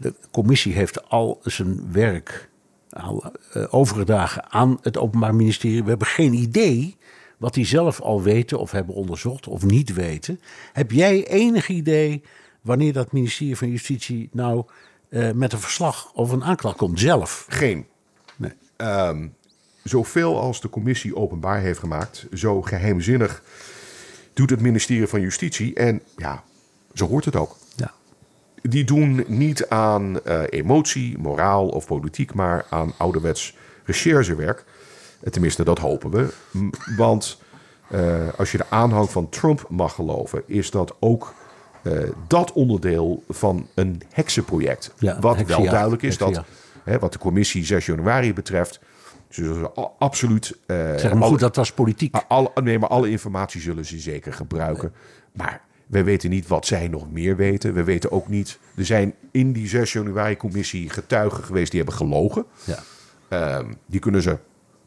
de 0.00 0.14
commissie 0.30 0.72
heeft 0.72 1.08
al 1.08 1.40
zijn 1.42 1.92
werk 1.92 2.48
al, 2.90 3.32
eh, 3.52 3.64
overgedragen 3.70 4.52
aan 4.52 4.78
het 4.82 4.98
Openbaar 4.98 5.34
Ministerie. 5.34 5.82
We 5.82 5.88
hebben 5.88 6.06
geen 6.06 6.32
idee 6.32 6.96
wat 7.36 7.54
die 7.54 7.66
zelf 7.66 8.00
al 8.00 8.22
weten 8.22 8.58
of 8.58 8.70
hebben 8.70 8.94
onderzocht 8.94 9.46
of 9.46 9.64
niet 9.64 9.94
weten. 9.94 10.40
Heb 10.72 10.90
jij 10.90 11.26
enig 11.26 11.68
idee 11.68 12.22
wanneer 12.60 12.92
dat 12.92 13.12
ministerie 13.12 13.56
van 13.56 13.68
Justitie 13.68 14.28
nou 14.32 14.64
eh, 15.08 15.30
met 15.30 15.52
een 15.52 15.60
verslag 15.60 16.12
of 16.12 16.30
een 16.30 16.44
aanklacht 16.44 16.76
komt 16.76 17.00
zelf? 17.00 17.46
Geen. 17.48 17.86
Nee. 18.36 18.52
Ehm, 18.76 19.26
zoveel 19.82 20.40
als 20.40 20.60
de 20.60 20.70
commissie 20.70 21.16
openbaar 21.16 21.60
heeft 21.60 21.78
gemaakt, 21.78 22.26
zo 22.32 22.62
geheimzinnig 22.62 23.42
doet 24.32 24.50
het 24.50 24.60
ministerie 24.60 25.06
van 25.06 25.20
Justitie. 25.20 25.74
En 25.74 26.02
ja, 26.16 26.44
zo 26.94 27.06
hoort 27.06 27.24
het 27.24 27.36
ook. 27.36 27.56
Die 28.62 28.84
doen 28.84 29.24
niet 29.26 29.68
aan 29.68 30.24
eh, 30.24 30.40
emotie, 30.50 31.18
moraal 31.18 31.68
of 31.68 31.86
politiek, 31.86 32.34
maar 32.34 32.66
aan 32.70 32.92
ouderwets 32.96 33.56
recherchewerk. 33.84 34.64
Eh, 35.20 35.30
Tenminste, 35.30 35.64
dat 35.64 35.78
hopen 35.78 36.10
we. 36.10 36.28
Want 36.96 37.42
eh, 37.90 38.28
als 38.36 38.52
je 38.52 38.58
de 38.58 38.64
aanhang 38.70 39.10
van 39.10 39.28
Trump 39.28 39.66
mag 39.68 39.94
geloven, 39.94 40.42
is 40.46 40.70
dat 40.70 40.94
ook 41.00 41.34
dat 42.26 42.52
onderdeel 42.52 43.22
van 43.28 43.68
een 43.74 44.02
heksenproject. 44.12 44.94
Ja, 44.98 45.18
Wat 45.20 45.36
wel 45.42 45.62
duidelijk 45.70 46.02
is 46.02 46.18
dat, 46.18 46.42
hè, 46.84 46.98
wat 46.98 47.12
de 47.12 47.18
commissie 47.18 47.64
6 47.64 47.86
januari 47.86 48.34
betreft, 48.34 48.80
a- 49.78 49.90
absoluut. 49.98 50.56
Zeg 50.66 51.02
maar 51.02 51.12
alle- 51.12 51.24
goed, 51.24 51.40
dat 51.40 51.56
was 51.56 51.72
politiek. 51.72 52.16
Alle, 52.28 52.50
nee, 52.62 52.78
maar 52.78 52.88
alle 52.88 53.10
informatie 53.10 53.60
zullen 53.60 53.84
ze 53.84 53.98
zeker 53.98 54.32
gebruiken. 54.32 54.92
Maar 55.32 55.60
we 55.88 56.02
weten 56.02 56.30
niet 56.30 56.46
wat 56.46 56.66
zij 56.66 56.88
nog 56.88 57.10
meer 57.12 57.36
weten. 57.36 57.74
We 57.74 57.84
weten 57.84 58.12
ook 58.12 58.28
niet. 58.28 58.58
Er 58.76 58.84
zijn 58.86 59.14
in 59.30 59.52
die 59.52 59.68
6 59.68 59.92
januari-commissie 59.92 60.90
getuigen 60.90 61.44
geweest 61.44 61.70
die 61.70 61.80
hebben 61.80 61.98
gelogen. 61.98 62.44
Ja. 62.64 62.78
Ehm, 63.28 63.72
die 63.86 64.00
kunnen 64.00 64.22
ze, 64.22 64.38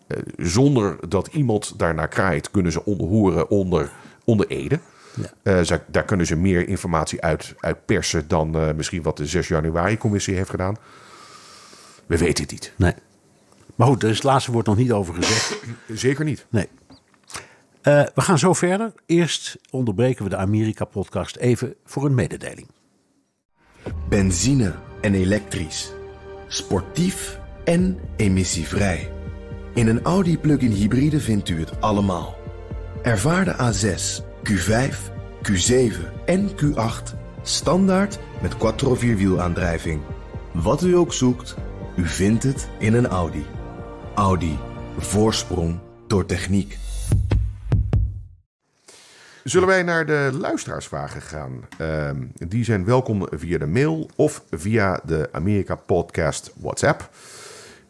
eh, 0.08 0.18
zonder 0.38 1.10
dat 1.10 1.28
iemand 1.28 1.80
daarnaar 1.80 2.08
kraait, 2.08 2.52
kunnen 2.52 2.72
ze 2.72 2.86
onderhoren 2.86 3.50
onder, 3.50 3.92
onder 4.24 4.48
Ede. 4.48 4.80
Ja. 5.16 5.34
Eh, 5.44 5.62
zij- 5.62 5.84
daar 5.88 6.06
kunnen 6.06 6.26
ze 6.26 6.36
meer 6.36 6.68
informatie 6.68 7.22
uit, 7.22 7.54
uit 7.60 7.86
persen 7.86 8.28
dan 8.28 8.56
eh, 8.56 8.74
misschien 8.76 9.02
wat 9.02 9.18
de 9.18 9.26
6 9.26 9.48
januari-commissie 9.48 10.36
heeft 10.36 10.50
gedaan. 10.50 10.76
We 12.06 12.18
weten 12.18 12.44
het 12.44 12.52
niet. 12.52 12.74
Nee. 12.78 12.94
Maar 13.76 13.88
goed, 13.88 14.04
er 14.04 14.10
is 14.10 14.16
het 14.16 14.24
laatste 14.24 14.52
woord 14.52 14.66
nog 14.66 14.78
niet 14.78 14.92
over 14.92 15.14
gezegd. 15.14 15.58
Zeker 15.94 16.26
niet. 16.26 16.46
Nee. 16.50 16.68
Eh, 17.82 18.04
we 18.16 18.22
gaan 18.22 18.38
zo 18.38 18.54
verder. 18.54 18.94
Eerst 19.06 19.58
onderbreken 19.70 20.24
we 20.24 20.30
de 20.30 20.38
Amerika-podcast 20.38 21.36
even 21.36 21.76
voor 21.86 22.06
een 22.06 22.16
mededeling. 22.16 22.68
Benzine 24.10 24.74
en 25.02 25.14
elektrisch. 25.14 25.92
Sportief 26.48 27.40
en 27.64 28.00
emissievrij. 28.16 29.12
In 29.74 29.88
een 29.88 30.02
Audi 30.02 30.38
plug-in 30.38 30.72
hybride 30.72 31.20
vindt 31.20 31.50
u 31.50 31.60
het 31.60 31.82
allemaal. 31.82 32.36
Ervaar 33.04 33.46
de 33.46 33.54
A6, 33.54 34.24
Q5, 34.44 35.12
Q7 35.42 36.26
en 36.26 36.50
Q8 36.50 37.20
Standaard 37.44 38.20
met 38.42 38.58
quattro 38.58 38.96
vierwielaandrijving. 38.96 40.02
Wat 40.52 40.84
u 40.84 40.96
ook 40.96 41.14
zoekt, 41.14 41.56
u 41.96 42.08
vindt 42.08 42.44
het 42.44 42.70
in 42.80 42.94
een 42.94 43.08
Audi. 43.08 43.46
Audi. 44.16 44.58
Voorsprong 44.98 45.80
door 46.08 46.26
techniek. 46.26 46.78
Zullen 49.44 49.68
wij 49.68 49.84
naar 49.84 50.06
de 50.06 50.30
luisteraarsvragen 50.40 51.22
gaan? 51.22 51.68
Ehm, 51.78 52.26
die 52.34 52.64
zijn 52.64 52.86
welkom 52.86 53.28
via 53.32 53.58
de 53.58 53.66
mail 53.66 54.10
of 54.16 54.44
via 54.50 55.02
de 55.06 55.30
Amerika 55.32 55.76
Podcast 55.76 56.54
WhatsApp. 56.60 57.10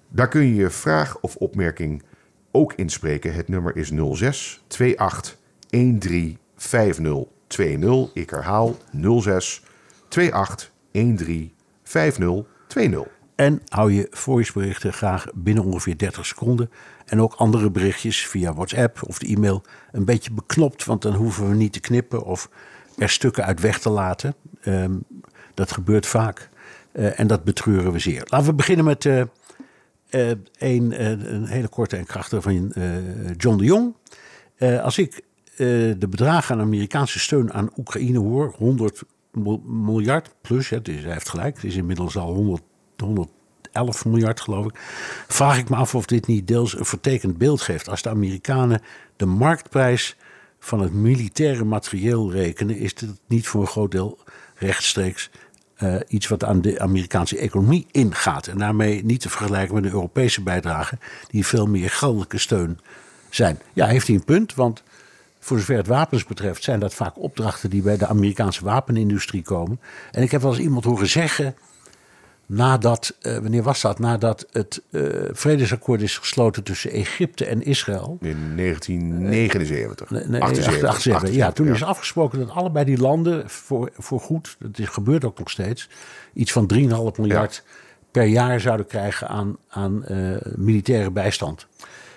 Daar 0.07 0.27
kun 0.27 0.41
je 0.41 0.55
je 0.55 0.69
vraag 0.69 1.19
of 1.19 1.35
opmerking 1.35 2.03
ook 2.51 2.73
inspreken. 2.73 3.33
Het 3.33 3.47
nummer 3.47 3.75
is 3.75 3.91
06 4.13 4.63
28 4.95 5.37
13 5.69 6.37
50 6.55 7.23
20. 7.47 8.13
Ik 8.13 8.29
herhaal 8.29 8.77
06 9.21 9.63
28 10.09 10.71
13 10.91 11.53
50 11.83 12.45
20. 12.67 13.20
En 13.41 13.61
hou 13.67 13.91
je 13.93 14.07
voiceberichten 14.09 14.93
graag 14.93 15.27
binnen 15.33 15.63
ongeveer 15.63 15.97
30 15.97 16.25
seconden. 16.25 16.71
En 17.05 17.21
ook 17.21 17.33
andere 17.33 17.71
berichtjes 17.71 18.27
via 18.27 18.53
WhatsApp 18.53 19.03
of 19.07 19.19
de 19.19 19.27
e-mail 19.27 19.63
een 19.91 20.05
beetje 20.05 20.31
beknopt. 20.31 20.85
Want 20.85 21.01
dan 21.01 21.13
hoeven 21.13 21.49
we 21.49 21.55
niet 21.55 21.73
te 21.73 21.79
knippen 21.79 22.23
of 22.23 22.49
er 22.97 23.09
stukken 23.09 23.45
uit 23.45 23.59
weg 23.59 23.79
te 23.79 23.89
laten. 23.89 24.35
Ehm, 24.61 24.93
dat 25.53 25.71
gebeurt 25.71 26.05
vaak. 26.05 26.49
Eh, 26.91 27.19
en 27.19 27.27
dat 27.27 27.43
betreuren 27.43 27.91
we 27.91 27.99
zeer. 27.99 28.23
Laten 28.25 28.47
we 28.47 28.53
beginnen 28.53 28.85
met 28.85 29.05
eh, 29.05 29.21
eh, 30.09 30.37
een, 30.57 31.03
een 31.33 31.45
hele 31.45 31.67
korte 31.67 31.97
en 31.97 32.05
krachtige 32.05 32.41
van 32.41 32.73
John 33.37 33.57
de 33.57 33.63
Jong. 33.63 33.95
Als 34.81 34.97
ik 34.97 35.21
de 35.57 36.07
bedragen 36.09 36.55
aan 36.55 36.61
Amerikaanse 36.61 37.19
steun 37.19 37.53
aan 37.53 37.69
Oekraïne 37.77 38.19
hoor, 38.19 38.53
100 38.57 39.03
mil- 39.31 39.63
miljard 39.65 40.35
plus, 40.41 40.69
hè, 40.69 40.77
is, 40.83 41.03
hij 41.03 41.13
heeft 41.13 41.29
gelijk, 41.29 41.55
het 41.55 41.63
is 41.63 41.75
inmiddels 41.75 42.17
al 42.17 42.33
100, 42.33 42.61
111 43.03 44.05
miljard 44.05 44.41
geloof 44.41 44.65
ik, 44.65 44.75
vraag 45.27 45.57
ik 45.57 45.69
me 45.69 45.75
af 45.75 45.95
of 45.95 46.05
dit 46.05 46.27
niet 46.27 46.47
deels 46.47 46.79
een 46.79 46.85
vertekend 46.85 47.37
beeld 47.37 47.61
geeft. 47.61 47.89
Als 47.89 48.01
de 48.01 48.09
Amerikanen 48.09 48.81
de 49.15 49.25
marktprijs 49.25 50.15
van 50.59 50.79
het 50.79 50.93
militaire 50.93 51.63
materieel 51.63 52.31
rekenen, 52.31 52.77
is 52.77 52.93
dit 52.93 53.09
niet 53.27 53.47
voor 53.47 53.61
een 53.61 53.67
groot 53.67 53.91
deel 53.91 54.17
rechtstreeks 54.55 55.29
eh, 55.75 55.95
iets 56.07 56.27
wat 56.27 56.43
aan 56.43 56.61
de 56.61 56.79
Amerikaanse 56.79 57.37
economie 57.37 57.87
ingaat. 57.91 58.47
En 58.47 58.57
daarmee 58.57 59.05
niet 59.05 59.21
te 59.21 59.29
vergelijken 59.29 59.73
met 59.73 59.83
de 59.83 59.89
Europese 59.89 60.41
bijdragen, 60.41 60.99
die 61.27 61.45
veel 61.45 61.67
meer 61.67 61.89
geldelijke 61.89 62.37
steun 62.37 62.79
zijn. 63.29 63.59
Ja, 63.73 63.85
heeft 63.87 64.07
hij 64.07 64.15
een 64.15 64.23
punt, 64.23 64.55
want 64.55 64.83
voor 65.39 65.59
zover 65.59 65.75
het 65.75 65.87
wapens 65.87 66.25
betreft 66.25 66.63
zijn 66.63 66.79
dat 66.79 66.93
vaak 66.93 67.19
opdrachten 67.19 67.69
die 67.69 67.81
bij 67.81 67.97
de 67.97 68.07
Amerikaanse 68.07 68.63
wapenindustrie 68.63 69.41
komen. 69.41 69.79
En 70.11 70.23
ik 70.23 70.31
heb 70.31 70.41
wel 70.41 70.51
eens 70.51 70.61
iemand 70.61 70.83
horen 70.83 71.09
zeggen, 71.09 71.55
nadat, 72.53 73.15
eh, 73.21 73.37
wanneer 73.37 73.63
was 73.63 73.81
dat? 73.81 73.99
Nadat 73.99 74.45
het 74.51 74.81
eh, 74.91 75.01
vredesakkoord 75.31 76.01
is 76.01 76.17
gesloten 76.17 76.63
tussen 76.63 76.91
Egypte 76.91 77.45
en 77.45 77.61
Israël. 77.61 78.17
In 78.21 78.55
1979. 78.55 80.09
Nee, 80.09 80.23
nee, 80.27 80.41
78. 80.41 80.89
78, 80.89 81.35
Ja, 81.35 81.51
toen 81.51 81.65
ja. 81.67 81.73
is 81.73 81.83
afgesproken 81.83 82.39
dat 82.39 82.49
allebei 82.49 82.85
die 82.85 82.97
landen 82.97 83.49
voor, 83.49 83.89
voor 83.97 84.19
goed, 84.19 84.55
dat 84.59 84.79
is, 84.79 84.87
gebeurt 84.87 85.25
ook 85.25 85.39
nog 85.39 85.49
steeds, 85.49 85.89
iets 86.33 86.51
van 86.51 86.71
3,5 86.73 86.79
miljard 87.17 87.63
per 88.11 88.23
jaar 88.25 88.59
zouden 88.59 88.85
krijgen 88.87 89.27
aan, 89.27 89.57
aan 89.69 90.05
eh, 90.05 90.17
militaire 90.55 91.11
bijstand. 91.11 91.67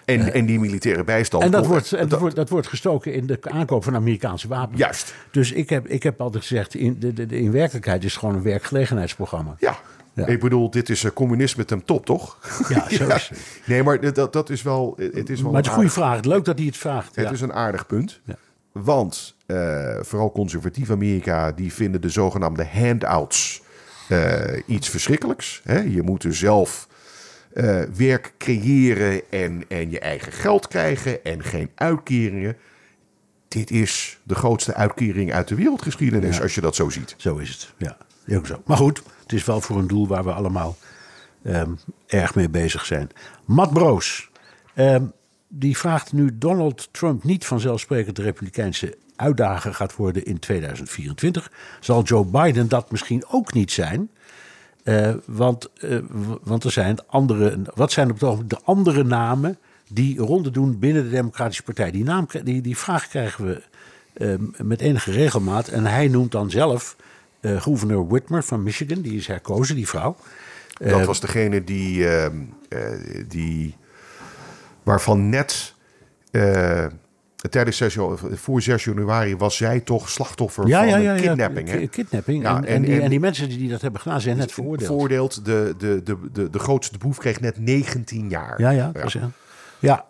En, 0.04 0.32
en 0.32 0.46
die 0.46 0.58
militaire 0.60 1.04
bijstand. 1.04 1.42
En 1.44 1.50
dat 1.50 1.60
kon- 1.60 1.70
wordt, 1.70 1.92
en 1.92 2.08
dat, 2.08 2.20
wordt, 2.20 2.36
dat 2.36 2.48
wordt 2.48 2.66
gestoken 2.66 3.12
in 3.14 3.26
de 3.26 3.38
aankoop 3.42 3.84
van 3.84 3.94
Amerikaanse 3.94 4.48
wapens. 4.48 4.78
Juist. 4.80 5.14
Dus 5.30 5.52
ik 5.52 5.68
heb, 5.68 5.86
ik 5.88 6.02
heb 6.02 6.20
altijd 6.20 6.44
gezegd, 6.44 6.74
in, 6.74 6.96
de, 6.98 7.12
de, 7.12 7.26
de- 7.26 7.38
in 7.40 7.50
werkelijkheid 7.52 8.04
is 8.04 8.10
het 8.10 8.18
gewoon 8.20 8.34
een 8.34 8.42
werkgelegenheidsprogramma. 8.42 9.54
Ja. 9.58 9.78
Ja. 10.14 10.26
Ik 10.26 10.40
bedoel, 10.40 10.70
dit 10.70 10.88
is 10.88 11.04
eh, 11.04 11.10
communisme 11.10 11.64
ten 11.64 11.84
top, 11.84 12.06
toch? 12.06 12.38
Ja, 12.68 12.88
zo 12.98 13.06
is 13.08 13.28
het. 13.28 13.38
Nee, 13.66 13.82
maar 13.82 14.12
dat, 14.12 14.32
dat 14.32 14.50
is 14.50 14.62
wel. 14.62 14.94
Het 14.96 15.30
is 15.30 15.42
wel 15.42 15.50
Maar 15.50 15.60
het 15.60 15.64
is 15.64 15.70
een 15.70 15.78
goede 15.78 15.90
vraag. 15.90 16.22
Leuk 16.24 16.44
dat 16.44 16.56
hij 16.58 16.66
het 16.66 16.76
vraagt. 16.76 17.16
Het 17.16 17.30
is 17.30 17.40
een 17.40 17.52
aardig 17.52 17.86
punt. 17.86 18.20
Ja. 18.24 18.36
Want 18.72 19.36
eh, 19.46 19.96
vooral 20.00 20.32
conservatief 20.32 20.90
Amerika, 20.90 21.52
die 21.52 21.72
vinden 21.72 22.00
de 22.00 22.08
zogenaamde 22.08 22.66
handouts 22.66 23.62
eh, 24.08 24.62
iets 24.66 24.88
verschrikkelijks. 24.88 25.60
Hè? 25.64 25.78
Je 25.80 26.02
moet 26.02 26.22
dus 26.22 26.38
zelf 26.38 26.88
werk 27.96 28.32
creëren 28.38 29.20
en, 29.30 29.64
en 29.68 29.90
je 29.90 29.98
eigen 29.98 30.32
geld 30.32 30.68
krijgen 30.68 31.24
en 31.24 31.42
geen 31.42 31.70
uitkeringen. 31.74 32.56
Dit 33.48 33.70
is 33.70 34.18
de 34.22 34.34
grootste 34.34 34.74
uitkering 34.74 35.32
uit 35.32 35.48
de 35.48 35.54
wereldgeschiedenis, 35.54 36.36
Ja. 36.36 36.42
als 36.42 36.54
je 36.54 36.60
dat 36.60 36.74
zo 36.74 36.88
ziet. 36.88 37.14
Zo 37.16 37.36
is 37.36 37.50
het. 37.50 37.74
Ja, 37.76 37.96
ook 38.36 38.46
zo. 38.46 38.62
Maar 38.64 38.76
goed, 38.76 39.02
het 39.24 39.32
is 39.32 39.44
wel 39.44 39.60
voor 39.60 39.78
een 39.78 39.86
doel 39.86 40.06
waar 40.06 40.24
we 40.24 40.32
allemaal 40.32 40.76
ehm, 41.42 41.70
erg 42.06 42.34
mee 42.34 42.48
bezig 42.48 42.84
zijn. 42.84 43.10
Matt 43.44 43.72
Broos, 43.72 44.30
ehm, 44.74 45.04
die 45.48 45.76
vraagt 45.76 46.12
nu 46.12 46.38
Donald 46.38 46.88
Trump 46.92 47.24
niet 47.24 47.46
vanzelfsprekend 47.46 48.16
de 48.16 48.22
Republikeinse 48.22 48.96
uitdager 49.16 49.74
gaat 49.74 49.96
worden 49.96 50.24
in 50.24 50.38
2024. 50.38 51.50
Zal 51.80 52.02
Joe 52.02 52.24
Biden 52.24 52.68
dat 52.68 52.90
misschien 52.90 53.24
ook 53.28 53.52
niet 53.52 53.72
zijn? 53.72 54.10
Eh, 54.84 55.14
want, 55.24 55.70
eh, 55.80 55.98
want 56.42 56.64
er 56.64 56.70
zijn 56.70 57.06
andere. 57.06 57.58
Wat 57.74 57.92
zijn 57.92 58.10
op 58.10 58.14
het 58.14 58.24
ogenblik 58.24 58.50
de 58.50 58.64
andere 58.64 59.04
namen 59.04 59.58
die 59.88 60.18
ronde 60.18 60.50
doen 60.50 60.78
binnen 60.78 61.04
de 61.04 61.10
Democratische 61.10 61.62
Partij? 61.62 61.90
Die, 61.90 62.04
naam, 62.04 62.26
die, 62.44 62.60
die 62.60 62.76
vraag 62.76 63.08
krijgen 63.08 63.46
we 63.46 63.62
eh, 64.12 64.64
met 64.66 64.80
enige 64.80 65.10
regelmaat. 65.10 65.68
En 65.68 65.86
hij 65.86 66.08
noemt 66.08 66.32
dan 66.32 66.50
zelf 66.50 66.96
eh, 67.44 67.60
gouverneur 67.62 68.06
Whitmer 68.06 68.42
van 68.42 68.62
Michigan. 68.62 69.00
Die 69.02 69.16
is 69.16 69.26
herkozen, 69.26 69.76
die 69.76 69.88
vrouw. 69.88 70.16
Dat 70.78 71.04
was 71.04 71.20
degene 71.20 71.64
die, 71.64 72.08
ehm, 72.08 72.36
eh, 72.68 72.78
die 73.28 73.76
waarvan 74.82 75.28
net 75.28 75.74
eh, 76.30 76.86
tijdens 77.50 77.76
6, 77.76 77.94
jan- 77.94 78.18
voor 78.32 78.62
6 78.62 78.84
januari 78.84 79.36
was 79.36 79.56
zij 79.56 79.80
toch 79.80 80.08
slachtoffer 80.08 80.68
van 80.68 80.88
een 80.94 81.02
kidnapping. 81.20 81.68
hè? 81.68 81.76
Ki- 81.78 81.88
Kidnapping. 81.88 82.42
Ja, 82.42 82.56
en, 82.56 82.64
en, 82.64 82.74
en- 82.74 82.82
die, 82.82 83.00
en- 83.00 83.10
die 83.10 83.20
mensen 83.20 83.48
die 83.48 83.68
dat 83.70 83.80
hebben 83.80 84.00
gedaan 84.00 84.20
zijn 84.20 84.36
net 84.36 84.52
veroordeeld. 84.52 84.90
Veroordeeld. 84.90 85.44
De, 85.44 85.74
de, 85.78 86.02
de, 86.02 86.16
de, 86.32 86.50
de 86.50 86.58
grootste 86.58 86.98
boef 86.98 87.18
kreeg 87.18 87.40
net 87.40 87.58
19 87.58 88.28
jaar. 88.28 88.60
Ja, 88.60 88.70
ja. 88.70 88.92
Ja. 88.94 89.30
ja. 89.78 90.06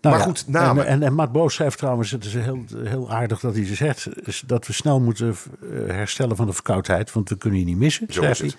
Nou 0.00 0.16
Maar 0.16 0.24
ja, 0.24 0.30
goed, 0.30 0.48
namen. 0.48 0.86
En, 0.86 0.92
en, 0.92 1.02
en 1.02 1.14
Matt 1.14 1.32
Boos 1.32 1.54
schrijft 1.54 1.78
trouwens, 1.78 2.10
het 2.10 2.24
is 2.24 2.34
heel, 2.34 2.64
heel 2.82 3.10
aardig 3.10 3.40
dat 3.40 3.54
hij 3.54 3.66
ze 3.66 3.74
zegt, 3.74 4.08
dat 4.48 4.66
we 4.66 4.72
snel 4.72 5.00
moeten 5.00 5.28
eh, 5.28 5.68
herstellen 5.86 6.36
van 6.36 6.46
de 6.46 6.52
verkoudheid, 6.52 7.12
want 7.12 7.28
we 7.28 7.36
kunnen 7.36 7.58
je 7.58 7.64
niet 7.64 7.76
missen, 7.76 8.06
Zo 8.08 8.20
schrijft 8.20 8.40
hij. 8.40 8.54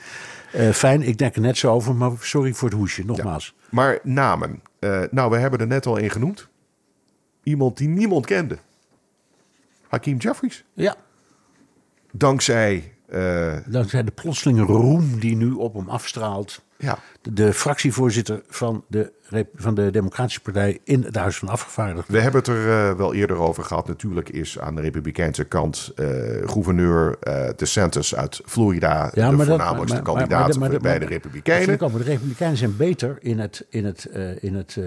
Eh, 0.51 0.73
fijn, 0.73 1.01
ik 1.01 1.17
denk 1.17 1.35
er 1.35 1.41
net 1.41 1.57
zo 1.57 1.71
over, 1.71 1.95
maar 1.95 2.11
sorry 2.19 2.53
voor 2.53 2.69
het 2.69 2.77
hoesje, 2.77 3.05
nogmaals. 3.05 3.55
Maar 3.69 3.99
namen. 4.03 4.61
Eh, 4.79 5.01
nou, 5.11 5.31
we 5.31 5.37
hebben 5.37 5.59
er 5.59 5.67
net 5.67 5.85
al 5.85 5.97
één 5.97 6.09
genoemd. 6.11 6.47
Iemand 7.43 7.77
die 7.77 7.87
niemand 7.87 8.25
kende. 8.25 8.57
Hakeem 9.87 10.17
Jeffries. 10.17 10.63
Ja, 10.73 10.95
Dankzij 12.11 12.93
dankzij 13.65 14.03
de 14.03 14.11
plotselinge 14.11 14.61
roem 14.61 15.19
die 15.19 15.35
nu 15.35 15.51
op 15.51 15.73
hem 15.73 15.89
afstraalt. 15.89 16.61
Ja, 16.81 16.97
De, 17.21 17.33
de 17.33 17.53
fractievoorzitter 17.53 18.41
van 18.47 18.83
de, 18.87 19.11
van 19.55 19.75
de 19.75 19.91
Democratische 19.91 20.41
Partij 20.41 20.79
in 20.83 21.03
het 21.03 21.15
Huis 21.15 21.37
van 21.37 21.47
Afgevaardigden. 21.47 22.13
We 22.15 22.21
hebben 22.21 22.39
het 22.41 22.49
er 22.49 22.69
eh, 22.89 22.95
wel 22.97 23.13
eerder 23.13 23.37
over 23.37 23.63
gehad. 23.63 23.87
Natuurlijk 23.87 24.29
is 24.29 24.59
aan 24.59 24.75
de 24.75 24.81
Republikeinse 24.81 25.43
kant 25.43 25.91
eh, 25.95 26.07
gouverneur 26.45 27.17
eh 27.19 27.49
DeSantis 27.55 28.15
uit 28.15 28.41
Florida 28.45 29.09
de 29.13 29.21
maar 29.21 29.35
dat- 29.37 29.47
voornamelijkste 29.47 29.93
maar- 29.95 30.05
kandidaat 30.05 30.57
maar- 30.57 30.79
bij 30.79 30.99
de 30.99 31.05
Republikeinen. 31.05 31.79
ook, 31.81 31.91
de 31.97 32.03
Republikeinen 32.03 32.57
zijn 32.57 32.77
beter 32.77 33.17
in 33.19 33.39
het, 33.39 33.65
in 33.69 33.85
het, 33.85 34.09
in 34.39 34.55
het 34.55 34.77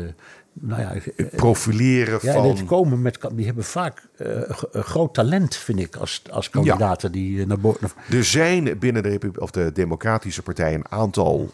nou 0.61 0.81
ja, 0.81 0.93
Profileren 1.37 2.19
Ja, 2.23 2.33
van. 2.33 2.65
komen 2.67 3.03
met, 3.03 3.19
die 3.33 3.47
hebben 3.47 3.65
vaak 3.65 4.03
een 4.17 4.83
groot 4.83 5.15
talent, 5.15 5.57
vind 5.57 5.79
ik, 5.81 5.97
als, 5.97 6.23
als 6.31 6.51
kandidaten 6.51 7.13
die 7.13 7.47
naar 7.47 7.59
boven. 7.61 7.91
Er 8.11 8.25
zijn 8.25 8.79
binnen 8.79 9.03
de, 9.03 9.33
of 9.39 9.51
de 9.51 9.73
Democratische 9.73 10.43
Partij 10.43 10.75
een 10.75 10.91
aantal 10.91 11.53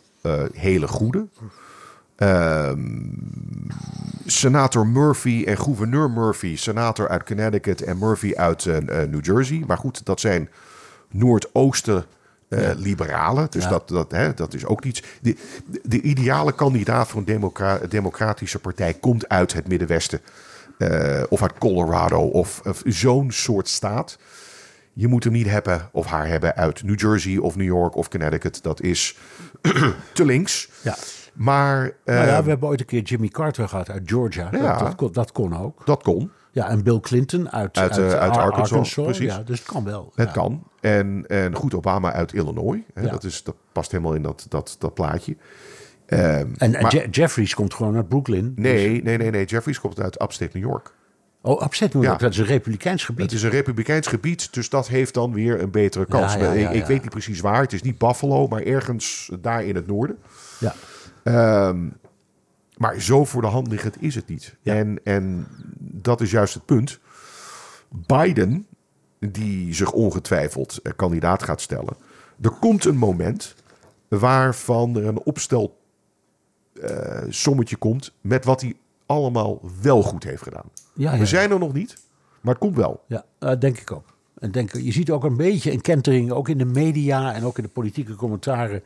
hele 0.52 0.88
goede. 0.88 1.26
Ehm, 2.16 2.78
senator 4.26 4.86
Murphy 4.86 5.44
en 5.46 5.58
gouverneur 5.58 6.10
Murphy, 6.10 6.56
senator 6.56 7.08
uit 7.08 7.24
Connecticut 7.24 7.82
en 7.82 7.98
Murphy 7.98 8.32
uit 8.34 8.66
eh, 8.66 8.76
eh, 9.02 9.08
New 9.10 9.24
Jersey. 9.24 9.64
Maar 9.66 9.78
goed, 9.78 10.04
dat 10.06 10.20
zijn 10.20 10.48
Noordoosten 11.10 12.04
eh, 12.48 12.70
liberalen. 12.76 13.46
Dus 13.50 13.62
Ja. 13.64 13.68
dat, 13.70 13.88
dat, 13.88 14.10
hè, 14.10 14.34
dat 14.34 14.54
is 14.54 14.66
ook 14.66 14.84
niets. 14.84 15.02
De, 15.22 15.36
de, 15.66 15.80
de 15.84 16.00
ideale 16.00 16.52
kandidaat 16.52 17.08
voor 17.08 17.18
een 17.18 17.24
democra- 17.26 17.80
democratische 17.88 18.58
partij 18.58 18.94
komt 18.94 19.28
uit 19.28 19.52
het 19.52 19.68
Middenwesten. 19.68 20.20
eh, 20.78 21.22
of 21.28 21.42
uit 21.42 21.58
Colorado 21.58 22.18
of, 22.20 22.60
of 22.64 22.82
zo'n 22.84 23.30
soort 23.30 23.68
staat. 23.68 24.18
Je 24.92 25.08
moet 25.08 25.24
hem 25.24 25.32
niet 25.32 25.48
hebben 25.48 25.88
of 25.92 26.06
haar 26.06 26.26
hebben 26.26 26.54
uit 26.56 26.82
New 26.82 27.00
Jersey 27.00 27.36
of 27.38 27.56
New 27.56 27.66
York 27.66 27.96
of 27.96 28.08
Connecticut. 28.08 28.62
Dat 28.62 28.80
is 28.82 29.16
te 30.12 30.24
links. 30.24 30.68
Ja. 30.82 30.96
Maar 31.34 31.92
Nou 32.04 32.18
ja, 32.26 32.36
eh, 32.36 32.42
we 32.42 32.48
hebben 32.48 32.68
ooit 32.68 32.80
een 32.80 32.86
keer 32.86 33.02
Jimmy 33.02 33.28
Carter 33.28 33.68
gehad 33.68 33.90
uit 33.90 34.02
Georgia. 34.04 34.48
Ja. 34.52 34.58
Dat, 34.68 34.78
dat, 34.78 34.94
kon, 34.94 35.12
dat 35.12 35.32
kon 35.32 35.56
ook. 35.58 35.86
dat 35.86 36.02
kon. 36.02 36.30
Ja, 36.52 36.68
en 36.68 36.82
Bill 36.82 37.00
Clinton 37.00 37.50
uit, 37.50 37.78
Uit, 37.78 37.98
eh, 37.98 38.12
uit 38.12 38.36
Arkansas, 38.36 38.94
precies. 38.94 39.18
Ja, 39.34 39.42
dus 39.42 39.58
het 39.58 39.68
kan 39.68 39.84
wel. 39.84 40.12
Het 40.14 40.26
ja. 40.28 40.34
kan. 40.34 40.62
En, 40.80 41.24
en 41.26 41.54
goed, 41.54 41.74
Obama 41.74 42.12
uit 42.12 42.32
Illinois. 42.32 42.80
Hè, 42.94 43.02
Ja. 43.02 43.10
dat, 43.10 43.24
is, 43.24 43.42
dat 43.42 43.54
past 43.72 43.90
helemaal 43.90 44.14
in 44.14 44.22
dat, 44.22 44.46
dat, 44.48 44.76
dat 44.78 44.94
plaatje. 44.94 45.36
Ehm, 46.06 46.48
En 46.58 46.74
eh, 46.74 46.82
maar- 46.82 46.94
Je- 46.94 47.08
Jeffries 47.10 47.54
komt 47.54 47.74
gewoon 47.74 47.96
uit 47.96 48.08
Brooklyn. 48.08 48.52
nee, 48.56 49.02
nee, 49.02 49.16
nee, 49.16 49.30
nee. 49.30 49.44
Jeffries 49.44 49.80
komt 49.80 50.00
uit 50.00 50.22
upstate 50.22 50.58
New 50.58 50.68
York. 50.68 50.94
Oh, 51.42 51.60
York. 51.70 51.92
Ja. 51.92 52.16
Dat 52.16 52.30
is 52.30 52.38
een 52.38 52.44
republikeins 52.44 53.04
gebied. 53.04 53.22
Het 53.22 53.32
is 53.32 53.42
een 53.42 53.50
republikeins 53.50 54.06
gebied, 54.06 54.52
dus 54.52 54.68
dat 54.68 54.88
heeft 54.88 55.14
dan 55.14 55.32
weer 55.32 55.60
een 55.60 55.70
betere 55.70 56.06
kans. 56.06 56.34
Ja, 56.34 56.38
ja, 56.40 56.52
ja, 56.52 56.70
ik, 56.70 56.86
weet 56.86 57.02
niet 57.02 57.10
precies 57.10 57.40
waar. 57.40 57.60
Het 57.60 57.72
is 57.72 57.82
niet 57.82 57.98
Buffalo, 57.98 58.46
maar 58.46 58.62
ergens 58.62 59.30
daar 59.40 59.64
in 59.64 59.74
het 59.74 59.86
noorden. 59.86 60.18
Ja. 60.58 60.74
Ehm, 61.22 61.88
maar 62.76 63.00
zo 63.00 63.24
voor 63.24 63.42
de 63.42 63.48
hand 63.48 63.68
liggend 63.68 64.02
is 64.02 64.14
het 64.14 64.28
niet. 64.28 64.56
En, 64.62 65.00
en 65.04 65.46
dat 65.78 66.20
is 66.20 66.30
juist 66.30 66.54
het 66.54 66.64
punt. 66.64 66.98
Biden, 67.88 68.66
die 69.18 69.74
zich 69.74 69.92
ongetwijfeld 69.92 70.80
kandidaat 70.96 71.42
gaat 71.42 71.60
stellen. 71.60 71.96
Er 72.40 72.50
komt 72.50 72.84
een 72.84 72.96
moment 72.96 73.54
waarvan 74.08 74.96
er 74.96 75.06
een 75.06 75.22
opstel 75.22 75.78
eh, 76.82 77.22
sommetje 77.28 77.76
komt 77.76 78.12
met 78.20 78.44
wat 78.44 78.60
hij 78.60 78.74
allemaal 79.10 79.60
wel 79.82 80.02
goed 80.02 80.24
heeft 80.24 80.42
gedaan. 80.42 80.70
Ja, 80.94 81.12
ja. 81.12 81.18
We 81.18 81.26
zijn 81.26 81.50
er 81.50 81.58
nog 81.58 81.72
niet, 81.72 81.96
maar 82.40 82.54
het 82.54 82.62
komt 82.62 82.76
wel. 82.76 83.00
Ja, 83.06 83.24
eh, 83.38 83.52
denk 83.58 83.78
ik 83.78 83.92
ook. 83.92 84.06
En 84.38 84.50
denk, 84.50 84.72
je 84.72 84.92
ziet 84.92 85.10
ook 85.10 85.24
een 85.24 85.36
beetje 85.36 85.72
een 85.72 85.80
kentering, 85.80 86.30
ook 86.30 86.48
in 86.48 86.58
de 86.58 86.64
media 86.64 87.34
en 87.34 87.44
ook 87.44 87.56
in 87.56 87.62
de 87.62 87.68
politieke 87.68 88.14
commentaren, 88.14 88.82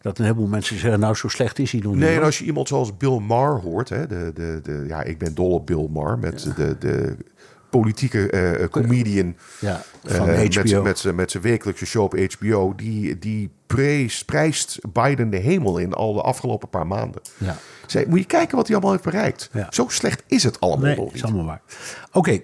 dat 0.00 0.18
een 0.18 0.24
heleboel 0.24 0.46
mensen 0.46 0.78
zeggen, 0.78 1.00
nou 1.00 1.14
zo 1.14 1.28
slecht 1.28 1.58
is 1.58 1.72
hij 1.72 1.80
nog 1.80 1.92
niet. 1.92 2.02
Nee, 2.02 2.16
en 2.16 2.22
als 2.22 2.38
je 2.38 2.44
iemand 2.44 2.68
zoals 2.68 2.96
Bill 2.96 3.18
Maher 3.18 3.60
hoort, 3.60 3.88
hè, 3.88 4.06
de, 4.06 4.30
de, 4.34 4.60
de, 4.62 4.84
ja, 4.86 5.02
ik 5.02 5.18
ben 5.18 5.34
dol 5.34 5.52
op 5.52 5.66
Bill 5.66 5.88
Maher, 5.90 6.18
met 6.18 6.52
de, 6.56 6.76
de 6.78 7.16
politieke 7.70 8.30
eh, 8.30 8.68
comedian 8.68 9.36
ja, 9.60 9.82
van 10.04 10.28
eh, 10.28 10.48
HBO. 10.50 10.62
met, 10.62 10.82
met, 10.82 10.98
zijn- 10.98 11.14
met 11.14 11.30
zijn 11.30 11.42
wekelijkse 11.42 11.86
show 11.86 12.02
op 12.02 12.18
HBO, 12.38 12.72
die, 12.76 13.18
die 13.18 13.50
prees, 13.66 14.24
prijst 14.24 14.78
Biden 14.92 15.30
de 15.30 15.36
hemel 15.36 15.78
in 15.78 15.92
al 15.92 16.12
de 16.12 16.20
afgelopen 16.22 16.68
paar 16.68 16.86
maanden. 16.86 17.20
Ja. 17.38 17.56
Zij, 17.86 18.04
moet 18.08 18.18
je 18.18 18.24
kijken 18.24 18.56
wat 18.56 18.66
hij 18.66 18.76
allemaal 18.76 18.92
heeft 18.92 19.04
bereikt. 19.04 19.50
Ja. 19.52 19.66
Zo 19.70 19.86
slecht 19.88 20.22
is 20.26 20.42
het 20.42 20.60
allemaal 20.60 20.84
Nee, 20.86 20.96
nog 20.96 21.06
is 21.06 21.12
niet. 21.12 21.22
allemaal 21.24 21.44
waar. 21.44 21.60
Oké, 22.12 22.30
eh, 22.30 22.40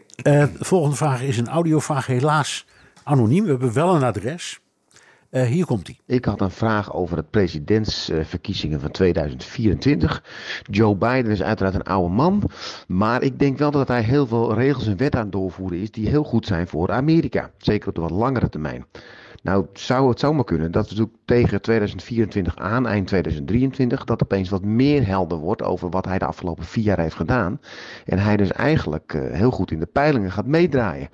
de 0.59 0.65
volgende 0.65 0.97
vraag 0.97 1.23
is 1.23 1.39
een 1.39 1.49
audiovraag, 1.49 2.07
helaas 2.07 2.67
anoniem. 3.03 3.45
We 3.45 3.51
hebben 3.51 3.73
wel 3.73 3.95
een 3.95 4.03
adres. 4.03 4.61
Eh, 5.35 5.43
hier 5.43 5.67
komt 5.67 5.87
hij. 5.87 5.99
Ik 6.07 6.25
had 6.25 6.41
een 6.41 6.51
vraag 6.51 6.93
over 6.93 7.17
het 7.17 7.31
presidentsverkiezingen 7.31 8.81
van 8.81 8.91
2024. 8.91 10.25
Joe 10.71 10.97
Biden 10.97 11.31
is 11.33 11.43
uiteraard 11.43 11.75
een 11.75 11.83
oude 11.83 12.15
man. 12.15 12.51
Maar 12.89 13.23
ik 13.23 13.39
denk 13.39 13.59
wel 13.59 13.71
dat 13.71 13.89
hij 13.89 14.03
heel 14.03 14.27
veel 14.27 14.55
regels 14.55 14.87
en 14.87 14.97
wetten 14.97 15.21
aan 15.21 15.27
het 15.27 15.35
doorvoeren 15.35 15.79
is 15.79 15.91
die 15.91 16.09
heel 16.09 16.25
goed 16.25 16.47
zijn 16.47 16.67
voor 16.67 16.93
Amerika. 16.93 17.51
Zeker 17.59 17.89
op 17.89 17.95
de 17.95 18.01
wat 18.01 18.11
langere 18.11 18.49
termijn. 18.49 18.87
Nou, 19.43 19.67
zou 19.73 20.09
het 20.09 20.21
zomaar 20.21 20.45
kunnen 20.45 20.73
dat 20.73 20.91
we 20.91 21.09
tegen 21.25 21.61
2024 21.61 22.57
aan, 22.57 22.87
eind 22.87 23.07
2023, 23.07 24.05
dat 24.05 24.23
opeens 24.23 24.49
wat 24.49 24.65
meer 24.65 25.07
helder 25.07 25.39
wordt 25.39 25.63
over 25.63 25.91
wat 25.91 26.05
hij 26.05 26.19
de 26.19 26.27
afgelopen 26.27 26.65
vier 26.65 26.85
jaar 26.85 27.01
heeft 27.01 27.15
gedaan. 27.15 27.61
En 28.05 28.19
hij 28.19 28.37
dus 28.37 28.53
eigenlijk 28.53 29.15
eh, 29.15 29.31
heel 29.31 29.51
goed 29.51 29.71
in 29.71 29.79
de 29.79 29.87
peilingen 29.87 30.33
gaat 30.33 30.47
meedraaien. 30.47 31.09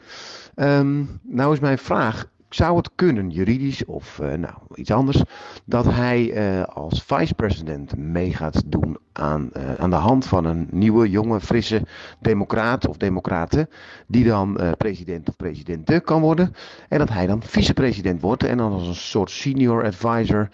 Ehm, 0.55 1.05
nou 1.23 1.53
is 1.53 1.61
mijn 1.61 1.79
vraag, 1.79 2.30
zou 2.55 2.77
het 2.77 2.91
kunnen, 2.95 3.31
juridisch 3.31 3.85
of 3.85 4.19
eh, 4.19 4.33
nou, 4.33 4.55
iets 4.75 4.91
anders, 4.91 5.23
dat 5.65 5.85
hij 5.85 6.33
eh, 6.33 6.63
als 6.63 7.03
vice-president 7.03 7.97
mee 7.97 8.35
gaat 8.35 8.63
doen 8.67 8.99
aan, 9.13 9.53
eh, 9.53 9.75
aan 9.75 9.91
de 9.91 9.97
hand 9.97 10.27
van 10.27 10.45
een 10.45 10.69
nieuwe, 10.71 11.11
jonge, 11.11 11.41
frisse 11.41 11.83
democraat 12.21 12.89
of 12.89 12.97
democraten, 12.97 13.69
die 14.07 14.25
dan 14.25 14.59
president 14.79 15.29
of 15.29 15.37
presidente 15.37 16.01
kan 16.01 16.21
worden. 16.21 16.55
En 16.89 16.99
dat 16.99 17.09
hij 17.09 17.27
dan 17.27 17.43
vicepresident 17.43 18.21
wordt 18.21 18.45
en 18.45 18.57
dan 18.57 18.73
als 18.73 18.87
een 18.87 18.95
soort 18.95 19.31
senior 19.31 19.85
advisor 19.85 20.49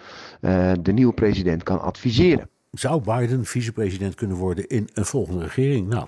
de 0.80 0.92
nieuwe 0.92 1.12
president 1.12 1.62
kan 1.62 1.80
adviseren. 1.80 2.48
Zou 2.70 3.02
Biden 3.02 3.44
vicepresident 3.44 4.14
kunnen 4.14 4.36
worden 4.36 4.66
in 4.66 4.88
een 4.94 5.04
volgende 5.04 5.44
regering? 5.44 5.88
Nou, 5.88 6.06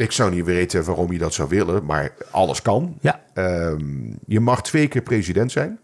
Ik 0.00 0.12
zou 0.12 0.30
niet 0.34 0.44
weten 0.44 0.84
waarom 0.84 1.12
je 1.12 1.18
dat 1.18 1.34
zou 1.34 1.48
willen, 1.48 1.84
maar 1.84 2.12
alles 2.30 2.62
kan. 2.62 2.96
ja. 3.00 3.20
Ehm, 3.34 3.84
je 4.26 4.40
mag 4.40 4.62
twee 4.62 4.88
keer 4.88 5.02
president 5.02 5.52
zijn. 5.52 5.78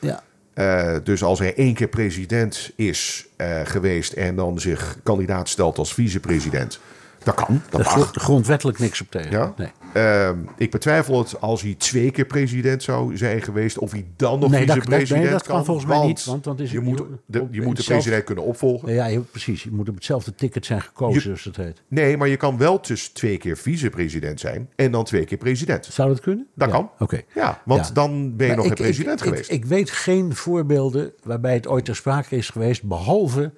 ja. 0.00 0.22
Eh, 0.54 0.96
dus 1.04 1.22
als 1.22 1.38
hij 1.38 1.54
één 1.54 1.74
keer 1.74 1.88
president 1.88 2.70
is 2.76 3.26
eh, 3.36 3.60
geweest 3.64 4.12
en 4.12 4.36
dan 4.36 4.60
zich 4.60 4.96
kandidaat 5.02 5.48
stelt 5.48 5.78
als 5.78 5.94
vicepresident, 5.94 6.80
dat 7.22 7.34
kan, 7.34 7.62
dat 7.70 7.82
mag. 7.82 7.92
gro- 7.92 8.08
grondwettelijk 8.12 8.78
niks 8.78 9.00
op 9.00 9.10
tegen. 9.10 9.30
Ja? 9.30 9.52
Nee. 9.56 9.68
Ehm, 9.96 10.38
ik 10.56 10.70
betwijfel 10.70 11.18
het 11.18 11.40
als 11.40 11.62
hij 11.62 11.74
twee 11.78 12.10
keer 12.10 12.24
president 12.24 12.82
zou 12.82 13.16
zijn 13.16 13.42
geweest, 13.42 13.78
of 13.78 13.90
hij 13.92 14.06
dan 14.16 14.38
nog 14.38 14.50
Nee, 14.50 14.66
dat- 14.66 14.76
vicepresident 14.76 15.22
nee, 15.22 15.32
dat 15.32 15.42
kan 15.46 15.64
volgens 15.64 15.86
mij 15.86 16.06
niet, 16.06 16.24
want 16.24 16.44
dan 16.44 16.58
is 16.58 16.70
je 16.70 16.80
moet, 16.80 17.02
de, 17.26 17.46
je 17.50 17.62
moet 17.62 17.76
de 17.76 17.82
president 17.84 18.24
kunnen 18.24 18.44
opvolgen. 18.44 18.92
Ja, 18.92 19.20
precies. 19.30 19.62
Je 19.62 19.70
moet 19.70 19.88
op 19.88 19.94
hetzelfde 19.94 20.34
ticket 20.34 20.66
zijn 20.66 20.82
gekozen, 20.82 21.30
Je- 21.34 21.40
dat 21.44 21.56
heet. 21.56 21.82
Nee, 21.88 22.16
maar 22.16 22.28
je 22.28 22.36
kan 22.36 22.58
wel 22.58 22.80
dus 22.82 23.08
twee 23.08 23.36
keer 23.36 23.56
vicepresident 23.56 24.40
zijn 24.40 24.68
en 24.76 24.90
dan 24.90 25.04
twee 25.04 25.24
keer 25.24 25.38
president. 25.38 25.84
Zou 25.84 26.08
dat 26.08 26.20
kunnen? 26.20 26.46
Dat 26.54 26.68
Ja, 26.68 26.74
kan. 26.74 26.90
Oké. 26.98 27.20
Ja, 27.34 27.62
want 27.64 27.86
Ja. 27.86 27.92
dan 27.92 28.36
ben 28.36 28.46
je 28.46 28.52
Maar 28.54 28.62
nog 28.62 28.72
ik- 28.72 28.76
geen 28.78 28.86
president 28.86 29.20
ik, 29.20 29.26
geweest. 29.28 29.50
Ik, 29.50 29.56
ik 29.56 29.64
weet 29.64 29.90
geen 29.90 30.34
voorbeelden 30.34 31.12
waarbij 31.22 31.54
het 31.54 31.66
ooit 31.68 31.84
ter 31.84 31.96
sprake 31.96 32.36
is 32.36 32.48
geweest, 32.50 32.82
behalve 32.82 33.52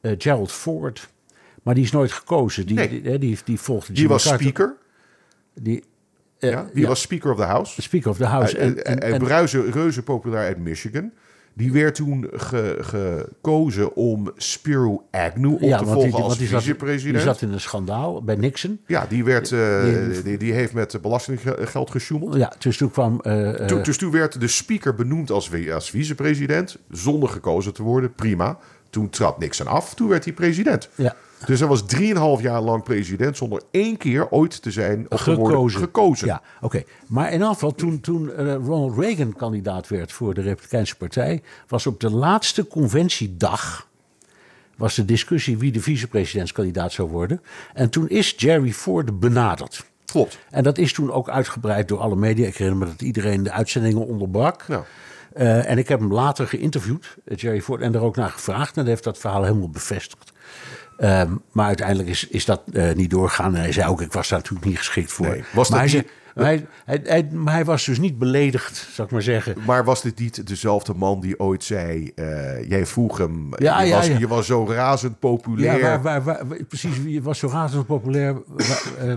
eh, 0.00 0.12
Gerald 0.18 0.52
Ford. 0.52 1.08
Maar 1.62 1.74
die 1.74 1.84
is 1.84 1.90
nooit 1.92 2.12
gekozen. 2.12 2.66
Die, 2.66 2.76
Nee. 2.76 2.88
die, 3.02 3.18
die, 3.18 3.38
die 3.44 3.60
volgde 3.60 3.92
die 3.92 4.08
was 4.08 4.22
Carter. 4.22 4.40
speaker. 4.40 4.76
Die, 5.62 5.84
eh, 6.38 6.50
Ja, 6.50 6.66
die 6.72 6.82
ja, 6.82 6.88
was 6.88 7.00
speaker 7.00 7.30
of 7.30 7.36
the 7.36 7.42
house. 7.44 7.82
Speaker 7.82 8.10
of 8.10 8.16
the 8.16 8.24
House. 8.24 8.56
Hij- 8.56 8.66
En, 8.66 8.74
hij- 8.98 9.12
en, 9.12 9.26
reuze, 9.26 9.70
reuze 9.70 10.02
populair 10.02 10.46
uit 10.46 10.58
Michigan. 10.58 11.12
Die 11.54 11.72
werd 11.72 11.94
toen 11.94 12.28
ge- 12.32 12.76
gekozen 12.80 13.94
om 13.94 14.32
Spiro 14.36 15.06
Agnew 15.10 15.52
op 15.54 15.60
ja, 15.60 15.78
te 15.78 15.84
volgen 15.84 16.02
die, 16.04 16.12
als 16.14 16.26
want 16.26 16.38
die 16.38 16.48
zat, 16.48 16.62
vicepresident. 16.62 17.42
in 17.42 17.52
een 17.52 17.60
schandaal 17.60 18.22
bij 18.22 18.34
Nixon. 18.34 18.80
Ja, 18.86 19.06
die, 19.08 19.24
werd, 19.24 19.52
eh, 19.52 19.82
Die- 20.24 20.36
die, 20.36 20.52
heeft 20.52 20.72
met 20.72 20.98
belastinggeld 21.02 21.90
gesjoemeld. 21.90 22.34
Ja, 22.34 22.52
dus 22.58 22.76
toen 22.76 22.90
kwam... 22.90 23.20
eh, 23.22 23.60
eh, 23.60 23.66
Toen, 23.66 23.82
dus 23.82 23.96
toen 23.96 24.10
werd 24.10 24.40
de 24.40 24.48
speaker 24.48 24.94
benoemd 24.94 25.30
als, 25.30 25.50
als 25.72 25.90
vicepresident, 25.90 26.78
zonder 26.90 27.28
gekozen 27.28 27.72
te 27.74 27.82
worden. 27.82 28.14
Prima. 28.14 28.58
Toen 28.90 29.10
trad 29.10 29.38
Nixon 29.38 29.66
af, 29.66 29.94
toen 29.94 30.08
werd 30.08 30.24
hij 30.24 30.32
president. 30.32 30.88
ja, 30.94 31.14
Dus 31.46 31.58
hij 31.58 31.68
was 31.68 31.86
drieënhalf 31.86 32.42
jaar 32.42 32.60
lang 32.60 32.82
president 32.82 33.36
zonder 33.36 33.62
één 33.70 33.96
keer 33.96 34.30
ooit 34.30 34.62
te 34.62 34.70
zijn 34.70 35.06
of 35.08 35.22
te 35.22 35.34
worden 35.34 35.56
gekozen. 35.56 35.80
gekozen. 35.80 36.26
Ja, 36.26 36.42
oké. 36.60 36.82
Maar 37.06 37.32
in 37.32 37.42
geval, 37.42 37.74
toen, 37.74 38.00
toen 38.00 38.32
eh, 38.32 38.54
Ronald 38.54 38.98
Reagan 38.98 39.32
kandidaat 39.32 39.88
werd 39.88 40.12
voor 40.12 40.34
de 40.34 40.40
Republikeinse 40.40 40.96
Partij, 40.96 41.42
was 41.68 41.86
op 41.86 42.00
de 42.00 42.10
laatste 42.10 42.66
conventiedag 42.66 43.86
was 44.76 44.94
de 44.94 45.04
discussie 45.04 45.58
wie 45.58 45.72
de 45.72 45.80
vicepresidentskandidaat 45.80 46.92
zou 46.92 47.10
worden. 47.10 47.42
En 47.74 47.90
toen 47.90 48.08
is 48.08 48.34
Jerry 48.36 48.72
Ford 48.72 49.20
benaderd. 49.20 49.84
Klopt. 50.04 50.38
En 50.50 50.62
dat 50.62 50.78
is 50.78 50.92
toen 50.92 51.12
ook 51.12 51.28
uitgebreid 51.28 51.88
door 51.88 51.98
alle 51.98 52.16
media. 52.16 52.46
Ik 52.46 52.56
herinner 52.56 52.86
me 52.86 52.92
dat 52.92 53.02
iedereen 53.02 53.42
de 53.42 53.50
uitzendingen 53.50 54.06
onderbrak. 54.06 54.64
Ja. 54.68 54.84
Eh, 55.32 55.70
en 55.70 55.78
ik 55.78 55.88
heb 55.88 56.00
hem 56.00 56.12
later 56.12 56.48
geïnterviewd, 56.48 57.16
eh, 57.24 57.36
Jerry 57.36 57.60
Ford, 57.60 57.80
en 57.80 57.94
er 57.94 58.00
ook 58.00 58.16
naar 58.16 58.30
gevraagd. 58.30 58.76
En 58.76 58.80
hij 58.80 58.90
heeft 58.90 59.04
dat 59.04 59.18
verhaal 59.18 59.42
helemaal 59.44 59.70
bevestigd. 59.70 60.32
Ehm, 60.96 61.30
maar 61.52 61.66
uiteindelijk 61.66 62.08
is, 62.08 62.26
is 62.28 62.44
dat 62.44 62.62
eh, 62.72 62.92
niet 62.94 63.10
doorgegaan. 63.10 63.54
En 63.54 63.60
hij 63.60 63.72
zei 63.72 63.88
ook, 63.88 64.00
ik 64.00 64.12
was 64.12 64.28
daar 64.28 64.38
natuurlijk 64.38 64.66
niet 64.66 64.78
geschikt 64.78 65.12
voor. 65.12 65.26
Nee, 65.28 65.44
was 65.52 65.68
maar, 65.70 65.80
dat 65.82 65.90
hij, 65.90 66.04
hij, 66.34 66.66
hij, 66.84 67.00
hij- 67.04 67.28
maar 67.32 67.52
hij 67.54 67.64
was 67.64 67.84
dus 67.84 67.98
niet 67.98 68.18
beledigd, 68.18 68.88
zou 68.92 69.06
ik 69.06 69.12
maar 69.12 69.22
zeggen. 69.22 69.54
Maar 69.66 69.84
was 69.84 70.02
dit 70.02 70.18
niet 70.18 70.46
dezelfde 70.46 70.94
man 70.94 71.20
die 71.20 71.40
ooit 71.40 71.64
zei... 71.64 72.12
eh, 72.14 72.68
jij 72.68 72.86
vroeg 72.86 73.18
hem, 73.18 73.48
Ja, 73.56 73.80
je, 73.80 73.88
ja, 73.88 73.96
was, 73.96 74.06
ja. 74.06 74.18
je 74.18 74.28
was 74.28 74.46
zo 74.46 74.66
razend 74.68 75.18
populair. 75.18 75.78
Ja, 75.78 76.00
waar, 76.00 76.22
waar, 76.22 76.22
waar- 76.48 76.62
precies, 76.68 76.96
je 77.06 77.22
was 77.22 77.38
zo 77.38 77.48
razend 77.48 77.86
populair. 77.86 78.36
eh, 78.98 79.14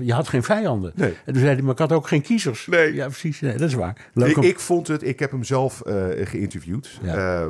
je 0.00 0.12
had 0.12 0.28
geen 0.28 0.42
vijanden. 0.42 0.92
Nee. 0.94 1.14
En 1.24 1.32
toen 1.32 1.42
zei 1.42 1.54
hij, 1.54 1.62
maar 1.62 1.72
ik 1.72 1.78
had 1.78 1.92
ook 1.92 2.08
geen 2.08 2.22
kiezers. 2.22 2.66
Nee. 2.66 2.94
Ja, 2.94 3.06
precies. 3.06 3.40
Nee, 3.40 3.52
dat 3.56 3.68
is 3.68 3.74
waar. 3.74 3.96
Leuk 4.14 4.30
ik, 4.30 4.36
om- 4.36 4.42
ik 4.44 4.60
vond 4.60 4.88
het, 4.88 5.02
ik 5.06 5.18
heb 5.18 5.30
hem 5.30 5.44
zelf 5.44 5.82
geïnterviewd. 6.24 6.98
Ja. 7.02 7.48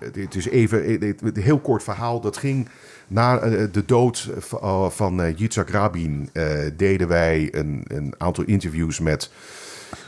Ehm, 0.00 0.06
het- 0.06 0.16
het 0.16 0.34
is 0.34 0.48
even 0.48 1.02
een 1.02 1.16
heel 1.40 1.58
kort 1.60 1.82
verhaal. 1.82 2.20
Dat 2.20 2.36
ging 2.36 2.68
na 3.08 3.38
eh, 3.38 3.64
de 3.72 3.84
dood 3.84 4.30
eh, 4.62 4.88
van 4.90 5.22
eh, 5.22 5.36
Yitzhak 5.36 5.70
Rabin. 5.70 6.30
eh, 6.32 6.44
deden 6.76 7.08
wij 7.08 7.48
een, 7.50 7.84
een 7.88 8.14
aantal 8.18 8.44
interviews 8.44 9.00
met 9.00 9.30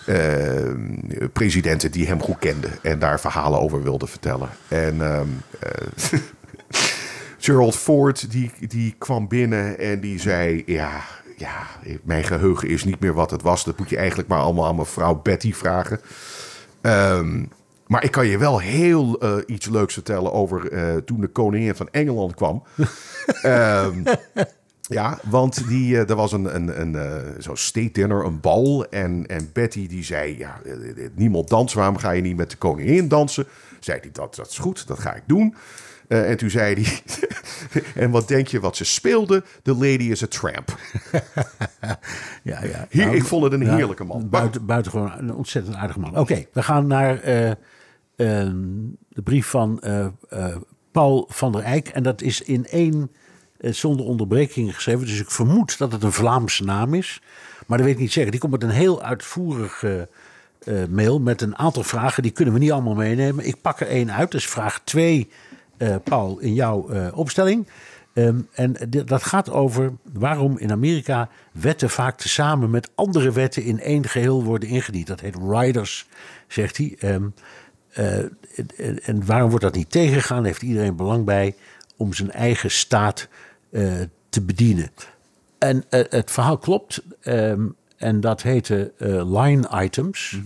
eh, 0.06 0.72
presidenten 1.32 1.90
die 1.90 2.06
hem 2.06 2.20
goed 2.22 2.38
kenden. 2.38 2.70
En 2.82 2.98
daar 2.98 3.20
verhalen 3.20 3.60
over 3.60 3.82
wilden 3.82 4.08
vertellen. 4.08 4.48
En 4.68 5.02
ehm, 5.02 5.26
eh, 5.60 6.18
Gerald 7.38 7.76
Ford 7.76 8.30
die, 8.30 8.50
die 8.68 8.94
kwam 8.98 9.28
binnen 9.28 9.78
en 9.78 10.00
die 10.00 10.20
zei... 10.20 10.62
Ja, 10.66 11.00
ja, 11.36 11.66
mijn 12.02 12.24
geheugen 12.24 12.68
is 12.68 12.84
niet 12.84 13.00
meer 13.00 13.14
wat 13.14 13.30
het 13.30 13.42
was. 13.42 13.64
Dat 13.64 13.78
moet 13.78 13.90
je 13.90 13.96
eigenlijk 13.96 14.28
maar 14.28 14.38
allemaal 14.38 14.66
aan 14.66 14.76
mevrouw 14.76 15.14
Betty 15.22 15.52
vragen. 15.54 16.00
Ehm, 16.80 17.42
maar 17.90 18.04
ik 18.04 18.10
kan 18.10 18.26
je 18.26 18.38
wel 18.38 18.58
heel 18.58 19.18
eh, 19.18 19.36
iets 19.46 19.68
leuks 19.68 19.94
vertellen 19.94 20.32
over 20.32 20.72
eh, 20.72 20.96
toen 20.96 21.20
de 21.20 21.26
koningin 21.26 21.74
van 21.74 21.88
Engeland 21.90 22.34
kwam. 22.34 22.62
Ehm, 23.42 24.02
Ja, 24.80 25.18
want 25.24 25.68
die, 25.68 25.98
eh, 25.98 26.10
er 26.10 26.16
was 26.16 26.32
een, 26.32 26.54
een, 26.54 26.80
een 26.80 27.22
zo'n 27.38 27.56
state 27.56 27.92
dinner, 27.92 28.24
een 28.24 28.40
bal. 28.40 28.86
En, 28.88 29.26
en 29.26 29.50
Betty 29.52 29.88
die 29.88 30.04
zei, 30.04 30.38
ja, 30.38 30.60
niemand 31.14 31.48
danst. 31.48 31.74
Waarom 31.74 31.96
ga 31.96 32.10
je 32.10 32.22
niet 32.22 32.36
met 32.36 32.50
de 32.50 32.56
koningin 32.56 33.08
dansen? 33.08 33.46
Zei 33.80 33.98
hij, 34.00 34.10
dat, 34.12 34.34
dat 34.34 34.50
is 34.50 34.58
goed, 34.58 34.86
dat 34.86 34.98
ga 34.98 35.14
ik 35.14 35.22
doen. 35.26 35.54
En 36.08 36.36
toen 36.36 36.50
zei 36.50 36.74
hij, 36.74 37.02
en 38.04 38.10
wat 38.10 38.28
denk 38.28 38.46
je 38.46 38.60
wat 38.60 38.76
ze 38.76 38.84
speelde? 38.84 39.42
The 39.62 39.74
lady 39.74 40.10
is 40.10 40.22
a 40.22 40.26
tramp. 40.26 40.76
Ja, 42.42 42.64
ja. 42.64 42.86
Hier, 42.90 43.04
Nou, 43.04 43.16
ik 43.16 43.24
vond 43.24 43.42
het 43.42 43.52
een 43.52 43.64
ja, 43.64 43.74
heerlijke 43.74 44.04
man. 44.04 44.28
Buiten, 44.28 44.66
buitengewoon 44.66 45.12
een 45.18 45.34
ontzettend 45.34 45.76
aardige 45.76 46.00
man. 46.00 46.18
Oké, 46.18 46.44
we 46.52 46.62
gaan 46.62 46.86
naar 46.86 47.20
de 49.08 49.22
brief 49.24 49.46
van 49.46 49.80
eh, 49.80 50.06
eh, 50.28 50.56
Paul 50.90 51.26
van 51.28 51.52
der 51.52 51.62
Eyck. 51.62 51.88
En 51.88 52.02
dat 52.02 52.22
is 52.22 52.42
in 52.42 52.66
één 52.66 53.10
eh, 53.60 53.72
zonder 53.72 54.06
onderbreking 54.06 54.74
geschreven. 54.74 55.06
Dus 55.06 55.20
ik 55.20 55.30
vermoed 55.30 55.78
dat 55.78 55.92
het 55.92 56.02
een 56.02 56.12
Vlaamse 56.12 56.64
naam 56.64 56.94
is. 56.94 57.22
Maar 57.66 57.78
dat 57.78 57.86
weet 57.86 57.96
ik 57.96 58.00
niet 58.00 58.12
zeker. 58.12 58.30
Die 58.30 58.40
komt 58.40 58.52
met 58.52 58.62
een 58.62 58.70
heel 58.70 59.02
uitvoerige 59.02 60.08
mail 60.90 61.20
met 61.20 61.42
een 61.42 61.58
aantal 61.58 61.82
vragen. 61.82 62.22
Die 62.22 62.32
kunnen 62.32 62.54
we 62.54 62.60
niet 62.60 62.72
allemaal 62.72 62.94
meenemen. 62.94 63.46
Ik 63.46 63.60
pak 63.60 63.80
er 63.80 63.86
één 63.86 64.12
uit. 64.12 64.30
Dus 64.30 64.46
vraag 64.46 64.80
2, 64.84 65.30
eh, 65.76 65.96
Paul, 66.04 66.38
in 66.38 66.54
jouw 66.54 67.10
opstelling. 67.14 67.66
Ehm, 68.12 68.40
en 68.52 68.76
dat 69.04 69.22
gaat 69.22 69.50
over 69.50 69.92
waarom 70.12 70.58
in 70.58 70.70
Amerika 70.70 71.28
wetten 71.52 71.90
vaak 71.90 72.18
tezamen 72.18 72.70
met 72.70 72.90
andere 72.94 73.32
wetten 73.32 73.62
in 73.62 73.80
één 73.80 74.08
geheel 74.08 74.44
worden 74.44 74.68
ingediend. 74.68 75.06
Dat 75.06 75.20
heet 75.20 75.36
riders, 75.48 76.08
zegt 76.48 76.76
hij. 76.76 76.96
Ehm, 76.98 77.24
eh, 77.24 77.28
en, 77.92 79.02
en 79.02 79.26
waarom 79.26 79.50
wordt 79.50 79.64
dat 79.64 79.74
niet 79.74 79.90
tegengegaan? 79.90 80.44
Heeft 80.44 80.62
iedereen 80.62 80.96
belang 80.96 81.24
bij 81.24 81.54
om 81.96 82.12
zijn 82.12 82.30
eigen 82.30 82.70
staat 82.70 83.28
eh, 83.70 83.92
te 84.28 84.42
bedienen. 84.42 84.90
En 85.58 85.84
eh, 85.88 86.04
het 86.08 86.30
verhaal 86.30 86.58
klopt. 86.58 87.02
ehm, 87.20 87.66
en 87.96 88.20
dat 88.20 88.42
heette 88.42 88.92
eh, 88.98 89.40
line 89.40 89.82
items. 89.82 90.38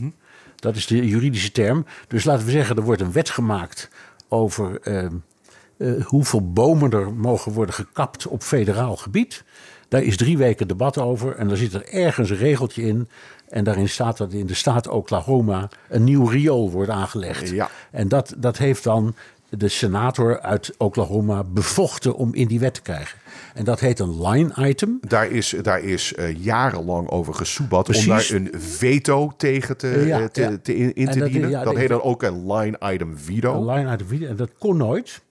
Dat 0.56 0.76
is 0.76 0.86
de 0.86 1.06
juridische 1.06 1.52
term. 1.52 1.86
Dus 2.08 2.24
laten 2.24 2.44
we 2.44 2.50
zeggen, 2.50 2.76
er 2.76 2.82
wordt 2.82 3.00
een 3.00 3.12
wet 3.12 3.30
gemaakt 3.30 3.88
over 4.28 4.80
ehm, 4.80 5.14
eh, 5.76 6.04
hoeveel 6.04 6.52
bomen 6.52 6.90
er 6.90 7.12
mogen 7.12 7.52
worden 7.52 7.74
gekapt 7.74 8.26
op 8.26 8.42
federaal 8.42 8.96
gebied. 8.96 9.44
Daar 9.88 10.02
is 10.02 10.16
drie 10.16 10.38
weken 10.38 10.68
debat 10.68 10.98
over. 10.98 11.36
En 11.36 11.48
daar 11.48 11.56
zit 11.56 11.74
er 11.74 11.88
ergens 11.88 12.30
een 12.30 12.36
regeltje 12.36 12.82
in. 12.82 13.08
En 13.48 13.64
daarin 13.64 13.88
staat 13.88 14.16
dat 14.16 14.32
in 14.32 14.46
de 14.46 14.54
staat 14.54 14.88
Oklahoma 14.88 15.68
een 15.88 16.04
nieuw 16.04 16.26
riool 16.26 16.70
wordt 16.70 16.90
aangelegd. 16.90 17.48
Ja. 17.50 17.70
En 17.90 18.08
dat, 18.08 18.34
dat 18.36 18.58
heeft 18.58 18.84
dan 18.84 19.14
de 19.48 19.68
senator 19.68 20.40
uit 20.40 20.74
Oklahoma 20.78 21.44
bevochten 21.44 22.14
om 22.16 22.34
in 22.34 22.48
die 22.48 22.60
wet 22.60 22.74
te 22.74 22.82
krijgen. 22.82 23.18
En 23.54 23.64
dat 23.64 23.80
heet 23.80 23.98
een 23.98 24.28
line 24.28 24.68
item. 24.68 24.98
Daar 25.00 25.30
is, 25.30 25.54
daar 25.62 25.80
is 25.82 26.14
eh, 26.14 26.36
jarenlang 26.44 27.08
over 27.08 27.34
gesoebat 27.34 27.96
om 27.96 28.06
daar 28.06 28.30
een 28.30 28.50
veto 28.56 29.32
tegen 29.36 29.76
te, 29.76 30.02
Ja, 30.06 30.20
eh, 30.20 30.24
te, 30.26 30.40
ja. 30.40 30.56
te 30.62 30.74
in, 30.94 31.08
te 31.10 31.18
dat- 31.18 31.28
dienen. 31.28 31.50
ja, 31.50 31.64
dat 31.64 31.76
heet 31.76 31.88
dan 31.88 32.02
ook 32.02 32.22
een 32.22 32.52
line 32.52 32.78
item 32.92 33.18
veto. 33.18 33.54
Een 33.54 33.74
line 33.76 33.92
item 33.92 34.06
video. 34.06 34.28
En 34.28 34.36
dat 34.36 34.50
kon 34.58 34.76
nooit. 34.76 35.22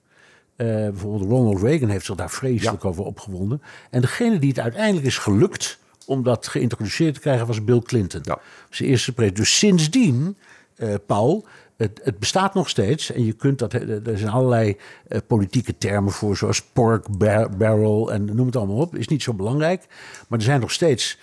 Eh, 0.56 0.66
bijvoorbeeld 0.66 1.30
Ronald 1.30 1.62
Reagan 1.62 1.88
heeft 1.88 2.04
zich 2.04 2.14
daar 2.14 2.30
vreselijk 2.30 2.84
over 2.84 3.04
opgewonden. 3.04 3.62
En 3.90 4.00
degene 4.00 4.38
die 4.38 4.48
het 4.48 4.60
uiteindelijk 4.60 5.06
is 5.06 5.18
gelukt 5.18 5.78
om 6.06 6.22
dat 6.22 6.46
geïntroduceerd 6.46 7.14
te 7.14 7.20
krijgen 7.20 7.46
was 7.46 7.64
Bill 7.64 7.80
Clinton. 7.80 8.20
Ja. 8.24 8.38
Zijn 8.70 8.88
eerste 8.88 9.12
president. 9.12 9.40
Dus 9.40 9.58
sindsdien, 9.58 10.36
eh, 10.76 10.94
Paul, 11.06 11.44
het, 11.76 12.00
het 12.02 12.18
bestaat 12.18 12.54
nog 12.54 12.68
steeds. 12.68 13.12
En 13.12 13.24
je 13.24 13.32
kunt 13.32 13.58
dat, 13.58 13.74
eh, 13.74 14.06
er 14.06 14.18
zijn 14.18 14.30
allerlei 14.30 14.76
eh, 15.08 15.18
politieke 15.26 15.78
termen 15.78 16.12
voor, 16.12 16.36
zoals 16.36 16.62
pork 16.62 17.18
bar- 17.18 17.56
barrel 17.56 18.12
en 18.12 18.24
noem 18.24 18.46
het 18.46 18.56
allemaal 18.56 18.76
op. 18.76 18.96
Is 18.96 19.08
niet 19.08 19.22
zo 19.22 19.34
belangrijk. 19.34 19.86
Maar 20.28 20.38
er 20.38 20.44
zijn 20.44 20.60
nog 20.60 20.72
steeds 20.72 21.18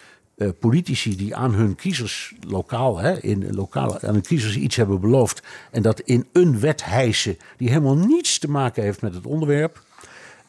politici 0.60 1.16
die 1.16 1.36
aan 1.36 1.54
hun 1.54 1.76
kiezers 1.76 2.36
lokaal, 2.48 2.98
hè, 2.98 3.20
in 3.20 3.56
lokaal, 3.56 4.00
aan 4.00 4.14
hun 4.14 4.22
kiezers 4.22 4.58
iets 4.58 4.76
hebben 4.76 5.00
beloofd. 5.00 5.44
En 5.72 5.82
dat 5.82 6.00
in 6.00 6.28
een 6.32 6.60
wet 6.60 6.86
hijsen 6.86 7.38
die 7.58 7.70
helemaal 7.70 7.98
niets 7.98 8.40
te 8.40 8.50
maken 8.50 8.84
heeft 8.84 9.02
met 9.02 9.14
het 9.14 9.26
onderwerp. 9.26 9.84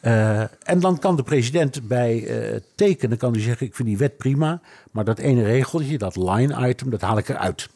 Eh, 0.03 0.40
en 0.40 0.80
dan 0.80 0.98
kan 0.98 1.16
de 1.16 1.22
president 1.22 1.88
bij 1.88 2.26
eh, 2.26 2.61
tekenen, 2.74 3.18
kan 3.18 3.32
hij 3.32 3.42
zeggen: 3.42 3.66
Ik 3.66 3.74
vind 3.74 3.88
die 3.88 3.96
wet 3.96 4.16
prima, 4.16 4.61
maar 4.90 5.05
dat 5.05 5.18
ene 5.18 5.42
regeltje, 5.42 5.98
dat 5.98 6.16
line 6.16 6.68
item, 6.68 6.90
dat 6.90 7.00
haal 7.00 7.18
ik 7.18 7.28
eruit. 7.28 7.68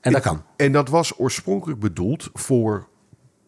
En 0.00 0.12
dat 0.12 0.22
kan. 0.22 0.42
En 0.56 0.72
dat 0.72 0.88
was 0.88 1.18
oorspronkelijk 1.18 1.80
bedoeld 1.80 2.30
voor 2.32 2.88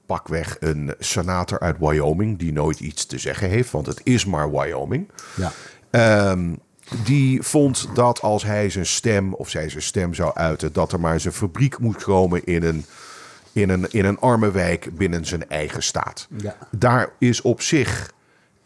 pakweg 0.06 0.56
een 0.60 0.94
senator 0.98 1.60
uit 1.60 1.76
Wyoming... 1.78 2.38
die 2.38 2.52
nooit 2.52 2.80
iets 2.80 3.06
te 3.06 3.18
zeggen 3.18 3.48
heeft, 3.48 3.70
want 3.70 3.86
het 3.86 4.00
is 4.04 4.24
maar 4.24 4.50
Wyoming. 4.50 5.08
Ja. 5.34 5.52
Ehm, 5.90 6.54
die 7.04 7.42
vond 7.42 7.88
dat 7.94 8.20
als 8.20 8.44
hij 8.44 8.70
zijn 8.70 8.86
stem 8.86 9.34
of 9.34 9.48
zij 9.48 9.68
zijn 9.68 9.82
stem 9.82 10.14
zou 10.14 10.34
uiten... 10.34 10.72
dat 10.72 10.92
er 10.92 11.00
maar 11.00 11.20
zijn 11.20 11.34
fabriek 11.34 11.78
moet 11.78 12.02
komen 12.02 12.44
in 12.44 12.62
een, 12.62 12.84
in 13.52 13.68
een, 13.68 13.86
in 13.90 14.04
een 14.04 14.18
arme 14.18 14.50
wijk 14.50 14.96
binnen 14.96 15.26
zijn 15.26 15.48
eigen 15.48 15.82
staat. 15.82 16.28
Ja. 16.36 16.56
Daar 16.70 17.10
is 17.18 17.42
op 17.42 17.60
zich 17.60 18.12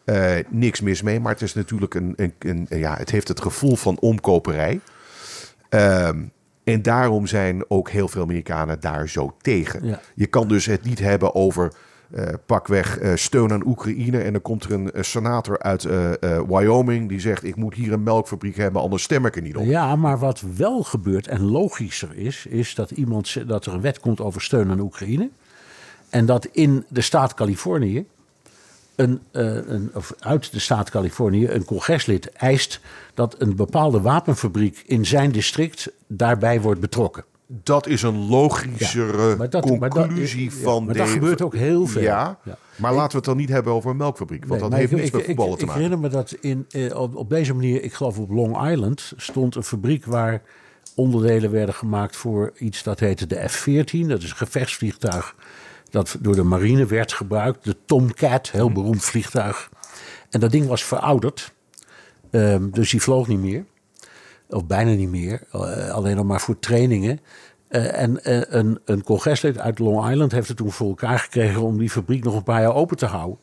eh, 0.07 0.45
niks 0.49 0.81
mis 0.81 1.03
mee, 1.03 1.21
maar 1.21 1.33
het 1.33 1.43
is 1.43 1.55
natuurlijk 1.55 1.95
een, 1.95 2.13
een, 2.17 2.35
een- 2.39 2.67
ja, 2.79 2.97
het 2.97 3.11
heeft 3.11 3.29
het 3.29 3.41
gevoel 3.41 3.77
van 3.77 3.99
omkoperij. 3.99 4.81
Ehm, 5.69 6.19
en 6.65 6.83
daarom 6.83 7.27
zijn 7.27 7.65
ook 7.71 7.91
heel 7.91 8.09
veel 8.09 8.23
Amerikanen 8.23 8.81
daar 8.81 9.09
zo 9.09 9.35
tegen. 9.41 9.87
Ja. 9.87 10.01
Je 10.15 10.27
kan 10.27 10.49
dus 10.49 10.67
het 10.67 10.83
niet 10.85 10.99
hebben 10.99 11.35
over 11.35 11.73
eh, 12.15 12.25
pakweg 12.47 12.99
eh, 12.99 13.13
steun 13.15 13.53
aan 13.53 13.67
Oekraïne. 13.67 14.19
En 14.23 14.33
dan 14.33 14.43
komt 14.43 14.65
er 14.65 14.73
een 14.73 15.05
senator 15.05 15.59
uit 15.59 15.83
Wyoming 16.49 17.09
die 17.09 17.21
zegt: 17.21 17.45
Ik 17.45 17.57
moet 17.57 17.75
hier 17.75 17.93
een 17.93 18.03
melkfabriek 18.03 18.57
hebben, 18.57 18.83
anders 18.83 19.03
stem 19.03 19.27
ik 19.27 19.37
er 19.37 19.43
niet 19.43 19.57
op. 19.57 19.65
Ja, 19.65 19.97
maar 19.97 20.19
wat 20.19 20.43
wel 20.57 20.83
gebeurt 20.83 21.29
en 21.29 21.41
logischer 21.43 22.17
is, 22.17 22.47
is 22.49 22.75
dat, 22.75 22.91
iemand, 22.91 23.49
dat 23.49 23.67
er 23.67 23.73
een 23.75 23.81
wet 23.81 24.01
komt 24.01 24.21
over 24.21 24.43
steun 24.43 24.71
aan 24.71 24.81
Oekraïne. 24.81 25.31
En 26.11 26.27
dat 26.27 26.45
in 26.53 26.85
de 26.89 27.01
staat 27.01 27.35
Californië, 27.35 28.07
een, 28.97 29.21
eh, 29.33 29.43
een, 29.55 29.91
of 29.95 30.13
uit 30.19 30.53
de 30.53 30.59
staat 30.59 30.91
Californië, 30.91 31.49
een 31.49 31.65
congreslid 31.65 32.33
eist 32.33 32.81
dat 33.15 33.35
een 33.39 33.57
bepaalde 33.57 34.01
wapenfabriek 34.01 34.83
in 34.87 35.07
zijn 35.07 35.33
district 35.33 35.91
daarbij 36.07 36.61
wordt 36.61 36.81
betrokken. 36.81 37.25
Dat 37.49 37.87
is 37.87 38.03
een 38.03 38.27
logischere 38.29 39.37
maar 39.37 39.51
dat- 39.51 39.65
maar 39.79 39.91
dat- 39.91 40.07
conclusie 40.07 40.45
ja, 40.45 40.51
van 40.63 40.85
maar 40.85 40.93
de... 40.95 40.99
dat 41.01 41.09
gebeurt 41.09 41.43
ook 41.43 41.55
heel 41.55 41.87
veel. 41.87 42.03
Ja, 42.03 42.39
Ja. 42.45 42.59
maar 42.77 42.93
laten 42.93 43.11
we 43.11 43.17
het 43.17 43.25
dan 43.25 43.37
niet 43.37 43.49
hebben 43.49 43.73
over 43.73 43.91
een 43.91 43.97
melkfabriek. 43.97 44.39
Want 44.45 44.51
Nee, 44.51 44.61
dat 44.61 44.71
maar 44.71 44.79
heeft 44.79 44.93
ik- 44.93 44.97
niets 44.99 45.09
ik, 45.11 45.17
met 45.17 45.25
voetballen 45.27 45.53
ik, 45.53 45.59
te 45.59 45.65
ik 45.65 45.71
maken. 45.71 45.83
herinner 45.83 46.11
me 46.11 46.17
dat 46.17 46.33
in, 46.41 46.67
eh, 46.71 47.01
op, 47.01 47.17
op 47.17 47.31
deze 47.31 47.55
manier, 47.55 47.83
ik 47.83 47.93
geloof 47.93 48.19
op 48.19 48.31
Long 48.31 48.71
Island, 48.71 49.13
stond 49.17 49.55
een 49.55 49.63
fabriek 49.65 50.05
waar 50.05 50.43
onderdelen 50.95 51.51
werden 51.51 51.75
gemaakt 51.75 52.17
voor 52.17 52.53
iets 52.59 52.83
dat 52.83 53.01
heette 53.01 53.27
de 53.27 53.49
F-14. 53.49 54.09
Dat 54.09 54.23
is 54.23 54.31
een 54.31 54.37
gevechtsvliegtuig 54.37 55.35
dat 55.97 56.17
door 56.21 56.35
de 56.35 56.43
marine 56.43 56.87
werd 56.87 57.13
gebruikt. 57.13 57.65
De 57.65 57.77
Tomcat, 57.87 58.51
heel 58.51 58.73
beroemd 58.73 59.05
vliegtuig. 59.05 59.71
En 60.31 60.41
dat 60.41 60.51
ding 60.51 60.67
was 60.67 60.85
verouderd, 60.85 61.55
Ehm, 62.31 62.71
dus 62.71 62.91
die 62.91 63.03
vloog 63.03 63.29
niet 63.29 63.39
meer. 63.39 63.65
Of 64.49 64.67
bijna 64.67 64.91
niet 64.91 65.09
meer, 65.09 65.43
eh, 65.53 65.89
alleen 65.91 66.17
nog 66.17 66.25
maar 66.25 66.41
voor 66.41 66.59
trainingen. 66.59 67.21
Eh, 67.69 68.01
en 68.03 68.25
eh, 68.25 68.41
een, 68.47 68.79
een 68.85 69.03
congreslid 69.03 69.59
uit 69.59 69.79
Long 69.79 70.11
Island 70.11 70.33
heeft 70.33 70.49
het 70.49 70.57
toen 70.57 70.73
voor 70.73 70.89
elkaar 70.89 71.19
gekregen 71.19 71.63
om 71.63 71.79
die 71.79 71.91
fabriek 71.91 72.25
nog 72.25 72.35
een 72.35 72.43
paar 72.43 72.61
jaar 72.61 72.75
open 72.75 72.97
te 72.97 73.07
houden. 73.07 73.39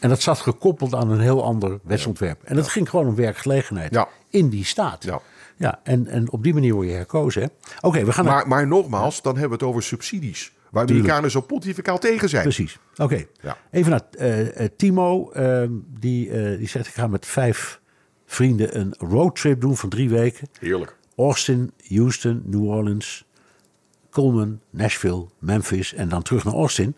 En 0.00 0.08
dat 0.08 0.22
zat 0.22 0.38
gekoppeld 0.38 0.94
aan 0.94 1.10
een 1.10 1.20
heel 1.20 1.44
ander 1.44 1.78
wetsontwerp. 1.82 2.42
En 2.44 2.56
dat 2.56 2.68
ging 2.68 2.90
gewoon 2.90 3.06
om 3.06 3.14
werkgelegenheid 3.14 3.92
Ja. 3.94 4.08
in 4.30 4.48
die 4.48 4.64
staat. 4.64 5.04
Ja. 5.04 5.20
Ja, 5.56 5.80
en, 5.82 6.06
en 6.06 6.30
op 6.32 6.42
die 6.42 6.54
manier 6.54 6.74
word 6.74 6.86
je 6.88 6.92
herkozen. 6.94 7.42
hè. 7.42 7.48
Oké, 7.80 8.04
we 8.04 8.12
gaan 8.12 8.24
naar... 8.24 8.34
Maar, 8.34 8.48
maar 8.48 8.66
nogmaals, 8.66 9.22
dan 9.22 9.32
hebben 9.32 9.58
we 9.58 9.64
het 9.64 9.72
over 9.72 9.82
subsidies. 9.82 10.52
Waar 10.76 10.88
Amerikanen 10.88 11.30
zo 11.30 11.40
pontificaal 11.40 11.98
tegen 11.98 12.28
zijn. 12.28 12.42
Precies. 12.42 12.78
Oké. 12.96 13.24
Ja. 13.42 13.58
Even 13.70 13.90
naar 13.90 14.02
eh, 14.10 14.66
Timo. 14.76 15.30
ehm, 15.30 15.70
die, 15.98 16.30
eh, 16.30 16.58
die 16.58 16.68
zegt: 16.68 16.86
Ik 16.86 16.94
ga 16.94 17.06
met 17.06 17.26
vijf 17.26 17.80
vrienden 18.26 18.78
een 18.78 18.94
roadtrip 18.98 19.60
doen 19.60 19.76
van 19.76 19.88
drie 19.88 20.08
weken. 20.08 20.48
Heerlijk. 20.60 20.96
Austin, 21.16 21.72
Houston, 21.88 22.42
New 22.44 22.64
Orleans, 22.64 23.24
Coleman, 24.10 24.60
Nashville, 24.70 25.26
Memphis 25.38 25.94
en 25.94 26.08
dan 26.08 26.22
terug 26.22 26.44
naar 26.44 26.54
Austin. 26.54 26.96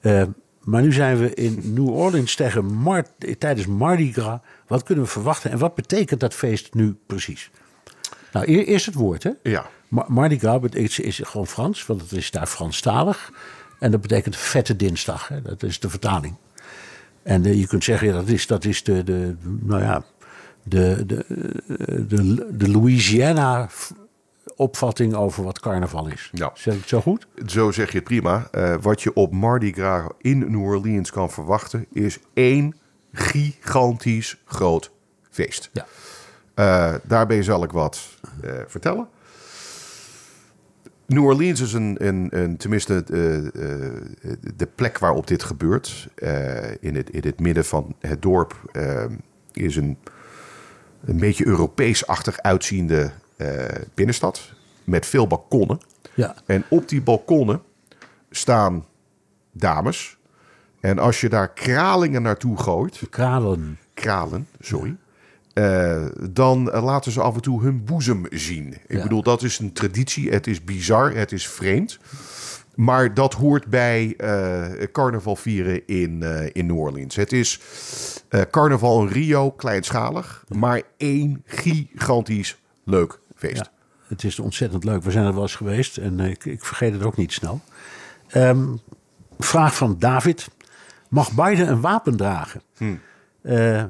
Eh, 0.00 0.22
maar 0.60 0.82
nu 0.82 0.92
zijn 0.92 1.18
we 1.18 1.34
in 1.34 1.60
New 1.74 1.88
Orleans 1.88 2.34
tegen 2.34 2.82
tijdens 3.38 3.66
Mardi 3.66 4.12
Gras. 4.12 4.38
Wat 4.66 4.82
kunnen 4.82 5.04
we 5.04 5.10
verwachten 5.10 5.50
en 5.50 5.58
wat 5.58 5.74
betekent 5.74 6.20
dat 6.20 6.34
feest 6.34 6.74
nu 6.74 6.96
precies? 7.06 7.50
Nou, 8.34 8.46
eer- 8.48 8.64
eerst 8.66 8.86
het 8.86 8.94
woord, 8.94 9.22
hè? 9.22 9.30
Ja. 9.42 9.66
Ma- 9.88 10.06
Mardi 10.08 10.38
Gras 10.38 10.60
is, 10.70 10.98
is 10.98 11.20
gewoon 11.24 11.46
Frans, 11.46 11.86
want 11.86 12.00
het 12.00 12.12
is 12.12 12.30
daar 12.30 12.46
Franstalig. 12.46 13.32
En 13.78 13.90
dat 13.90 14.00
betekent 14.00 14.36
vette 14.36 14.76
dinsdag, 14.76 15.28
hè? 15.28 15.42
dat 15.42 15.62
is 15.62 15.80
de 15.80 15.90
vertaling. 15.90 16.34
En 17.22 17.44
eh, 17.44 17.60
je 17.60 17.66
kunt 17.66 17.84
zeggen, 17.84 18.08
ja, 18.08 18.14
dat 18.14 18.28
is, 18.28 18.46
dat 18.46 18.64
is 18.64 18.82
de, 18.82 19.04
de, 19.04 19.36
nou 19.42 19.82
ja, 19.82 20.04
de, 20.62 21.02
de, 21.06 21.24
eh, 21.68 21.98
de, 22.08 22.46
de 22.56 22.70
Louisiana 22.70 23.68
opvatting 24.56 25.14
over 25.14 25.44
wat 25.44 25.60
carnaval 25.60 26.06
is. 26.06 26.30
Ja. 26.32 26.50
Zeg 26.54 26.74
ik 26.74 26.80
het 26.80 26.88
zo 26.88 27.00
goed? 27.00 27.26
Zo 27.46 27.70
zeg 27.70 27.90
je 27.90 27.96
het 27.96 28.04
prima. 28.04 28.48
Eh, 28.50 28.74
wat 28.80 29.02
je 29.02 29.14
op 29.14 29.32
Mardi 29.32 29.72
Gras 29.72 30.10
in 30.20 30.38
New 30.38 30.62
Orleans 30.62 31.10
kan 31.10 31.30
verwachten... 31.30 31.86
is 31.92 32.18
één 32.32 32.76
gigantisch 33.12 34.36
groot 34.44 34.90
feest. 35.30 35.70
Ja. 35.72 35.86
Uh, 36.56 36.94
daarbij 37.02 37.42
zal 37.42 37.62
ik 37.62 37.70
wat 37.70 38.08
vertellen. 38.66 39.08
New 41.06 41.24
Orleans 41.24 41.60
is 41.60 41.72
een, 41.72 42.06
een, 42.06 42.28
een 42.30 42.56
tenminste 42.56 42.94
uh, 42.94 43.50
de 44.56 44.68
plek 44.74 44.98
waarop 44.98 45.26
dit 45.26 45.42
gebeurt. 45.42 46.08
in, 46.80 46.96
het, 46.96 47.10
in 47.10 47.22
het 47.22 47.40
midden 47.40 47.64
van 47.64 47.94
het 48.00 48.22
dorp 48.22 48.76
is 49.52 49.76
een, 49.76 49.98
een 51.04 51.18
beetje 51.18 51.46
Europees-achtig 51.46 52.38
uitziende 52.40 53.10
binnenstad. 53.94 54.52
Met 54.84 55.06
veel 55.06 55.26
balkonnen. 55.26 55.78
Ja. 56.14 56.34
En 56.46 56.64
op 56.68 56.88
die 56.88 57.02
balkonnen 57.02 57.62
staan 58.30 58.84
dames. 59.52 60.16
En 60.80 60.98
als 60.98 61.20
je 61.20 61.28
daar 61.28 61.52
kralingen 61.52 62.22
naartoe 62.22 62.58
gooit. 62.58 63.00
Kralen. 63.10 63.78
Kralen, 63.94 64.48
sorry. 64.60 64.96
Uh, 65.54 66.04
dan 66.30 66.64
laten 66.64 67.12
ze 67.12 67.20
af 67.20 67.34
en 67.34 67.40
toe 67.40 67.62
hun 67.62 67.84
boezem 67.84 68.26
zien. 68.30 68.72
Ik 68.86 68.96
Ja. 68.96 69.02
bedoel, 69.02 69.22
dat 69.22 69.42
is 69.42 69.58
een 69.58 69.72
traditie. 69.72 70.30
Het 70.30 70.46
is 70.46 70.64
bizar, 70.64 71.14
het 71.14 71.32
is 71.32 71.48
vreemd. 71.48 71.98
Maar 72.74 73.14
dat 73.14 73.34
hoort 73.34 73.66
bij 73.66 74.14
eh, 74.16 74.86
carnaval 74.92 75.36
vieren 75.36 75.86
in, 75.86 76.22
eh, 76.22 76.50
in 76.52 76.66
New 76.66 76.78
Orleans. 76.78 77.16
Het 77.16 77.32
is 77.32 77.60
eh, 78.28 78.40
carnaval 78.50 79.02
in 79.02 79.08
Rio, 79.08 79.50
kleinschalig. 79.50 80.44
Maar 80.48 80.82
één 80.96 81.42
gigantisch 81.46 82.58
leuk 82.84 83.18
feest. 83.36 83.56
Ja, 83.56 83.70
het 84.08 84.24
is 84.24 84.38
ontzettend 84.38 84.84
leuk. 84.84 85.02
We 85.02 85.10
zijn 85.10 85.24
er 85.26 85.32
wel 85.32 85.42
eens 85.42 85.54
geweest 85.56 85.96
en 85.96 86.20
eh, 86.20 86.30
ik, 86.30 86.44
ik 86.44 86.64
vergeet 86.64 86.92
het 86.92 87.02
ook 87.02 87.16
niet 87.16 87.32
snel. 87.32 87.60
Ehm, 88.28 88.66
vraag 89.38 89.74
van 89.76 89.96
David. 89.98 90.48
Mag 91.08 91.32
Biden 91.32 91.68
een 91.68 91.80
wapen 91.80 92.16
dragen? 92.16 92.62
Eh, 93.42 93.84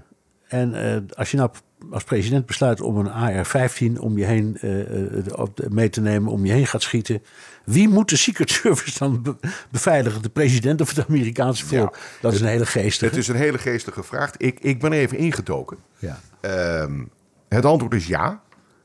en 0.55 0.75
eh, 0.95 1.17
als 1.19 1.31
je 1.31 1.37
nou 1.37 1.51
als 1.91 2.05
president 2.05 2.47
besluit 2.47 2.81
om 2.81 2.97
een 2.99 3.11
AR-15 3.11 3.99
om 4.01 4.19
je 4.19 4.25
heen 4.25 4.57
eh, 4.61 5.17
eh, 5.27 5.47
mee 5.69 5.89
te 5.91 6.01
nemen, 6.01 6.33
om 6.33 6.45
je 6.47 6.53
heen 6.53 6.67
gaat 6.67 6.83
schieten. 6.83 7.23
Wie 7.65 7.89
moet 7.89 8.09
de 8.09 8.17
Secret 8.17 8.51
Service 8.63 8.99
dan 8.99 9.23
be- 9.23 9.37
beveiligen? 9.71 10.23
De 10.23 10.29
president 10.29 10.81
of 10.81 10.95
het 10.95 11.07
Amerikaanse 11.09 11.67
volk? 11.67 11.95
Ja. 11.97 12.01
Dat 12.21 12.33
is 12.33 12.41
een 12.41 12.47
hele 12.47 12.67
geestige. 12.67 13.05
Het 13.11 13.17
is 13.21 13.29
een 13.29 13.37
hele 13.37 13.59
geestige 13.59 14.03
vraag. 14.03 14.37
Ik, 14.37 14.61
ik 14.61 14.81
ben 14.81 14.93
even 14.93 15.17
ingedoken. 15.19 15.77
ja. 15.99 16.21
Ehm, 16.41 17.03
het 17.49 17.65
antwoord 17.65 17.95
is 17.95 18.07
ja. 18.07 18.43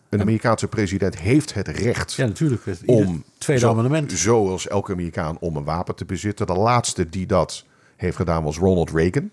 Een 0.09 0.21
Amerikaanse 0.21 0.67
president 0.67 1.17
heeft 1.19 1.53
het 1.53 1.67
recht 1.67 2.13
ja, 2.13 2.25
natuurlijk. 2.25 2.65
Het 2.65 2.81
om, 2.85 3.23
tweede 3.37 3.61
zo- 3.63 3.69
amendement. 3.69 4.11
zoals 4.11 4.67
elke 4.67 4.91
Amerikaan, 4.91 5.37
om 5.39 5.55
een 5.55 5.63
wapen 5.63 5.95
te 5.95 6.05
bezitten. 6.05 6.47
De 6.47 6.53
laatste 6.53 7.09
die 7.09 7.25
dat 7.25 7.65
heeft 7.95 8.15
gedaan 8.15 8.43
was 8.43 8.57
Ronald 8.57 8.91
Reagan. 8.91 9.29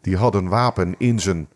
Die 0.00 0.16
had 0.16 0.34
een 0.34 0.48
wapen 0.48 0.94
in 0.98 1.20
zijn, 1.20 1.48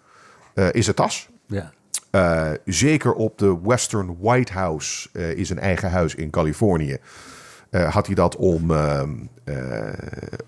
eh, 0.57 0.69
in 0.73 0.83
zijn 0.83 0.97
tas. 0.97 1.29
Ja. 1.47 1.73
Eh, 2.11 2.51
zeker 2.65 3.13
op 3.13 3.39
de 3.39 3.59
Western 3.63 4.17
White 4.21 4.53
House, 4.53 5.09
eh 5.13 5.39
in 5.39 5.47
zijn 5.47 5.59
eigen 5.59 5.91
huis 5.91 6.15
in 6.15 6.31
Californië, 6.31 6.99
had 7.71 8.07
hij 8.07 8.15
dat 8.15 8.37
om, 8.37 8.73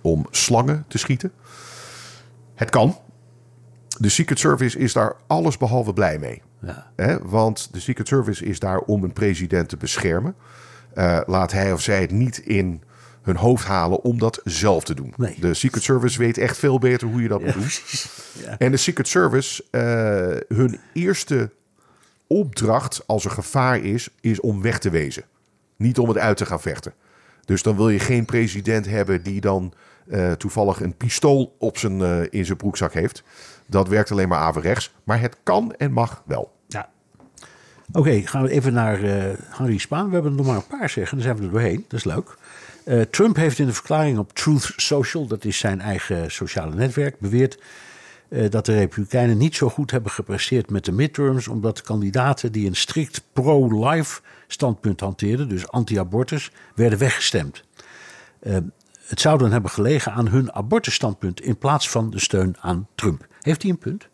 om 0.01 0.27
slangen 0.31 0.85
te 0.89 0.99
schieten. 0.99 1.33
Het 2.55 2.71
kan. 2.71 2.97
De 3.99 4.09
Secret 4.09 4.39
Service 4.39 4.79
is 4.79 4.93
daar 4.93 5.17
alles 5.27 5.57
behalve 5.57 5.93
blij 5.93 6.19
mee. 6.19 6.43
Ja. 6.61 6.91
Hè? 6.97 7.19
Want 7.19 7.73
de 7.73 7.81
Secret 7.81 8.09
Service 8.09 8.45
is 8.45 8.59
daar 8.59 8.79
om 8.79 9.05
een 9.05 9.13
president 9.13 9.69
te 9.69 9.77
beschermen. 9.77 10.35
Laat 11.27 11.53
hij 11.53 11.73
of 11.73 11.81
zij 11.81 12.01
het 12.01 12.11
niet 12.11 12.39
in 12.39 12.83
hun 13.29 13.37
hoofd 13.37 13.67
halen 13.67 14.03
om 14.03 14.19
dat 14.19 14.41
zelf 14.45 14.85
te 14.85 14.95
doen. 14.95 15.13
Nee. 15.17 15.37
De 15.41 15.55
Secret 15.55 15.83
Service 15.83 16.19
weet 16.19 16.39
echt 16.39 16.59
veel 16.59 16.79
beter 16.79 17.09
hoe 17.09 17.23
je 17.23 17.29
dat 17.29 17.41
moet 17.41 17.53
doen. 17.53 17.69
Ja. 18.45 18.59
En 18.59 18.71
de 18.71 18.77
Secret 18.77 19.09
Service, 19.09 19.65
eh, 19.71 20.57
hun 20.57 20.79
eerste 20.93 21.51
opdracht 22.27 23.03
als 23.07 23.25
er 23.25 23.31
gevaar 23.31 23.79
is, 23.79 24.09
is 24.21 24.41
om 24.41 24.63
weg 24.63 24.79
te 24.79 24.91
wezen. 24.91 25.25
Niet 25.77 25.99
om 25.99 26.09
het 26.09 26.19
uit 26.19 26.37
te 26.37 26.47
gaan 26.47 26.61
vechten. 26.61 26.95
Dus 27.45 27.63
dan 27.63 27.77
wil 27.77 27.89
je 27.89 27.99
geen 27.99 28.25
president 28.25 28.87
hebben 28.87 29.23
die 29.23 29.41
dan 29.41 29.73
eh, 30.09 30.33
toevallig 30.33 30.81
een 30.81 30.97
pistool 30.97 31.57
op 31.59 31.79
zijn, 31.79 32.01
eh, 32.03 32.21
in 32.31 32.45
zijn 32.45 32.57
broekzak 32.57 32.93
heeft. 32.93 33.23
Dat 33.67 33.89
werkt 33.89 34.11
alleen 34.11 34.29
maar 34.29 34.39
averechts. 34.39 34.95
Maar 35.05 35.21
het 35.21 35.37
kan 35.43 35.75
en 35.75 35.93
mag 35.93 36.23
wel. 36.27 36.53
Ja. 36.67 36.89
Oké, 37.93 38.21
gaan 38.25 38.43
we 38.43 38.51
even 38.51 38.73
naar 38.73 39.03
eh 39.03 39.39
Harry 39.49 39.79
Spaan. 39.79 40.07
We 40.07 40.13
hebben 40.13 40.31
er 40.31 40.37
nog 40.37 40.47
maar 40.47 40.57
een 40.57 40.79
paar 40.79 40.91
zeggen, 40.91 41.17
dan 41.17 41.27
zijn 41.27 41.37
we 41.37 41.45
er 41.45 41.51
doorheen. 41.51 41.85
Dat 41.89 41.99
is 41.99 42.05
leuk. 42.05 42.38
Eh, 42.89 43.01
Trump 43.01 43.37
heeft 43.37 43.59
in 43.59 43.67
de 43.67 43.73
verklaring 43.73 44.19
op 44.19 44.33
Truth 44.33 44.73
Social, 44.77 45.27
dat 45.27 45.45
is 45.45 45.59
zijn 45.59 45.81
eigen 45.81 46.31
sociale 46.31 46.75
netwerk, 46.75 47.19
beweerd 47.21 47.59
eh, 48.29 48.51
dat 48.51 48.67
de 48.67 48.75
Republikeinen 48.75 49.37
niet 49.39 49.57
zo 49.57 49.69
goed 49.69 49.91
hebben 49.91 50.11
gepresteerd 50.11 50.71
met 50.71 50.85
de 50.85 50.93
midterms, 50.93 51.49
omdat 51.49 51.77
de 51.77 51.83
kandidaten 51.83 52.53
die 52.53 52.67
een 52.67 52.77
strikt 52.77 53.23
pro-life 53.33 54.21
standpunt 54.47 55.01
hanteerden, 55.01 55.49
dus 55.49 55.69
anti-abortus, 55.69 56.51
werden 56.75 56.99
weggestemd. 56.99 57.63
Eh, 58.41 58.57
het 59.07 59.21
zou 59.21 59.39
dan 59.39 59.53
hebben 59.53 59.71
gelegen 59.71 60.13
aan 60.13 60.29
hun 60.29 60.53
abortusstandpunt 60.53 61.41
in 61.41 61.59
plaats 61.59 61.89
van 61.91 62.11
de 62.11 62.21
steun 62.21 62.57
aan 62.61 62.89
Trump. 62.95 63.27
Heeft 63.41 63.63
hij 63.63 63.71
een 63.71 63.79
punt? 63.79 64.09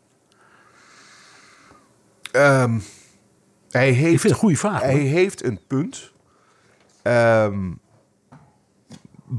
Ehm, 2.33 2.79
hij 3.71 3.89
Ik 3.89 3.95
heeft, 3.95 4.09
vind 4.09 4.23
het 4.23 4.31
een 4.33 4.39
goede 4.39 4.57
vraag. 4.57 4.81
hij 4.81 4.93
hoor. 4.93 5.01
heeft 5.01 5.45
een 5.45 5.61
punt. 5.67 6.13
Ehm, 7.03 7.71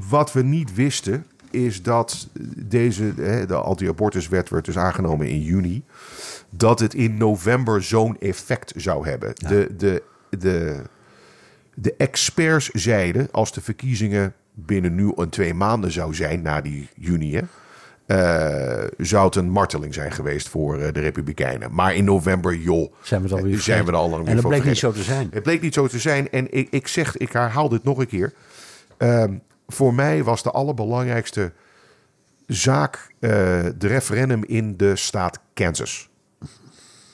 wat 0.08 0.32
we 0.32 0.42
niet 0.42 0.74
wisten 0.74 1.26
is 1.50 1.82
dat 1.82 2.28
deze, 2.56 3.12
hè, 3.16 3.46
de 3.46 3.54
anti-abortuswet 3.54 4.48
werd 4.48 4.64
dus 4.64 4.78
aangenomen 4.78 5.28
in 5.28 5.42
juni. 5.42 5.82
Dat 6.50 6.80
het 6.80 6.94
in 6.94 7.16
november 7.16 7.82
zo'n 7.82 8.18
effect 8.18 8.72
zou 8.76 9.08
hebben. 9.08 9.34
De, 9.34 9.74
de, 9.76 10.02
de, 10.38 10.82
de 11.74 11.94
experts 11.96 12.70
zeiden, 12.70 13.28
als 13.30 13.52
de 13.52 13.60
verkiezingen 13.60 14.34
binnen 14.54 14.94
nu 14.94 15.12
en 15.16 15.28
twee 15.28 15.54
maanden 15.54 15.92
zou 15.92 16.14
zijn, 16.14 16.42
na 16.42 16.60
die 16.60 16.88
juni, 16.94 17.34
hè, 17.34 17.42
eh, 18.06 18.88
zou 18.98 19.26
het 19.26 19.36
een 19.36 19.50
marteling 19.50 19.94
zijn 19.94 20.12
geweest 20.12 20.48
voor 20.48 20.78
eh, 20.78 20.92
de 20.92 21.00
Republikeinen. 21.00 21.74
Maar 21.74 21.94
in 21.94 22.04
november, 22.04 22.56
joh, 22.56 22.92
Zijn 23.02 23.22
we 23.22 23.34
alweer 23.34 23.52
eh, 23.52 23.58
zijn 23.58 23.84
we 23.84 23.90
er 23.90 23.96
al 23.96 24.10
lang 24.10 24.26
En 24.26 24.36
dat 24.36 24.48
bleek 24.48 24.64
niet 24.64 24.78
zo 24.78 24.92
te 24.92 25.02
zijn. 25.02 25.28
Het 25.32 25.42
bleek 25.42 25.60
niet 25.60 25.74
zo 25.74 25.86
te 25.86 25.98
zijn. 25.98 26.30
En 26.30 26.52
ik, 26.52 26.68
ik 26.70 26.88
zeg, 26.88 27.16
ik 27.16 27.32
herhaal 27.32 27.68
dit 27.68 27.84
nog 27.84 27.98
een 27.98 28.06
keer. 28.06 28.32
Ehm, 28.96 29.34
voor 29.66 29.94
mij 29.94 30.24
was 30.24 30.42
de 30.42 30.50
allerbelangrijkste 30.50 31.52
zaak 32.46 33.14
eh, 33.18 33.30
de 33.76 33.86
referendum 33.86 34.44
in 34.44 34.76
de 34.76 34.96
staat 34.96 35.38
Kansas. 35.54 36.08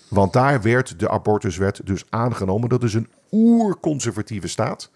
Want 0.09 0.33
daar 0.33 0.63
werd 0.63 0.99
de 0.99 1.11
abortuswet 1.11 1.81
dus 1.85 2.05
aangenomen. 2.11 2.69
Dat 2.69 2.83
is 2.83 2.95
een 2.95 3.09
oerconservatieve 3.31 4.49
staat. 4.49 4.91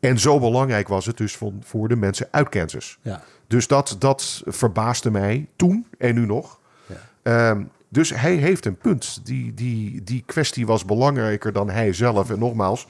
En 0.00 0.18
zo 0.18 0.38
belangrijk 0.38 0.88
was 0.88 1.06
het 1.06 1.16
dus 1.16 1.36
van, 1.36 1.62
voor 1.64 1.88
de 1.88 1.96
mensen 1.96 2.28
uit 2.30 2.48
Kansas. 2.48 2.98
Ja. 3.02 3.22
Dus 3.46 3.66
dat, 3.66 3.96
dat 3.98 4.42
verbaasde 4.46 5.10
mij 5.10 5.48
toen 5.56 5.86
en 5.98 6.14
nu 6.14 6.26
nog. 6.26 6.58
Ja. 6.86 6.96
Ehm, 7.22 7.64
dus 7.94 8.10
hij 8.10 8.34
heeft 8.34 8.64
een 8.64 8.76
punt. 8.76 9.20
Die, 9.24 9.54
die, 9.54 10.02
die 10.02 10.22
kwestie 10.26 10.66
was 10.66 10.84
belangrijker 10.84 11.52
dan 11.52 11.70
hij 11.70 11.92
zelf. 11.92 12.30
En 12.30 12.38
nogmaals, 12.38 12.86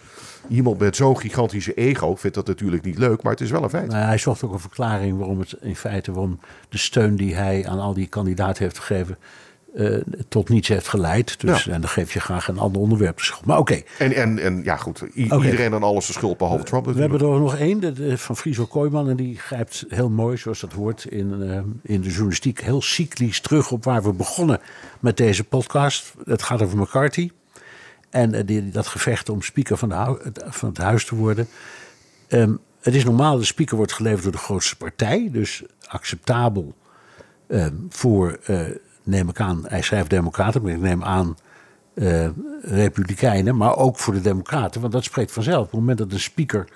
iemand 0.49 0.79
met 0.79 0.97
zo'n 0.97 1.19
gigantische 1.19 1.75
ego 1.75 2.15
vindt 2.15 2.37
dat 2.37 2.47
natuurlijk 2.47 2.85
niet 2.85 2.99
leuk, 2.99 3.23
maar 3.23 3.33
het 3.33 3.41
is 3.41 3.51
wel 3.51 3.63
een 3.63 3.71
feit. 3.71 3.89
Nou, 3.89 4.05
hij 4.05 4.19
zocht 4.19 4.43
ook 4.43 4.53
een 4.53 4.61
verklaring 4.61 5.19
waarom 5.19 5.39
het 5.39 5.57
in 5.61 5.77
feite 5.77 6.13
waarom 6.13 6.41
de 6.69 6.79
steun 6.79 7.17
die 7.17 7.35
hij 7.35 7.67
aan 7.67 7.79
al 7.79 7.95
die 7.95 8.07
kandidaten 8.07 8.63
heeft 8.63 8.79
gegeven. 8.79 9.19
Eh, 9.75 9.97
tot 10.29 10.49
niets 10.49 10.68
heeft 10.68 10.89
geleid. 10.89 11.41
Dus, 11.41 11.64
Ja. 11.64 11.72
En 11.72 11.81
dan 11.81 11.91
geef 11.91 12.12
je 12.12 12.20
graag 12.20 12.49
een 12.49 12.59
ander 12.59 12.81
onderwerp 12.81 13.16
de 13.16 13.22
schuld. 13.25 13.45
Maar 13.47 13.59
oké, 13.59 13.83
En, 13.99 14.12
en, 14.12 14.39
en 14.39 14.62
ja, 14.64 14.77
goed, 14.77 15.01
i- 15.01 15.09
iedereen 15.22 15.75
aan 15.75 15.83
alles 15.83 16.07
de 16.07 16.12
schuld 16.12 16.39
behalve 16.39 16.64
Trump 16.64 16.87
we 16.87 17.01
hebben 17.01 17.20
er 17.20 17.27
nog 17.41 17.57
één, 17.57 17.81
de, 17.81 17.93
de- 17.93 18.18
van 18.18 18.37
Friso 18.37 18.66
Kooijman. 18.66 19.09
En 19.09 19.16
die 19.16 19.39
grijpt 19.39 19.85
heel 19.89 20.11
mooi, 20.11 20.37
zoals 20.37 20.61
dat 20.61 20.72
hoort 20.72 21.05
in, 21.05 21.43
eh, 21.43 21.59
in 21.83 22.01
de 22.01 22.09
journalistiek, 22.09 22.61
heel 22.61 22.83
cyclisch 22.83 23.41
terug 23.41 23.70
op 23.70 23.85
waar 23.85 24.03
we 24.03 24.12
begonnen 24.12 24.61
met 25.01 25.16
deze 25.16 25.45
podcast. 25.45 26.12
Het 26.25 26.43
gaat 26.43 26.62
over 26.62 26.79
McCarthy. 26.79 27.31
En 28.11 28.35
eh, 28.35 28.47
die, 28.47 28.68
dat 28.70 28.87
gevecht 28.87 29.29
om 29.29 29.43
speaker 29.43 29.77
van, 29.77 29.89
de 29.89 30.18
van 30.47 30.68
het 30.68 30.79
huis 30.79 31.05
te 31.05 31.14
worden. 31.14 31.47
Ehm, 32.29 32.53
het 32.81 32.95
is 32.95 33.05
normaal, 33.05 33.39
de 33.39 33.45
speaker 33.45 33.77
wordt 33.77 33.93
geleverd 33.93 34.22
door 34.22 34.33
de 34.33 34.39
grootste 34.39 34.77
partij. 34.77 35.29
Dus 35.33 35.62
acceptabel 35.87 36.75
ehm, 37.49 37.75
voor, 37.89 38.39
neem 39.05 39.29
ik 39.29 39.41
aan, 39.41 39.65
hij 39.67 39.83
schrijft 39.83 40.11
democraten, 40.11 40.63
maar 40.63 40.73
ik 40.73 40.81
neem 40.81 41.05
aan 41.05 41.37
eh, 41.95 42.29
republikeinen. 42.61 43.57
Maar 43.57 43.77
ook 43.77 43.99
voor 43.99 44.15
de 44.15 44.21
democraten, 44.21 44.81
want 44.81 44.93
dat 44.93 45.05
spreekt 45.05 45.33
vanzelf. 45.33 45.65
Op 45.65 45.71
het 45.71 45.81
moment 45.81 45.99
dat 45.99 46.13
een 46.13 46.21
speaker 46.21 46.69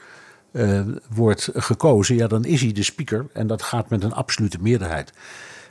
eh, 0.53 0.87
wordt 1.15 1.51
gekozen, 1.53 2.17
ja, 2.17 2.27
dan 2.27 2.45
is 2.45 2.61
hij 2.61 2.73
de 2.73 2.83
speaker. 2.83 3.27
En 3.33 3.47
dat 3.47 3.63
gaat 3.63 3.91
met 3.91 4.05
een 4.05 4.13
absolute 4.13 4.59
meerderheid. 4.61 5.13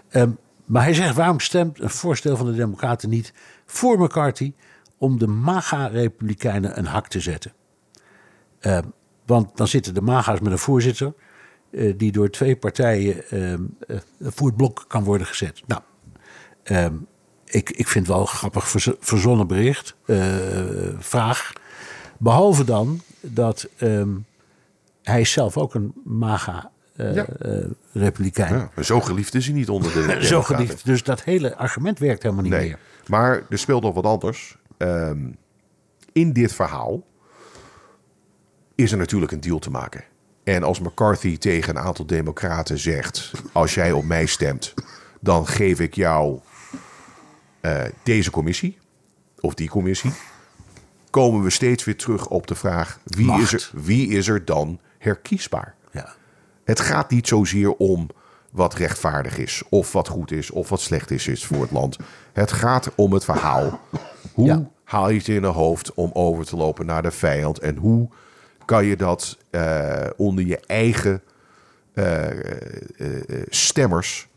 Ehm, 0.09 0.29
maar 0.65 0.83
hij 0.83 0.93
zegt, 0.93 1.15
waarom 1.15 1.39
stemt 1.39 1.81
een 1.81 1.89
voorstel 1.89 2.37
van 2.37 2.45
de 2.45 2.55
democraten 2.55 3.09
niet 3.09 3.33
voor 3.65 3.99
McCarthy... 3.99 4.53
om 4.97 5.19
de 5.19 5.27
MAGA-republikeinen 5.27 6.77
een 6.77 6.85
hak 6.85 7.07
te 7.07 7.19
zetten? 7.19 7.53
Ehm, 8.59 8.83
want 9.25 9.57
dan 9.57 9.67
zitten 9.67 9.93
de 9.93 10.01
MAGA's 10.01 10.39
met 10.39 10.51
een 10.51 10.57
voorzitter... 10.57 11.13
eh, 11.71 11.93
die 11.97 12.11
door 12.11 12.29
twee 12.29 12.55
partijen 12.55 13.29
ehm, 13.29 13.61
eh, 13.87 13.97
voor 14.19 14.47
het 14.47 14.57
blok 14.57 14.85
kan 14.87 15.03
worden 15.03 15.27
gezet. 15.27 15.61
Nou, 15.65 15.81
ehm, 16.67 16.93
ik, 17.45 17.69
ik 17.69 17.87
vind 17.87 18.07
wel 18.07 18.19
een 18.19 18.27
grappig 18.27 18.69
verz- 18.69 18.91
verzonnen 18.99 19.47
bericht, 19.47 19.95
eh, 20.05 20.17
vraag. 20.99 21.53
Behalve 22.17 22.63
dan 22.63 23.01
dat 23.21 23.67
ehm, 23.77 24.09
hij 25.03 25.21
is 25.21 25.31
zelf 25.31 25.57
ook 25.57 25.73
een 25.75 25.93
MAGA 26.03 26.71
eh, 26.95 27.15
Ja. 27.15 27.25
eh, 27.27 27.65
republikein. 27.93 28.53
Ja, 28.53 28.69
maar 28.75 28.85
zo 28.85 29.01
geliefd 29.01 29.35
is 29.35 29.45
hij 29.45 29.53
niet 29.55 29.69
onder 29.69 29.91
de 29.93 30.17
Zo 30.25 30.41
geliefd. 30.41 30.85
Dus 30.85 31.03
dat 31.03 31.23
hele 31.23 31.55
argument 31.55 31.99
werkt 31.99 32.23
helemaal 32.23 32.43
niet 32.43 32.53
Nee, 32.53 32.67
meer. 32.67 32.79
maar 33.07 33.43
er 33.49 33.57
speelt 33.57 33.83
nog 33.83 33.93
wat 33.93 34.05
anders. 34.05 34.57
Ehm, 34.77 35.19
in 36.13 36.33
dit 36.33 36.53
verhaal 36.53 37.03
is 38.75 38.91
er 38.91 38.97
natuurlijk 38.97 39.31
een 39.31 39.41
deal 39.41 39.59
te 39.59 39.69
maken. 39.69 40.03
En 40.43 40.63
als 40.63 40.79
McCarthy 40.79 41.37
tegen 41.37 41.75
een 41.75 41.83
aantal 41.83 42.05
democraten 42.05 42.77
zegt... 42.77 43.31
als 43.51 43.73
jij 43.73 43.91
op 43.91 44.03
mij 44.05 44.25
stemt, 44.25 44.73
dan 45.21 45.47
geef 45.47 45.79
ik 45.79 45.95
jou 45.95 46.39
eh, 47.59 47.83
deze 48.03 48.31
commissie... 48.31 48.77
of 49.39 49.53
die 49.53 49.69
commissie... 49.69 50.11
komen 51.09 51.43
we 51.43 51.49
steeds 51.49 51.83
weer 51.83 51.97
terug 51.97 52.27
op 52.27 52.47
de 52.47 52.55
vraag... 52.55 52.99
wie, 53.03 53.25
Macht. 53.25 53.41
is 53.41 53.53
er, 53.53 53.69
wie 53.73 54.07
is 54.07 54.27
er 54.27 54.45
dan 54.45 54.79
herkiesbaar? 54.97 55.75
Ja. 55.91 56.13
Het 56.63 56.79
gaat 56.79 57.09
niet 57.09 57.27
zozeer 57.27 57.73
om 57.73 58.09
wat 58.51 58.73
rechtvaardig 58.73 59.37
is, 59.37 59.63
of 59.69 59.91
wat 59.91 60.07
goed 60.07 60.31
is, 60.31 60.51
of 60.51 60.69
wat 60.69 60.81
slecht 60.81 61.11
is, 61.11 61.27
is 61.27 61.45
voor 61.45 61.61
het 61.61 61.71
land. 61.71 61.97
Het 62.33 62.51
gaat 62.51 62.89
om 62.95 63.13
het 63.13 63.23
verhaal. 63.23 63.79
Hoe 64.33 64.45
Ja. 64.45 64.69
haal 64.83 65.09
je 65.09 65.17
het 65.17 65.27
in 65.27 65.41
de 65.41 65.47
hoofd 65.47 65.93
om 65.93 66.09
over 66.13 66.45
te 66.45 66.55
lopen 66.55 66.85
naar 66.85 67.01
de 67.01 67.11
vijand? 67.11 67.59
En 67.59 67.75
hoe 67.75 68.09
kan 68.65 68.85
je 68.85 68.95
dat 68.95 69.37
eh, 69.49 70.07
onder 70.17 70.45
je 70.45 70.59
eigen 70.59 71.21
eh, 71.93 72.25
stemmers 73.49 74.27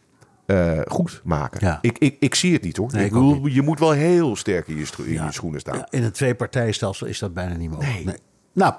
eh, 0.51 0.79
goed 0.87 1.21
maken? 1.25 1.67
Ja. 1.67 1.79
Ik, 1.83 1.99
ik, 1.99 2.17
ik 2.21 2.35
zie 2.35 2.53
het 2.53 2.63
niet 2.63 2.77
hoor. 2.77 2.89
Nee, 2.93 3.05
ik 3.05 3.53
je 3.53 3.63
moet 3.63 3.79
wel 3.79 3.91
heel 3.91 4.37
sterk 4.37 4.69
in 4.69 4.77
je, 4.77 4.85
stro- 4.87 5.05
in 5.05 5.13
Ja. 5.13 5.25
je 5.25 5.33
schoenen 5.33 5.61
staan. 5.61 5.77
Ja, 5.77 5.87
in 5.91 6.03
een 6.03 6.13
tweepartijstelsel 6.13 7.07
is 7.07 7.19
dat 7.19 7.35
bijna 7.35 7.57
niet 7.57 7.71
mogelijk. 7.71 8.05
Nee. 8.05 8.15
Nou, 8.53 8.75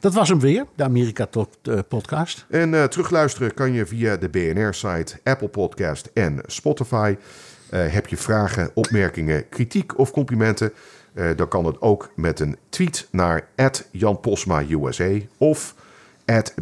dat 0.00 0.14
was 0.14 0.28
hem 0.28 0.40
weer, 0.40 0.64
de 0.76 0.84
Amerika 0.84 1.26
Talk, 1.26 1.52
eh, 1.62 1.78
podcast. 1.88 2.46
En 2.50 2.74
eh, 2.74 2.84
terugluisteren 2.84 3.54
kan 3.54 3.72
je 3.72 3.86
via 3.86 4.16
de 4.16 4.28
BNR-site, 4.28 5.20
Apple 5.24 5.48
Podcast 5.48 6.10
en 6.14 6.40
Spotify. 6.46 7.16
Heb 7.70 8.06
je 8.06 8.16
vragen, 8.16 8.70
opmerkingen, 8.74 9.48
kritiek 9.48 9.98
of 9.98 10.10
complimenten? 10.10 10.72
dan 11.36 11.48
kan 11.48 11.64
het 11.64 11.80
ook 11.80 12.10
met 12.16 12.40
een 12.40 12.56
tweet 12.68 13.08
naar 13.10 13.48
Jan 13.90 14.20
Posma 14.20 14.62
USA 14.68 15.10
of 15.38 15.74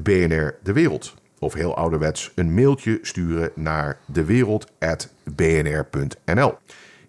BNR 0.03 0.55
De 0.63 0.73
Wereld. 0.73 1.15
Of 1.39 1.55
heel 1.55 1.77
ouderwets 1.77 2.33
een 2.35 2.55
mailtje 2.55 2.99
sturen 3.03 3.51
naar 3.55 3.99
dewereld.bnr.nl. 4.07 6.55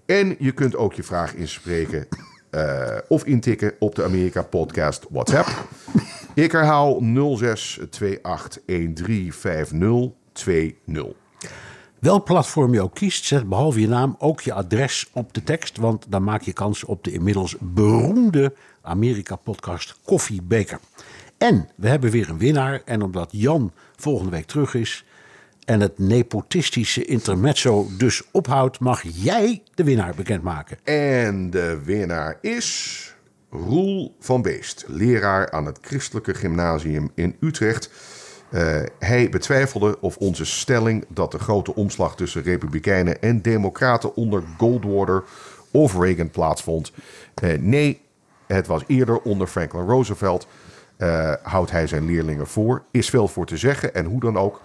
En 0.05 0.36
je 0.39 0.51
kunt 0.51 0.75
ook 0.75 0.93
je 0.93 1.03
vraag 1.03 1.36
inspreken 1.36 2.07
eh, 2.49 2.97
of 3.07 3.25
intikken 3.25 3.73
op 3.80 3.95
de 3.95 4.03
Amerika 4.03 4.41
Podcast 4.41 5.05
WhatsApp. 5.09 5.67
Ik 6.34 6.51
herhaal 6.51 7.01
0628135020. 7.01 7.07
Welk 11.99 12.25
platform 12.25 12.73
je 12.73 12.82
ook 12.82 12.93
kiest, 12.93 13.25
zet 13.25 13.49
behalve 13.49 13.82
je 13.82 13.88
naam 13.88 14.15
ook 14.19 14.41
je 14.41 14.53
adres 14.53 15.09
op 15.13 15.34
de 15.34 15.43
tekst. 15.43 15.77
Want 15.77 16.05
dan 16.09 16.23
maak 16.23 16.41
je 16.41 16.53
kans 16.53 16.84
op 16.84 17.03
de 17.03 17.11
inmiddels 17.11 17.55
beroemde 17.59 18.53
Amerika-podcast 18.82 19.99
Koffiebeker. 20.05 20.80
En 21.39 21.69
we 21.75 21.87
hebben 21.87 22.11
weer 22.11 22.29
een 22.29 22.37
winnaar. 22.37 22.81
En 22.85 23.01
omdat 23.01 23.29
Jan 23.31 23.73
volgende 23.95 24.31
week 24.31 24.45
terug 24.45 24.73
is 24.73 25.05
en 25.65 25.79
het 25.79 25.99
nepotistische 25.99 27.05
intermezzo 27.05 27.87
dus 27.97 28.23
ophoudt, 28.31 28.79
mag 28.79 29.01
jij 29.03 29.63
de 29.73 29.83
winnaar 29.83 30.15
bekendmaken. 30.15 30.77
En 30.83 31.49
de 31.49 31.79
winnaar 31.83 32.37
is 32.41 33.13
Roel 33.49 34.15
van 34.19 34.41
Beest, 34.41 34.85
leraar 34.87 35.51
aan 35.51 35.65
het 35.65 35.79
Christelijke 35.81 36.33
Gymnasium 36.33 37.11
in 37.15 37.35
Utrecht. 37.39 37.89
Eh, 38.49 38.81
hij 38.99 39.29
betwijfelde 39.29 40.01
of 40.01 40.17
onze 40.17 40.45
stelling 40.45 41.05
dat 41.09 41.31
de 41.31 41.39
grote 41.39 41.75
omslag 41.75 42.15
tussen 42.15 42.43
Republikeinen 42.43 43.21
en 43.21 43.41
Democraten 43.41 44.15
onder 44.15 44.43
Goldwater 44.57 45.23
of 45.71 45.99
Reagan 45.99 46.29
plaatsvond. 46.29 46.91
Eh, 47.33 47.59
nee, 47.59 48.01
het 48.47 48.67
was 48.67 48.83
eerder 48.87 49.21
onder 49.21 49.47
Franklin 49.47 49.85
Roosevelt. 49.85 50.47
Eh, 50.99 51.33
houdt 51.43 51.71
hij 51.71 51.87
zijn 51.87 52.05
leerlingen 52.05 52.47
voor. 52.47 52.83
Is 52.91 53.09
veel 53.09 53.27
voor 53.27 53.45
te 53.45 53.57
zeggen 53.57 53.93
en 53.93 54.05
hoe 54.05 54.19
dan 54.19 54.37
ook. 54.37 54.61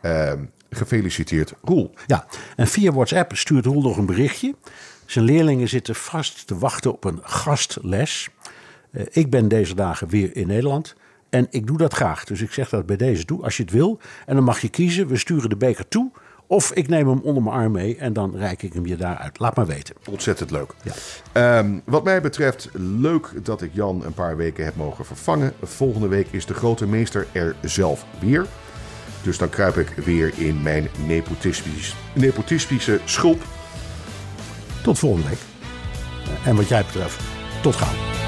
eh, 0.00 0.32
gefeliciteerd, 0.70 1.54
Roel. 1.62 1.94
Ja, 2.06 2.26
en 2.56 2.66
via 2.66 2.92
WhatsApp 2.92 3.36
stuurt 3.36 3.64
Roel 3.66 3.82
nog 3.82 3.96
een 3.96 4.06
berichtje. 4.06 4.54
Zijn 5.06 5.24
leerlingen 5.24 5.68
zitten 5.68 5.94
vast 5.94 6.46
te 6.46 6.58
wachten 6.58 6.92
op 6.92 7.04
een 7.04 7.18
gastles. 7.22 8.28
Eh, 8.90 9.02
ik 9.10 9.30
ben 9.30 9.48
deze 9.48 9.74
dagen 9.74 10.08
weer 10.08 10.36
in 10.36 10.46
Nederland. 10.46 10.94
En 11.30 11.46
ik 11.50 11.66
doe 11.66 11.78
dat 11.78 11.94
graag. 11.94 12.24
Dus 12.24 12.40
ik 12.40 12.52
zeg 12.52 12.68
dat 12.68 12.86
bij 12.86 12.96
deze 12.96 13.24
toe, 13.24 13.42
als 13.42 13.56
je 13.56 13.62
het 13.62 13.72
wil. 13.72 14.00
En 14.26 14.34
dan 14.34 14.44
mag 14.44 14.60
je 14.60 14.68
kiezen, 14.68 15.06
we 15.06 15.16
sturen 15.16 15.48
de 15.48 15.56
beker 15.56 15.88
toe. 15.88 16.10
Of 16.50 16.72
ik 16.72 16.88
neem 16.88 17.08
hem 17.08 17.20
onder 17.22 17.42
mijn 17.42 17.56
arm 17.56 17.72
mee 17.72 17.96
en 17.96 18.12
dan 18.12 18.36
reik 18.36 18.62
ik 18.62 18.72
hem 18.72 18.86
je 18.86 18.96
daaruit. 18.96 19.38
Laat 19.38 19.56
maar 19.56 19.66
weten. 19.66 19.94
Ontzettend 20.10 20.50
leuk. 20.50 20.74
Ja. 20.82 20.92
Ehm, 21.32 21.78
wat 21.84 22.04
mij 22.04 22.20
betreft, 22.20 22.68
leuk 22.72 23.30
dat 23.42 23.62
ik 23.62 23.70
Jan 23.72 24.04
een 24.04 24.14
paar 24.14 24.36
weken 24.36 24.64
heb 24.64 24.76
mogen 24.76 25.04
vervangen. 25.04 25.52
Volgende 25.62 26.08
week 26.08 26.26
is 26.30 26.46
de 26.46 26.54
grote 26.54 26.86
meester 26.86 27.26
er 27.32 27.56
zelf 27.62 28.04
weer. 28.20 28.46
Dus 29.22 29.38
dan 29.38 29.48
kruip 29.48 29.76
ik 29.76 29.88
weer 29.88 30.32
in 30.36 30.62
mijn 30.62 30.88
nepotistisch, 31.06 31.96
nepotistische 32.14 33.00
schulp. 33.04 33.42
Tot 34.82 34.98
volgende 34.98 35.28
week. 35.28 35.38
En 36.44 36.56
wat 36.56 36.68
jij 36.68 36.84
betreft, 36.84 37.20
tot 37.62 37.74
gauw. 37.74 38.27